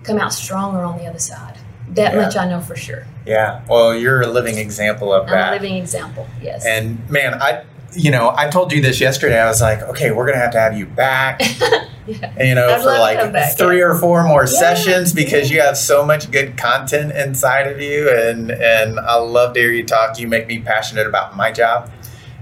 come 0.03 0.19
out 0.19 0.33
stronger 0.33 0.83
on 0.83 0.99
the 0.99 1.07
other 1.07 1.19
side. 1.19 1.59
That 1.91 2.15
yeah. 2.15 2.21
much 2.21 2.37
I 2.37 2.49
know 2.49 2.61
for 2.61 2.75
sure. 2.75 3.07
Yeah. 3.25 3.65
Well, 3.69 3.95
you're 3.95 4.23
a 4.23 4.27
living 4.27 4.59
example 4.59 5.13
of 5.13 5.29
that. 5.29 5.49
I'm 5.49 5.53
a 5.53 5.63
living 5.63 5.77
example, 5.77 6.27
yes. 6.43 6.65
And 6.67 7.09
man, 7.09 7.35
I, 7.35 7.65
you 7.97 8.11
know, 8.11 8.33
I 8.37 8.49
told 8.49 8.73
you 8.73 8.81
this 8.81 9.01
yesterday. 9.01 9.41
I 9.41 9.47
was 9.47 9.61
like, 9.61 9.83
okay, 9.83 10.11
we're 10.11 10.27
going 10.27 10.37
to 10.37 10.43
have 10.43 10.53
to 10.53 10.61
have 10.61 10.77
you 10.77 10.87
back. 10.87 11.41
yeah. 12.07 12.43
you 12.43 12.55
know, 12.55 12.69
I'd 12.69 12.83
for 12.83 12.99
like 12.99 13.57
three 13.57 13.81
or 13.81 13.95
four 13.95 14.23
more 14.25 14.43
yeah. 14.43 14.59
sessions 14.59 15.13
because 15.13 15.51
you 15.51 15.61
have 15.61 15.77
so 15.77 16.05
much 16.05 16.31
good 16.31 16.57
content 16.57 17.13
inside 17.13 17.67
of 17.67 17.81
you, 17.81 18.11
and 18.11 18.51
and 18.51 19.01
I 19.01 19.17
love 19.17 19.55
to 19.55 19.61
hear 19.61 19.73
you 19.73 19.85
talk. 19.85 20.19
You 20.19 20.29
make 20.29 20.47
me 20.47 20.61
passionate 20.61 21.07
about 21.07 21.37
my 21.37 21.51
job. 21.51 21.91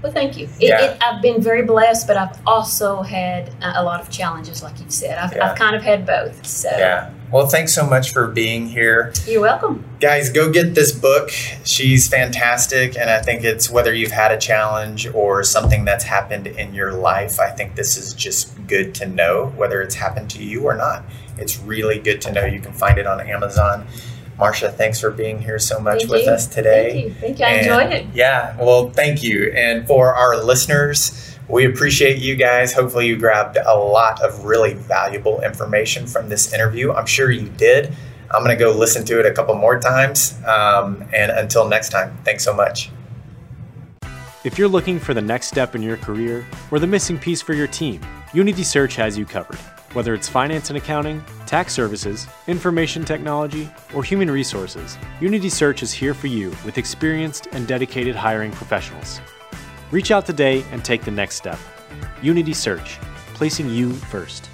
Well, 0.03 0.11
thank 0.11 0.37
you. 0.37 0.45
It, 0.59 0.69
yeah. 0.69 0.81
it, 0.91 0.97
I've 1.01 1.21
been 1.21 1.41
very 1.41 1.63
blessed, 1.63 2.05
but 2.05 2.17
I've 2.17 2.37
also 2.45 3.01
had 3.01 3.51
a 3.61 3.83
lot 3.83 4.01
of 4.01 4.09
challenges, 4.09 4.61
like 4.61 4.79
you've 4.79 4.93
said. 4.93 5.17
I've. 5.17 5.39
I've 5.39 5.57
kind 5.57 5.75
of 5.75 5.81
had 5.81 6.05
both. 6.05 6.45
So 6.45 6.69
yeah. 6.69 7.11
Well, 7.31 7.47
thanks 7.47 7.73
so 7.73 7.85
much 7.85 8.13
for 8.13 8.27
being 8.27 8.67
here. 8.67 9.11
You're 9.25 9.41
welcome. 9.41 9.83
Guys, 9.99 10.29
go 10.29 10.51
get 10.51 10.75
this 10.75 10.91
book. 10.91 11.29
She's 11.63 12.07
fantastic. 12.07 12.97
And 12.97 13.09
I 13.09 13.21
think 13.21 13.43
it's 13.43 13.69
whether 13.69 13.93
you've 13.93 14.11
had 14.11 14.31
a 14.31 14.37
challenge 14.37 15.07
or 15.07 15.43
something 15.43 15.85
that's 15.85 16.03
happened 16.03 16.47
in 16.47 16.73
your 16.73 16.93
life, 16.93 17.39
I 17.39 17.49
think 17.49 17.75
this 17.75 17.97
is 17.97 18.13
just 18.13 18.67
good 18.67 18.93
to 18.95 19.07
know, 19.07 19.51
whether 19.55 19.81
it's 19.81 19.95
happened 19.95 20.29
to 20.31 20.43
you 20.43 20.63
or 20.63 20.75
not. 20.75 21.03
It's 21.37 21.59
really 21.59 21.99
good 21.99 22.21
to 22.21 22.31
know. 22.31 22.45
You 22.45 22.61
can 22.61 22.73
find 22.73 22.97
it 22.97 23.07
on 23.07 23.19
Amazon. 23.19 23.87
Marsha, 24.39 24.73
thanks 24.73 24.99
for 24.99 25.11
being 25.11 25.41
here 25.41 25.59
so 25.59 25.79
much 25.79 25.99
thank 25.99 26.11
with 26.11 26.25
you. 26.25 26.31
us 26.31 26.45
today. 26.47 26.91
Thank 26.91 27.05
you. 27.05 27.13
Thank 27.13 27.39
you. 27.39 27.45
I 27.45 27.49
and 27.49 27.59
enjoyed 27.67 27.93
it. 27.93 28.05
Yeah, 28.13 28.55
well, 28.61 28.89
thank 28.89 29.23
you. 29.23 29.51
And 29.55 29.87
for 29.87 30.13
our 30.13 30.37
listeners, 30.37 31.34
we 31.47 31.65
appreciate 31.65 32.17
you 32.17 32.35
guys. 32.35 32.73
Hopefully, 32.73 33.07
you 33.07 33.17
grabbed 33.17 33.57
a 33.57 33.75
lot 33.75 34.21
of 34.21 34.45
really 34.45 34.73
valuable 34.73 35.41
information 35.41 36.07
from 36.07 36.29
this 36.29 36.53
interview. 36.53 36.91
I'm 36.91 37.05
sure 37.05 37.31
you 37.31 37.49
did. 37.49 37.93
I'm 38.31 38.43
going 38.43 38.57
to 38.57 38.63
go 38.63 38.71
listen 38.71 39.05
to 39.05 39.19
it 39.19 39.25
a 39.25 39.33
couple 39.33 39.55
more 39.55 39.79
times. 39.79 40.39
Um, 40.45 41.03
and 41.13 41.31
until 41.31 41.67
next 41.67 41.89
time, 41.89 42.17
thanks 42.23 42.43
so 42.43 42.53
much. 42.53 42.89
If 44.43 44.57
you're 44.59 44.67
looking 44.67 44.99
for 44.99 45.13
the 45.13 45.21
next 45.21 45.47
step 45.47 45.75
in 45.75 45.81
your 45.81 45.97
career 45.97 46.45
or 46.71 46.79
the 46.79 46.87
missing 46.87 47.17
piece 47.17 47.41
for 47.41 47.53
your 47.53 47.67
team, 47.67 48.01
Unity 48.33 48.63
Search 48.63 48.95
has 48.95 49.17
you 49.17 49.25
covered. 49.25 49.57
Whether 49.93 50.13
it's 50.13 50.27
finance 50.27 50.69
and 50.69 50.77
accounting, 50.77 51.23
tax 51.45 51.73
services, 51.73 52.27
information 52.47 53.05
technology, 53.05 53.69
or 53.93 54.03
human 54.03 54.29
resources, 54.29 54.97
Unity 55.21 55.49
Search 55.49 55.81
is 55.81 55.93
here 55.93 56.13
for 56.13 56.27
you 56.27 56.49
with 56.65 56.77
experienced 56.77 57.47
and 57.53 57.65
dedicated 57.65 58.15
hiring 58.15 58.51
professionals. 58.51 59.21
Reach 59.95 60.11
out 60.11 60.25
today 60.25 60.65
and 60.73 60.83
take 60.83 61.05
the 61.05 61.11
next 61.11 61.35
step. 61.37 61.57
Unity 62.21 62.51
Search, 62.51 62.99
placing 63.33 63.69
you 63.69 63.93
first. 63.93 64.49